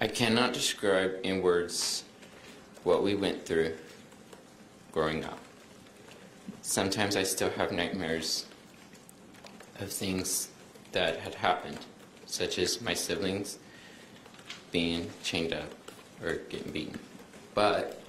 I 0.00 0.08
cannot 0.08 0.52
describe 0.52 1.20
in 1.22 1.42
words 1.42 2.04
what 2.84 3.02
we 3.02 3.14
went 3.14 3.46
through 3.46 3.74
growing 4.90 5.24
up. 5.24 5.38
Sometimes 6.62 7.16
I 7.16 7.22
still 7.22 7.50
have 7.50 7.70
nightmares 7.70 8.46
of 9.82 9.92
things 9.92 10.48
that 10.92 11.20
had 11.20 11.34
happened, 11.34 11.78
such 12.26 12.58
as 12.58 12.80
my 12.80 12.94
siblings 12.94 13.58
being 14.70 15.10
chained 15.22 15.52
up 15.52 15.70
or 16.22 16.36
getting 16.48 16.72
beaten. 16.72 16.98
But 17.54 18.00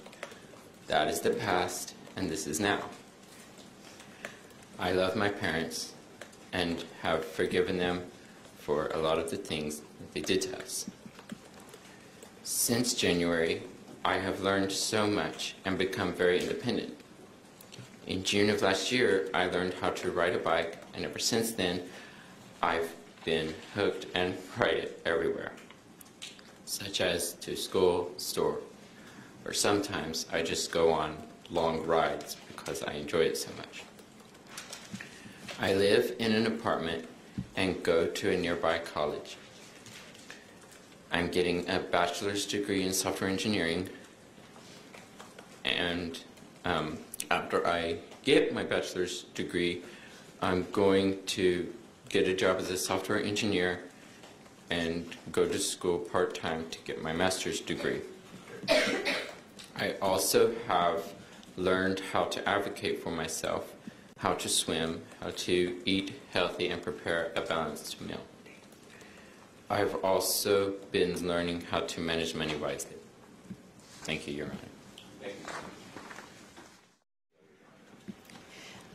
that 0.86 1.08
is 1.08 1.20
the 1.20 1.30
past, 1.30 1.94
and 2.16 2.30
this 2.30 2.46
is 2.46 2.60
now. 2.60 2.84
I 4.78 4.92
love 4.92 5.16
my 5.16 5.28
parents 5.28 5.92
and 6.52 6.84
have 7.02 7.24
forgiven 7.24 7.78
them 7.78 8.04
for 8.56 8.88
a 8.88 8.98
lot 8.98 9.18
of 9.18 9.30
the 9.30 9.36
things 9.36 9.80
that 9.80 10.12
they 10.14 10.20
did 10.20 10.40
to 10.42 10.58
us. 10.58 10.88
Since 12.42 12.94
January, 12.94 13.62
I 14.04 14.18
have 14.18 14.40
learned 14.40 14.70
so 14.72 15.06
much 15.06 15.54
and 15.64 15.78
become 15.78 16.12
very 16.12 16.40
independent. 16.40 16.94
In 18.06 18.22
June 18.22 18.50
of 18.50 18.60
last 18.62 18.92
year, 18.92 19.30
I 19.32 19.46
learned 19.46 19.74
how 19.74 19.90
to 19.90 20.10
ride 20.10 20.34
a 20.34 20.38
bike, 20.38 20.83
and 20.94 21.04
ever 21.04 21.18
since 21.18 21.52
then, 21.52 21.82
I've 22.62 22.94
been 23.24 23.54
hooked 23.74 24.06
and 24.14 24.36
ride 24.58 24.74
it 24.74 25.02
everywhere, 25.04 25.52
such 26.64 27.00
as 27.00 27.34
to 27.34 27.56
school, 27.56 28.12
store, 28.16 28.58
or 29.44 29.52
sometimes 29.52 30.26
I 30.32 30.42
just 30.42 30.70
go 30.72 30.92
on 30.92 31.16
long 31.50 31.84
rides 31.86 32.36
because 32.48 32.82
I 32.82 32.92
enjoy 32.92 33.20
it 33.20 33.36
so 33.36 33.50
much. 33.56 33.82
I 35.60 35.74
live 35.74 36.14
in 36.18 36.32
an 36.32 36.46
apartment 36.46 37.08
and 37.56 37.82
go 37.82 38.06
to 38.06 38.30
a 38.30 38.36
nearby 38.36 38.78
college. 38.78 39.36
I'm 41.12 41.28
getting 41.28 41.68
a 41.68 41.78
bachelor's 41.78 42.44
degree 42.44 42.82
in 42.82 42.92
software 42.92 43.30
engineering, 43.30 43.88
and 45.64 46.18
um, 46.64 46.98
after 47.30 47.66
I 47.66 47.98
get 48.24 48.52
my 48.52 48.64
bachelor's 48.64 49.24
degree, 49.34 49.82
I'm 50.40 50.66
going 50.72 51.24
to 51.26 51.72
get 52.08 52.28
a 52.28 52.34
job 52.34 52.58
as 52.58 52.70
a 52.70 52.76
software 52.76 53.22
engineer 53.22 53.80
and 54.70 55.06
go 55.32 55.46
to 55.46 55.58
school 55.58 55.98
part 55.98 56.34
time 56.34 56.68
to 56.70 56.78
get 56.80 57.02
my 57.02 57.12
master's 57.12 57.60
degree. 57.60 58.00
I 59.76 59.94
also 60.00 60.54
have 60.68 61.12
learned 61.56 62.00
how 62.12 62.24
to 62.24 62.48
advocate 62.48 63.02
for 63.02 63.10
myself, 63.10 63.72
how 64.18 64.34
to 64.34 64.48
swim, 64.48 65.02
how 65.20 65.30
to 65.30 65.80
eat 65.84 66.14
healthy, 66.32 66.68
and 66.68 66.82
prepare 66.82 67.32
a 67.36 67.40
balanced 67.40 68.00
meal. 68.00 68.20
I've 69.70 69.96
also 70.04 70.74
been 70.92 71.26
learning 71.26 71.62
how 71.70 71.80
to 71.80 72.00
manage 72.00 72.34
money 72.34 72.54
wisely. 72.56 72.96
Thank 74.02 74.26
you, 74.26 74.34
Your 74.34 74.46
Honor. 74.46 75.32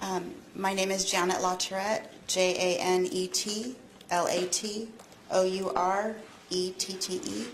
Um, 0.01 0.33
my 0.55 0.73
name 0.73 0.91
is 0.91 1.03
Janet 1.03 1.37
Latourette, 1.37 2.03
J 2.27 2.77
A 2.77 2.81
N 2.81 3.05
E 3.11 3.27
T 3.27 3.75
L 4.09 4.27
A 4.27 4.45
T 4.45 4.87
O 5.29 5.43
U 5.43 5.71
R 5.75 6.15
E 6.49 6.71
T 6.71 6.93
T 6.93 7.19
E. 7.25 7.45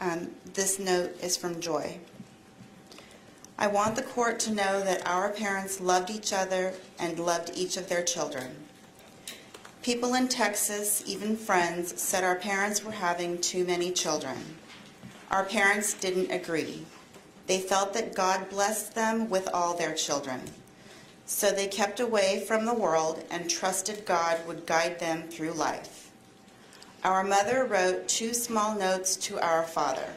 Um, 0.00 0.30
this 0.54 0.80
note 0.80 1.16
is 1.22 1.36
from 1.36 1.60
Joy. 1.60 1.98
I 3.56 3.68
want 3.68 3.94
the 3.94 4.02
court 4.02 4.40
to 4.40 4.50
know 4.52 4.82
that 4.82 5.06
our 5.06 5.30
parents 5.30 5.80
loved 5.80 6.10
each 6.10 6.32
other 6.32 6.74
and 6.98 7.18
loved 7.20 7.52
each 7.54 7.76
of 7.76 7.88
their 7.88 8.02
children. 8.02 8.50
People 9.82 10.14
in 10.14 10.26
Texas, 10.26 11.04
even 11.06 11.36
friends, 11.36 12.00
said 12.00 12.24
our 12.24 12.36
parents 12.36 12.82
were 12.82 12.90
having 12.90 13.40
too 13.40 13.64
many 13.64 13.92
children. 13.92 14.36
Our 15.30 15.44
parents 15.44 15.94
didn't 15.94 16.32
agree. 16.32 16.84
They 17.46 17.60
felt 17.60 17.94
that 17.94 18.16
God 18.16 18.50
blessed 18.50 18.94
them 18.94 19.30
with 19.30 19.48
all 19.54 19.76
their 19.76 19.94
children. 19.94 20.40
So 21.32 21.52
they 21.52 21.68
kept 21.68 22.00
away 22.00 22.40
from 22.40 22.66
the 22.66 22.74
world 22.74 23.24
and 23.30 23.48
trusted 23.48 24.04
God 24.04 24.36
would 24.48 24.66
guide 24.66 24.98
them 24.98 25.22
through 25.28 25.52
life. 25.52 26.10
Our 27.04 27.22
mother 27.22 27.64
wrote 27.64 28.08
two 28.08 28.34
small 28.34 28.74
notes 28.74 29.14
to 29.28 29.38
our 29.38 29.62
father. 29.62 30.08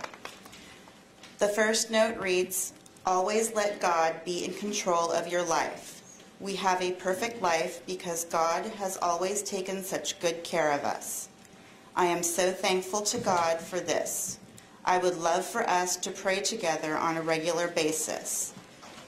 The 1.37 1.47
first 1.47 1.91
note 1.91 2.17
reads, 2.17 2.73
Always 3.05 3.53
let 3.53 3.79
God 3.79 4.15
be 4.25 4.43
in 4.43 4.55
control 4.55 5.11
of 5.11 5.27
your 5.27 5.43
life. 5.43 6.01
We 6.39 6.55
have 6.55 6.81
a 6.81 6.93
perfect 6.93 7.43
life 7.43 7.85
because 7.85 8.25
God 8.25 8.65
has 8.65 8.97
always 8.97 9.43
taken 9.43 9.83
such 9.83 10.19
good 10.19 10.43
care 10.43 10.71
of 10.71 10.83
us. 10.83 11.29
I 11.95 12.05
am 12.07 12.23
so 12.23 12.51
thankful 12.51 13.01
to 13.01 13.19
God 13.19 13.59
for 13.59 13.79
this. 13.79 14.39
I 14.83 14.97
would 14.97 15.19
love 15.19 15.45
for 15.45 15.69
us 15.69 15.95
to 15.97 16.11
pray 16.11 16.41
together 16.41 16.97
on 16.97 17.17
a 17.17 17.21
regular 17.21 17.67
basis. 17.67 18.52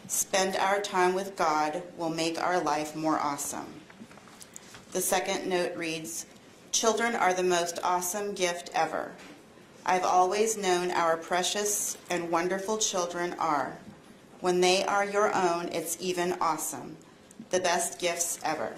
Spend 0.07 0.55
our 0.55 0.79
time 0.79 1.15
with 1.15 1.35
God 1.35 1.81
will 1.97 2.11
make 2.11 2.39
our 2.39 2.59
life 2.59 2.95
more 2.95 3.19
awesome. 3.19 3.65
The 4.91 5.01
second 5.01 5.49
note 5.49 5.75
reads, 5.75 6.27
Children 6.71 7.15
are 7.15 7.33
the 7.33 7.41
most 7.41 7.79
awesome 7.83 8.33
gift 8.35 8.69
ever. 8.75 9.13
I've 9.83 10.03
always 10.03 10.57
known 10.57 10.91
our 10.91 11.17
precious 11.17 11.97
and 12.09 12.29
wonderful 12.29 12.77
children 12.77 13.33
are. 13.39 13.77
When 14.41 14.61
they 14.61 14.83
are 14.85 15.05
your 15.05 15.33
own, 15.33 15.69
it's 15.69 15.97
even 15.99 16.33
awesome. 16.39 16.97
The 17.49 17.59
best 17.59 17.99
gifts 17.99 18.39
ever. 18.43 18.73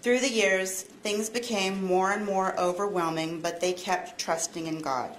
Through 0.00 0.20
the 0.20 0.30
years, 0.30 0.82
things 0.82 1.28
became 1.28 1.84
more 1.84 2.12
and 2.12 2.24
more 2.24 2.58
overwhelming, 2.58 3.40
but 3.40 3.60
they 3.60 3.72
kept 3.74 4.18
trusting 4.18 4.66
in 4.66 4.80
God. 4.80 5.14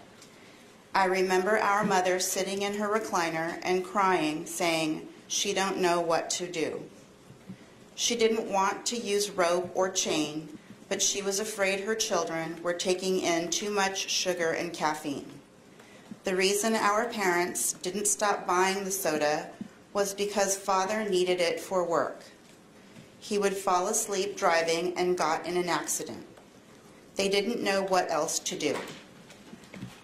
I 0.95 1.05
remember 1.07 1.59
our 1.59 1.83
mother 1.83 2.21
sitting 2.21 2.61
in 2.61 2.75
her 2.75 2.87
recliner 2.87 3.59
and 3.63 3.83
crying, 3.83 4.45
saying 4.45 5.05
she 5.27 5.53
don't 5.53 5.81
know 5.81 5.99
what 5.99 6.29
to 6.31 6.49
do. 6.49 6.83
She 7.95 8.15
didn't 8.15 8.49
want 8.49 8.85
to 8.85 8.97
use 8.97 9.29
rope 9.29 9.69
or 9.75 9.89
chain, 9.89 10.57
but 10.87 11.01
she 11.01 11.21
was 11.21 11.41
afraid 11.41 11.81
her 11.81 11.95
children 11.95 12.63
were 12.63 12.73
taking 12.73 13.19
in 13.19 13.49
too 13.49 13.69
much 13.69 14.09
sugar 14.09 14.51
and 14.51 14.71
caffeine. 14.71 15.29
The 16.23 16.37
reason 16.37 16.75
our 16.75 17.09
parents 17.09 17.73
didn't 17.73 18.07
stop 18.07 18.47
buying 18.47 18.85
the 18.85 18.91
soda 18.91 19.49
was 19.91 20.13
because 20.13 20.55
father 20.55 21.03
needed 21.09 21.41
it 21.41 21.59
for 21.59 21.83
work. 21.83 22.21
He 23.19 23.37
would 23.37 23.57
fall 23.57 23.89
asleep 23.89 24.37
driving 24.37 24.97
and 24.97 25.17
got 25.17 25.45
in 25.45 25.57
an 25.57 25.67
accident. 25.67 26.25
They 27.17 27.27
didn't 27.27 27.61
know 27.61 27.83
what 27.83 28.09
else 28.09 28.39
to 28.39 28.57
do. 28.57 28.77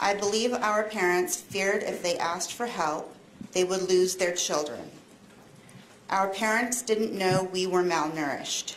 I 0.04 0.16
believe 0.16 0.52
our 0.52 0.84
parents 0.84 1.40
feared 1.40 1.84
if 1.84 2.02
they 2.02 2.18
asked 2.18 2.54
for 2.54 2.66
help, 2.66 3.16
they 3.52 3.64
would 3.64 3.88
lose 3.88 4.16
their 4.16 4.34
children. 4.34 4.90
Our 6.10 6.30
parents 6.30 6.82
didn't 6.82 7.14
know 7.14 7.48
we 7.52 7.68
were 7.68 7.84
malnourished. 7.84 8.76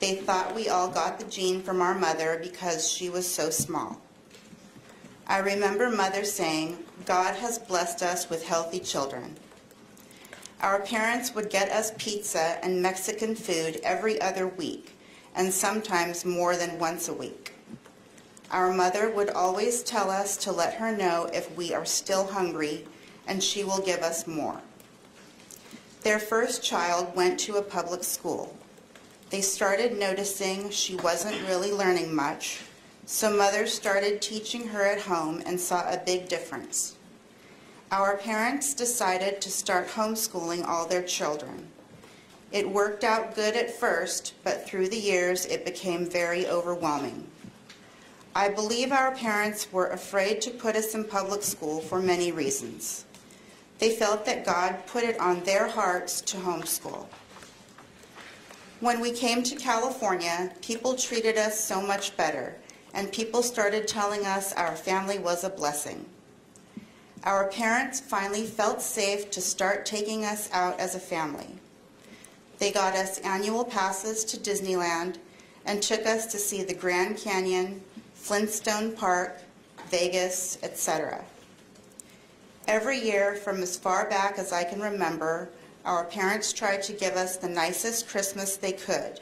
They 0.00 0.16
thought 0.16 0.54
we 0.54 0.68
all 0.68 0.88
got 0.88 1.20
the 1.20 1.30
gene 1.30 1.62
from 1.62 1.80
our 1.80 1.94
mother 1.94 2.40
because 2.42 2.90
she 2.90 3.08
was 3.08 3.32
so 3.32 3.48
small. 3.48 4.00
I 5.28 5.38
remember 5.38 5.88
mother 5.88 6.24
saying, 6.24 6.82
God 7.06 7.36
has 7.36 7.58
blessed 7.58 8.02
us 8.02 8.28
with 8.28 8.44
healthy 8.44 8.80
children. 8.80 9.36
Our 10.60 10.80
parents 10.80 11.32
would 11.32 11.48
get 11.48 11.70
us 11.70 11.92
pizza 11.96 12.58
and 12.64 12.82
Mexican 12.82 13.36
food 13.36 13.80
every 13.84 14.20
other 14.20 14.48
week, 14.48 14.96
and 15.36 15.54
sometimes 15.54 16.24
more 16.24 16.56
than 16.56 16.80
once 16.80 17.08
a 17.08 17.14
week. 17.14 17.52
Our 18.50 18.72
mother 18.72 19.08
would 19.10 19.30
always 19.30 19.84
tell 19.84 20.10
us 20.10 20.36
to 20.38 20.50
let 20.50 20.74
her 20.74 20.96
know 20.96 21.30
if 21.32 21.56
we 21.56 21.72
are 21.72 21.84
still 21.84 22.26
hungry, 22.26 22.84
and 23.26 23.42
she 23.42 23.62
will 23.62 23.80
give 23.80 24.00
us 24.00 24.26
more. 24.26 24.60
Their 26.02 26.18
first 26.18 26.62
child 26.62 27.14
went 27.14 27.38
to 27.40 27.56
a 27.56 27.62
public 27.62 28.02
school. 28.02 28.56
They 29.30 29.40
started 29.40 29.96
noticing 29.96 30.70
she 30.70 30.96
wasn't 30.96 31.46
really 31.46 31.70
learning 31.70 32.12
much, 32.12 32.62
so 33.06 33.30
mother 33.30 33.68
started 33.68 34.20
teaching 34.20 34.66
her 34.68 34.84
at 34.84 35.02
home 35.02 35.42
and 35.46 35.60
saw 35.60 35.88
a 35.88 36.02
big 36.04 36.28
difference. 36.28 36.96
Our 37.92 38.16
parents 38.16 38.74
decided 38.74 39.40
to 39.40 39.50
start 39.50 39.88
homeschooling 39.88 40.66
all 40.66 40.86
their 40.86 41.02
children. 41.02 41.68
It 42.50 42.68
worked 42.68 43.04
out 43.04 43.36
good 43.36 43.54
at 43.54 43.78
first, 43.78 44.34
but 44.42 44.66
through 44.66 44.88
the 44.88 44.98
years 44.98 45.46
it 45.46 45.64
became 45.64 46.04
very 46.04 46.48
overwhelming. 46.48 47.28
I 48.34 48.48
believe 48.48 48.92
our 48.92 49.10
parents 49.16 49.72
were 49.72 49.88
afraid 49.88 50.40
to 50.42 50.50
put 50.52 50.76
us 50.76 50.94
in 50.94 51.02
public 51.02 51.42
school 51.42 51.80
for 51.80 52.00
many 52.00 52.30
reasons. 52.30 53.04
They 53.80 53.96
felt 53.96 54.24
that 54.26 54.46
God 54.46 54.86
put 54.86 55.02
it 55.02 55.18
on 55.18 55.42
their 55.42 55.66
hearts 55.66 56.20
to 56.22 56.36
homeschool. 56.36 57.06
When 58.78 59.00
we 59.00 59.10
came 59.10 59.42
to 59.42 59.56
California, 59.56 60.52
people 60.62 60.94
treated 60.94 61.38
us 61.38 61.58
so 61.58 61.82
much 61.82 62.16
better, 62.16 62.54
and 62.94 63.10
people 63.10 63.42
started 63.42 63.88
telling 63.88 64.24
us 64.24 64.52
our 64.52 64.76
family 64.76 65.18
was 65.18 65.42
a 65.42 65.50
blessing. 65.50 66.06
Our 67.24 67.48
parents 67.48 68.00
finally 68.00 68.46
felt 68.46 68.80
safe 68.80 69.30
to 69.32 69.40
start 69.40 69.84
taking 69.84 70.24
us 70.24 70.48
out 70.52 70.78
as 70.78 70.94
a 70.94 71.00
family. 71.00 71.48
They 72.58 72.70
got 72.70 72.94
us 72.94 73.18
annual 73.18 73.64
passes 73.64 74.24
to 74.26 74.36
Disneyland 74.36 75.16
and 75.66 75.82
took 75.82 76.06
us 76.06 76.26
to 76.26 76.38
see 76.38 76.62
the 76.62 76.74
Grand 76.74 77.18
Canyon, 77.18 77.82
Flintstone 78.30 78.92
Park, 78.92 79.40
Vegas, 79.88 80.56
etc. 80.62 81.24
Every 82.68 82.96
year, 82.96 83.34
from 83.34 83.60
as 83.60 83.76
far 83.76 84.08
back 84.08 84.38
as 84.38 84.52
I 84.52 84.62
can 84.62 84.80
remember, 84.80 85.48
our 85.84 86.04
parents 86.04 86.52
tried 86.52 86.84
to 86.84 86.92
give 86.92 87.14
us 87.14 87.38
the 87.38 87.48
nicest 87.48 88.08
Christmas 88.08 88.56
they 88.56 88.70
could. 88.70 89.18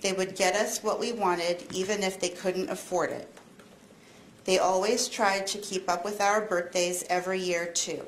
They 0.00 0.12
would 0.12 0.36
get 0.36 0.54
us 0.54 0.80
what 0.80 1.00
we 1.00 1.10
wanted, 1.10 1.66
even 1.72 2.04
if 2.04 2.20
they 2.20 2.28
couldn't 2.28 2.70
afford 2.70 3.10
it. 3.10 3.28
They 4.44 4.60
always 4.60 5.08
tried 5.08 5.48
to 5.48 5.58
keep 5.58 5.90
up 5.90 6.04
with 6.04 6.20
our 6.20 6.40
birthdays 6.40 7.02
every 7.10 7.40
year, 7.40 7.66
too. 7.66 8.06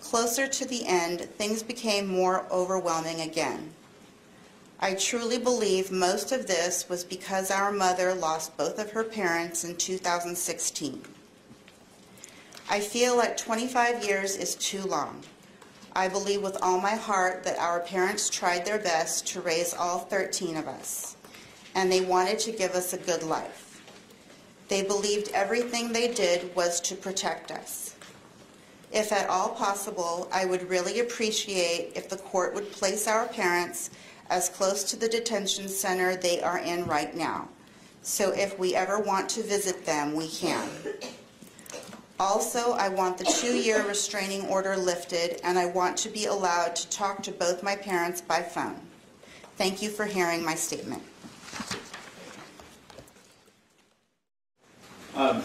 Closer 0.00 0.46
to 0.46 0.64
the 0.64 0.86
end, 0.86 1.20
things 1.20 1.62
became 1.62 2.06
more 2.06 2.46
overwhelming 2.50 3.20
again. 3.20 3.74
I 4.82 4.94
truly 4.94 5.36
believe 5.36 5.92
most 5.92 6.32
of 6.32 6.46
this 6.46 6.88
was 6.88 7.04
because 7.04 7.50
our 7.50 7.70
mother 7.70 8.14
lost 8.14 8.56
both 8.56 8.78
of 8.78 8.92
her 8.92 9.04
parents 9.04 9.62
in 9.62 9.76
2016. 9.76 11.02
I 12.70 12.80
feel 12.80 13.14
like 13.14 13.36
25 13.36 14.02
years 14.06 14.36
is 14.36 14.54
too 14.54 14.80
long. 14.80 15.22
I 15.92 16.08
believe 16.08 16.40
with 16.40 16.56
all 16.62 16.80
my 16.80 16.94
heart 16.94 17.44
that 17.44 17.58
our 17.58 17.80
parents 17.80 18.30
tried 18.30 18.64
their 18.64 18.78
best 18.78 19.26
to 19.28 19.42
raise 19.42 19.74
all 19.74 19.98
13 19.98 20.56
of 20.56 20.66
us, 20.66 21.16
and 21.74 21.92
they 21.92 22.00
wanted 22.00 22.38
to 22.38 22.52
give 22.52 22.72
us 22.72 22.94
a 22.94 22.98
good 22.98 23.22
life. 23.22 23.82
They 24.68 24.82
believed 24.82 25.30
everything 25.34 25.92
they 25.92 26.14
did 26.14 26.56
was 26.56 26.80
to 26.82 26.94
protect 26.94 27.50
us. 27.50 27.96
If 28.92 29.12
at 29.12 29.28
all 29.28 29.50
possible, 29.50 30.26
I 30.32 30.46
would 30.46 30.70
really 30.70 31.00
appreciate 31.00 31.92
if 31.94 32.08
the 32.08 32.16
court 32.16 32.54
would 32.54 32.72
place 32.72 33.06
our 33.06 33.26
parents 33.26 33.90
as 34.30 34.48
close 34.48 34.84
to 34.84 34.96
the 34.96 35.08
detention 35.08 35.68
center 35.68 36.16
they 36.16 36.40
are 36.40 36.58
in 36.58 36.86
right 36.86 37.14
now. 37.14 37.48
So 38.02 38.30
if 38.30 38.58
we 38.58 38.74
ever 38.74 38.98
want 38.98 39.28
to 39.30 39.42
visit 39.42 39.84
them, 39.84 40.14
we 40.14 40.28
can. 40.28 40.68
Also, 42.18 42.72
I 42.72 42.88
want 42.88 43.18
the 43.18 43.24
two-year 43.24 43.86
restraining 43.86 44.46
order 44.46 44.76
lifted, 44.76 45.40
and 45.42 45.58
I 45.58 45.66
want 45.66 45.96
to 45.98 46.08
be 46.08 46.26
allowed 46.26 46.76
to 46.76 46.88
talk 46.90 47.22
to 47.24 47.32
both 47.32 47.62
my 47.62 47.74
parents 47.74 48.20
by 48.20 48.42
phone. 48.42 48.80
Thank 49.56 49.82
you 49.82 49.90
for 49.90 50.04
hearing 50.04 50.44
my 50.44 50.54
statement. 50.54 51.02
Um, 55.14 55.42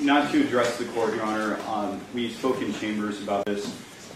Not 0.00 0.30
to 0.32 0.42
address 0.42 0.76
the 0.78 0.84
court, 0.86 1.14
Your 1.14 1.24
Honor, 1.24 1.58
um, 1.68 2.00
we 2.12 2.30
spoke 2.30 2.60
in 2.60 2.72
chambers 2.74 3.22
about 3.22 3.46
this. 3.46 3.74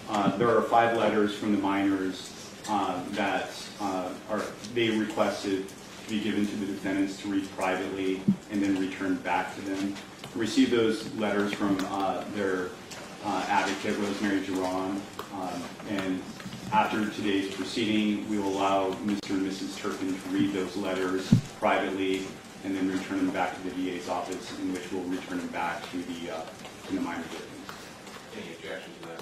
Uh, 0.09 0.37
There 0.37 0.55
are 0.55 0.63
five 0.63 0.97
letters 0.97 1.35
from 1.35 1.53
the 1.53 1.59
minors 1.59 2.33
uh, 2.69 3.03
that 3.11 3.51
uh, 3.81 4.13
are, 4.29 4.43
they 4.75 4.91
requested 4.91 5.67
to 5.69 6.11
be 6.11 6.21
given 6.21 6.47
to 6.47 6.57
the 6.57 6.67
defendants 6.67 7.21
to 7.23 7.29
read 7.29 7.49
privately 7.57 8.23
and 8.51 8.63
then 8.63 8.79
returned 8.79 9.23
back 9.25 9.55
to 9.55 9.61
them. 9.63 9.95
We 10.35 10.43
Received 10.43 10.71
those 10.71 11.13
letters 11.15 11.53
from 11.53 11.79
uh, 11.91 12.25
their 12.35 12.69
uh, 13.25 13.45
advocate, 13.49 13.99
Rosemary 13.99 14.41
Giron, 14.41 15.01
um, 15.35 15.63
and 15.89 16.23
after 16.73 17.09
today's 17.11 17.53
proceeding, 17.55 18.29
we 18.31 18.39
will 18.39 18.49
allow 18.57 18.93
Mr. 19.05 19.31
and 19.31 19.47
Mrs. 19.47 19.77
Turpin 19.77 20.15
to 20.15 20.29
read 20.29 20.53
those 20.53 20.77
letters 20.77 21.33
privately 21.59 22.23
and 22.65 22.77
then 22.77 22.89
return 22.91 23.19
them 23.19 23.31
back 23.31 23.57
to 23.57 23.69
the 23.69 23.71
DA's 23.71 24.09
office, 24.09 24.57
in 24.61 24.73
which 24.73 24.91
we'll 24.93 25.03
return 25.05 25.39
them 25.39 25.49
back 25.49 25.83
to 25.91 25.97
the, 26.03 26.31
uh, 26.31 26.43
to 26.87 26.95
the 26.95 27.01
minor 27.01 27.23
victims. 27.23 27.51
any 28.37 28.55
objection 28.55 28.93
to 29.03 29.09
that. 29.09 29.21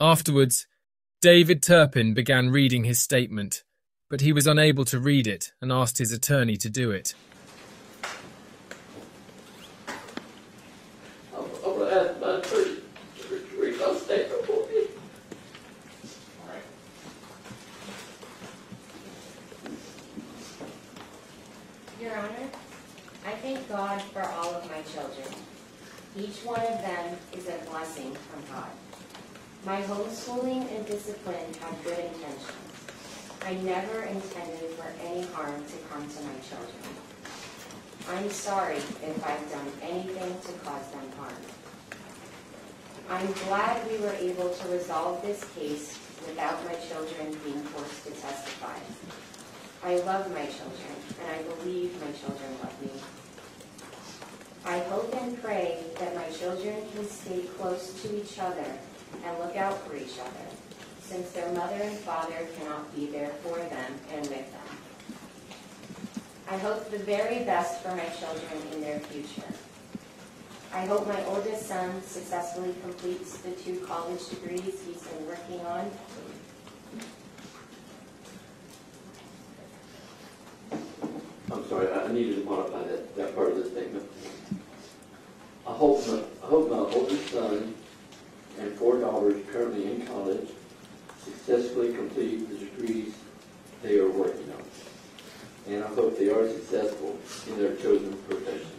Afterwards, 0.00 0.66
David 1.24 1.62
Turpin 1.62 2.12
began 2.12 2.50
reading 2.50 2.84
his 2.84 3.00
statement, 3.00 3.64
but 4.10 4.20
he 4.20 4.30
was 4.30 4.46
unable 4.46 4.84
to 4.84 4.98
read 4.98 5.26
it 5.26 5.52
and 5.58 5.72
asked 5.72 5.96
his 5.96 6.12
attorney 6.12 6.58
to 6.58 6.68
do 6.68 6.90
it. 6.90 7.14
I'm 11.34 11.46
gonna 11.62 11.86
ask 11.86 12.20
my 12.20 12.36
attorney 12.36 12.76
to 13.22 13.46
read 13.58 13.80
my 13.80 13.94
statement 13.94 14.44
for 14.44 14.68
me. 14.68 14.86
Your 22.02 22.18
Honor, 22.18 22.50
I 23.24 23.32
thank 23.36 23.66
God 23.70 24.02
for 24.02 24.20
all 24.20 24.56
of 24.56 24.70
my 24.70 24.82
children. 24.82 25.34
Each 26.18 26.44
one 26.44 26.60
of 26.60 26.82
them 26.82 27.16
is 27.32 27.48
a 27.48 27.56
blessing 27.70 28.14
from 28.14 28.42
God. 28.54 28.68
My 29.66 29.80
homeschooling 29.80 30.70
and 30.76 30.86
discipline 30.86 31.54
have 31.60 31.84
good 31.84 31.98
intentions. 31.98 32.52
I 33.46 33.54
never 33.54 34.02
intended 34.02 34.68
for 34.76 34.92
any 35.02 35.22
harm 35.28 35.64
to 35.64 35.76
come 35.88 36.06
to 36.06 36.20
my 36.20 36.36
children. 36.44 36.84
I'm 38.10 38.28
sorry 38.28 38.76
if 38.76 39.26
I've 39.26 39.50
done 39.50 39.72
anything 39.80 40.36
to 40.38 40.52
cause 40.64 40.86
them 40.90 41.10
harm. 41.16 41.40
I'm 43.08 43.32
glad 43.48 43.90
we 43.90 43.96
were 44.00 44.12
able 44.12 44.50
to 44.50 44.68
resolve 44.68 45.22
this 45.22 45.42
case 45.54 45.98
without 46.26 46.62
my 46.66 46.74
children 46.74 47.34
being 47.42 47.62
forced 47.62 48.04
to 48.04 48.10
testify. 48.20 48.78
I 49.82 49.96
love 50.04 50.30
my 50.30 50.44
children, 50.44 50.94
and 51.22 51.30
I 51.30 51.42
believe 51.54 51.98
my 52.02 52.12
children 52.12 52.50
love 52.62 52.82
me. 52.82 53.00
I 54.66 54.80
hope 54.90 55.14
and 55.22 55.42
pray 55.42 55.84
that 55.98 56.14
my 56.14 56.28
children 56.36 56.76
can 56.94 57.08
stay 57.08 57.44
close 57.56 58.02
to 58.02 58.20
each 58.20 58.38
other 58.38 58.66
and 59.24 59.38
look 59.38 59.56
out 59.56 59.86
for 59.86 59.96
each 59.96 60.18
other, 60.18 60.46
since 61.00 61.30
their 61.32 61.50
mother 61.52 61.76
and 61.76 61.96
father 61.98 62.46
cannot 62.58 62.94
be 62.94 63.06
there 63.06 63.30
for 63.42 63.56
them 63.56 63.92
and 64.12 64.20
with 64.22 64.52
them. 64.52 64.78
I 66.50 66.58
hope 66.58 66.90
the 66.90 66.98
very 66.98 67.44
best 67.44 67.82
for 67.82 67.94
my 67.94 68.06
children 68.06 68.72
in 68.72 68.80
their 68.80 69.00
future. 69.00 69.48
I 70.72 70.86
hope 70.86 71.06
my 71.06 71.24
oldest 71.26 71.66
son 71.68 72.02
successfully 72.02 72.74
completes 72.82 73.38
the 73.38 73.52
two 73.52 73.80
college 73.86 74.28
degrees 74.28 74.82
he's 74.86 75.02
been 75.02 75.26
working 75.26 75.60
on 75.66 75.90
I'm 81.54 81.68
sorry, 81.68 81.92
I 81.92 82.10
needed 82.10 82.36
to 82.36 82.44
modify 82.44 82.82
that, 82.82 83.14
that 83.16 83.36
part 83.36 83.52
of 83.52 83.56
the 83.58 83.70
statement. 83.70 84.04
I 85.66 85.72
hope 85.72 86.06
my, 86.08 86.18
I 86.42 86.46
hope 86.46 86.68
my 86.68 86.78
oldest 86.78 87.30
son 87.30 87.74
and 88.60 88.72
four 88.74 88.98
daughters 88.98 89.42
currently 89.52 89.90
in 89.90 90.06
college 90.06 90.48
successfully 91.22 91.94
complete 91.94 92.48
the 92.48 92.56
degrees 92.56 93.14
they 93.82 93.98
are 93.98 94.10
working 94.10 94.50
on. 94.52 95.72
And 95.72 95.84
I 95.84 95.88
hope 95.88 96.18
they 96.18 96.30
are 96.30 96.48
successful 96.48 97.18
in 97.48 97.58
their 97.58 97.74
chosen 97.76 98.14
professions. 98.28 98.70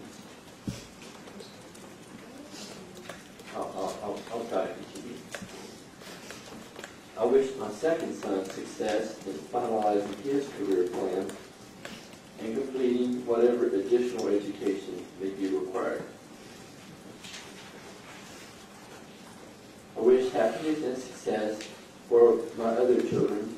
I'll, 3.55 4.19
I'll, 4.33 4.45
try 4.45 4.67
to 4.67 4.73
continue. 4.73 5.17
I 7.17 7.25
wish 7.25 7.55
my 7.55 7.71
second 7.71 8.13
son 8.13 8.43
success 8.45 9.25
in 9.25 9.33
finalizing 9.33 10.21
his 10.21 10.47
career 10.57 10.87
plan 10.87 11.31
and 12.41 12.55
completing 12.55 13.25
whatever 13.25 13.67
additional 13.67 14.27
education 14.27 15.05
may 15.21 15.29
be 15.29 15.47
required. 15.47 16.03
I 19.97 20.01
wish 20.01 20.31
happiness 20.33 20.83
and 20.83 20.97
success 20.97 21.61
for 22.09 22.39
my 22.57 22.65
other 22.65 23.01
children 23.01 23.57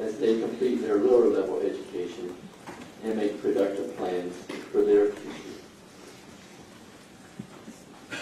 as 0.00 0.18
they 0.18 0.40
complete 0.40 0.76
their 0.76 0.96
lower 0.96 1.28
level 1.28 1.60
education 1.60 2.34
and 3.04 3.16
make 3.16 3.40
productive 3.40 3.96
plans 3.96 4.34
for 4.72 4.82
their 4.82 5.10
future. 5.12 5.56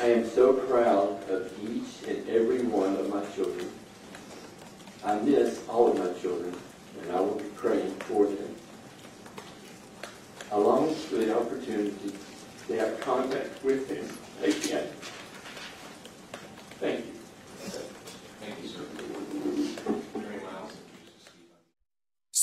I 0.02 0.08
am 0.08 0.28
so 0.28 0.52
proud 0.52 1.28
of 1.30 1.50
each 1.62 2.06
and 2.08 2.28
every 2.28 2.62
one 2.62 2.96
of 2.96 3.08
my 3.08 3.24
children. 3.34 3.70
I 5.04 5.18
miss 5.20 5.66
all 5.68 5.90
of 5.92 5.98
my 5.98 6.20
children, 6.20 6.54
and 7.00 7.12
I 7.12 7.20
will 7.20 7.36
be 7.36 7.44
praying 7.56 7.94
for 8.00 8.26
them. 8.26 8.54
I 10.52 10.56
long 10.56 10.94
for 10.94 11.16
the 11.16 11.36
opportunity 11.36 12.12
to 12.68 12.78
have 12.78 13.00
contact 13.00 13.62
with 13.64 13.88
them 13.88 14.06
again. 14.42 14.88
Thank 16.80 17.06
you. 17.06 17.12
Thank 18.40 18.62
you, 18.62 18.68
sir. 18.68 18.82
Attorney 20.14 20.42
Miles. 20.44 20.72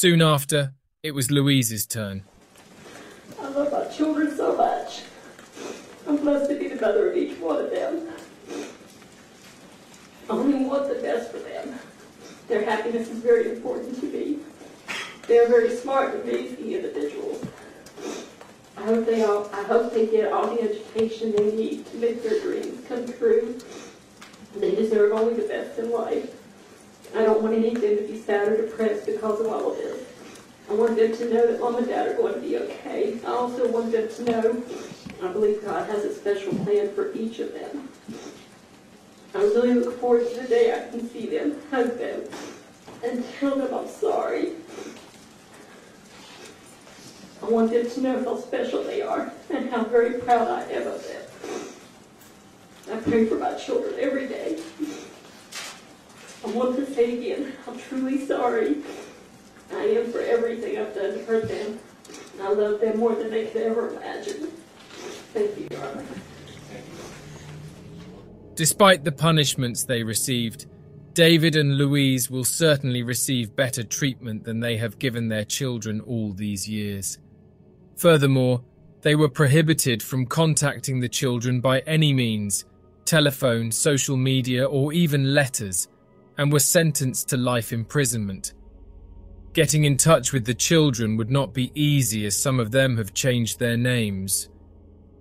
Soon 0.02 0.20
after, 0.20 0.74
it 1.04 1.14
was 1.14 1.30
Louise's 1.30 1.86
turn. 1.86 2.24
I 3.40 3.50
love 3.50 3.72
my 3.72 3.86
children 3.96 4.36
so 4.36 4.58
much. 4.58 5.04
I'm 6.08 6.18
blessed 6.18 6.50
to 6.50 6.58
be 6.58 6.70
the 6.70 6.82
mother 6.82 7.12
of 7.12 7.16
each 7.16 7.38
one 7.38 7.64
of 7.64 7.70
them. 7.70 8.10
I 10.28 10.34
only 10.34 10.66
want 10.66 10.88
the 10.88 10.96
best 11.04 11.32
for 11.32 11.38
them. 11.38 11.78
Their 12.48 12.66
happiness 12.66 13.10
is 13.10 13.20
very 13.20 13.52
important 13.52 14.00
to 14.00 14.08
me. 14.08 14.40
They 15.28 15.38
are 15.38 15.48
very 15.48 15.70
smart 15.70 16.16
and 16.16 16.24
amazing 16.28 16.72
individuals. 16.72 17.46
I 18.78 18.82
hope 18.82 19.06
they 19.06 19.24
all 19.24 19.52
I 19.54 19.62
hope 19.66 19.94
they 19.94 20.08
get 20.08 20.34
all 20.34 20.48
the 20.48 20.64
education 20.64 21.32
they 21.32 21.56
need 21.56 21.86
to 21.92 21.98
make 21.98 22.24
their 22.24 22.40
dreams 22.40 22.84
come 22.88 23.06
true. 23.06 23.60
They 24.56 24.74
deserve 24.74 25.12
only 25.12 25.36
the 25.36 25.48
best 25.48 25.78
in 25.78 25.92
life. 25.92 26.36
I 27.16 27.24
don't 27.24 27.44
want 27.44 27.54
any 27.54 27.76
of 27.76 27.82
them 27.82 27.98
to 27.98 28.04
be 28.08 28.18
sad 28.18 28.48
or 28.48 28.66
depressed 28.66 29.08
because 29.22 29.40
of 29.40 29.48
all 29.48 29.72
of 29.72 29.78
this. 29.78 30.04
I 30.68 30.74
want 30.74 30.96
them 30.96 31.16
to 31.16 31.26
know 31.32 31.46
that 31.46 31.60
mom 31.60 31.76
and 31.76 31.88
dad 31.88 32.08
are 32.08 32.16
going 32.16 32.34
to 32.34 32.40
be 32.40 32.58
okay. 32.58 33.20
I 33.24 33.28
also 33.28 33.72
want 33.72 33.92
them 33.92 34.10
to 34.10 34.24
know 34.24 34.64
I 35.22 35.32
believe 35.32 35.64
God 35.64 35.88
has 35.88 36.04
a 36.04 36.16
special 36.16 36.56
plan 36.66 36.92
for 36.96 37.14
each 37.14 37.38
of 37.38 37.54
them. 37.54 37.88
I 39.36 39.44
really 39.44 39.76
look 39.76 40.00
forward 40.00 40.28
to 40.28 40.42
the 40.42 40.48
day 40.48 40.74
I 40.74 40.90
can 40.90 41.08
see 41.08 41.28
them, 41.28 41.56
hug 41.70 42.00
them, 42.00 42.24
and 43.04 43.24
tell 43.40 43.58
them 43.58 43.72
I'm 43.72 43.88
sorry. 43.88 44.54
I 47.44 47.46
want 47.46 47.72
them 47.72 47.88
to 47.88 48.02
know 48.02 48.24
how 48.24 48.38
special 48.38 48.84
they 48.84 49.04
are 49.04 49.32
and 49.52 49.70
how 49.70 49.84
very 49.84 50.20
proud 50.20 50.48
I 50.48 50.64
am 50.64 50.88
of 50.88 51.08
them. 51.08 52.98
I 52.98 53.00
pray 53.02 53.28
for 53.28 53.36
my 53.36 53.54
children 53.54 53.94
every 54.00 54.28
day. 54.28 54.60
I 56.44 56.48
want 56.48 56.76
to 56.78 56.92
say 56.92 57.20
again, 57.20 57.54
I'm 57.68 57.78
truly 57.78 58.26
sorry. 58.26 58.78
I 59.74 59.84
am 59.84 60.12
for 60.12 60.22
everything 60.22 60.78
I've 60.78 60.94
done 60.94 61.14
to 61.14 61.26
hurt 61.26 61.48
them. 61.48 61.80
I 62.42 62.54
love 62.54 62.82
them 62.82 63.00
more 63.00 63.16
than 63.16 63.30
they 63.30 63.48
could 63.48 63.62
ever 63.62 63.90
imagine. 63.90 64.48
Thank 65.34 65.58
you, 65.58 65.68
Your. 65.72 66.04
Despite 68.56 69.04
the 69.04 69.12
punishments 69.12 69.84
they 69.84 70.04
received, 70.04 70.68
David 71.14 71.56
and 71.56 71.78
Louise 71.78 72.30
will 72.30 72.44
certainly 72.44 73.04
receive 73.04 73.56
better 73.56 73.84
treatment 73.84 74.44
than 74.44 74.60
they 74.60 74.78
have 74.78 75.00
given 75.00 75.28
their 75.28 75.46
children 75.46 76.00
all 76.02 76.32
these 76.32 76.70
years. 76.70 77.18
Furthermore, 77.96 78.64
they 79.02 79.16
were 79.16 79.30
prohibited 79.30 80.02
from 80.04 80.26
contacting 80.26 81.00
the 81.00 81.10
children 81.10 81.60
by 81.60 81.80
any 81.82 82.14
means 82.14 82.66
telephone, 83.06 83.72
social 83.72 84.16
media, 84.16 84.66
or 84.66 84.94
even 84.94 85.34
letters 85.34 85.88
and 86.38 86.52
were 86.52 86.60
sentenced 86.60 87.30
to 87.30 87.38
life 87.38 87.74
imprisonment. 87.74 88.54
Getting 89.54 89.84
in 89.84 89.98
touch 89.98 90.32
with 90.32 90.46
the 90.46 90.54
children 90.54 91.18
would 91.18 91.30
not 91.30 91.54
be 91.54 91.74
easy 91.76 92.26
as 92.26 92.38
some 92.38 92.58
of 92.58 92.72
them 92.72 92.96
have 92.96 93.14
changed 93.14 93.60
their 93.60 93.76
names. 93.76 94.48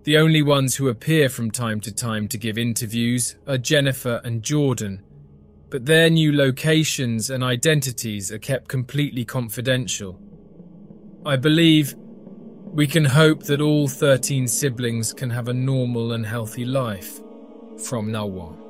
The 0.04 0.18
only 0.18 0.40
ones 0.40 0.76
who 0.76 0.88
appear 0.88 1.28
from 1.28 1.50
time 1.50 1.80
to 1.80 1.92
time 1.92 2.28
to 2.28 2.38
give 2.38 2.56
interviews 2.56 3.34
are 3.48 3.58
Jennifer 3.58 4.20
and 4.22 4.42
Jordan, 4.42 5.02
but 5.68 5.86
their 5.86 6.08
new 6.08 6.32
locations 6.32 7.28
and 7.28 7.42
identities 7.42 8.30
are 8.30 8.38
kept 8.38 8.68
completely 8.68 9.24
confidential. 9.24 10.20
I 11.26 11.34
believe 11.34 11.96
we 11.96 12.86
can 12.86 13.06
hope 13.06 13.42
that 13.44 13.60
all 13.60 13.88
13 13.88 14.46
siblings 14.46 15.12
can 15.12 15.30
have 15.30 15.48
a 15.48 15.52
normal 15.52 16.12
and 16.12 16.24
healthy 16.24 16.64
life 16.64 17.18
from 17.84 18.12
now 18.12 18.28
on. 18.28 18.69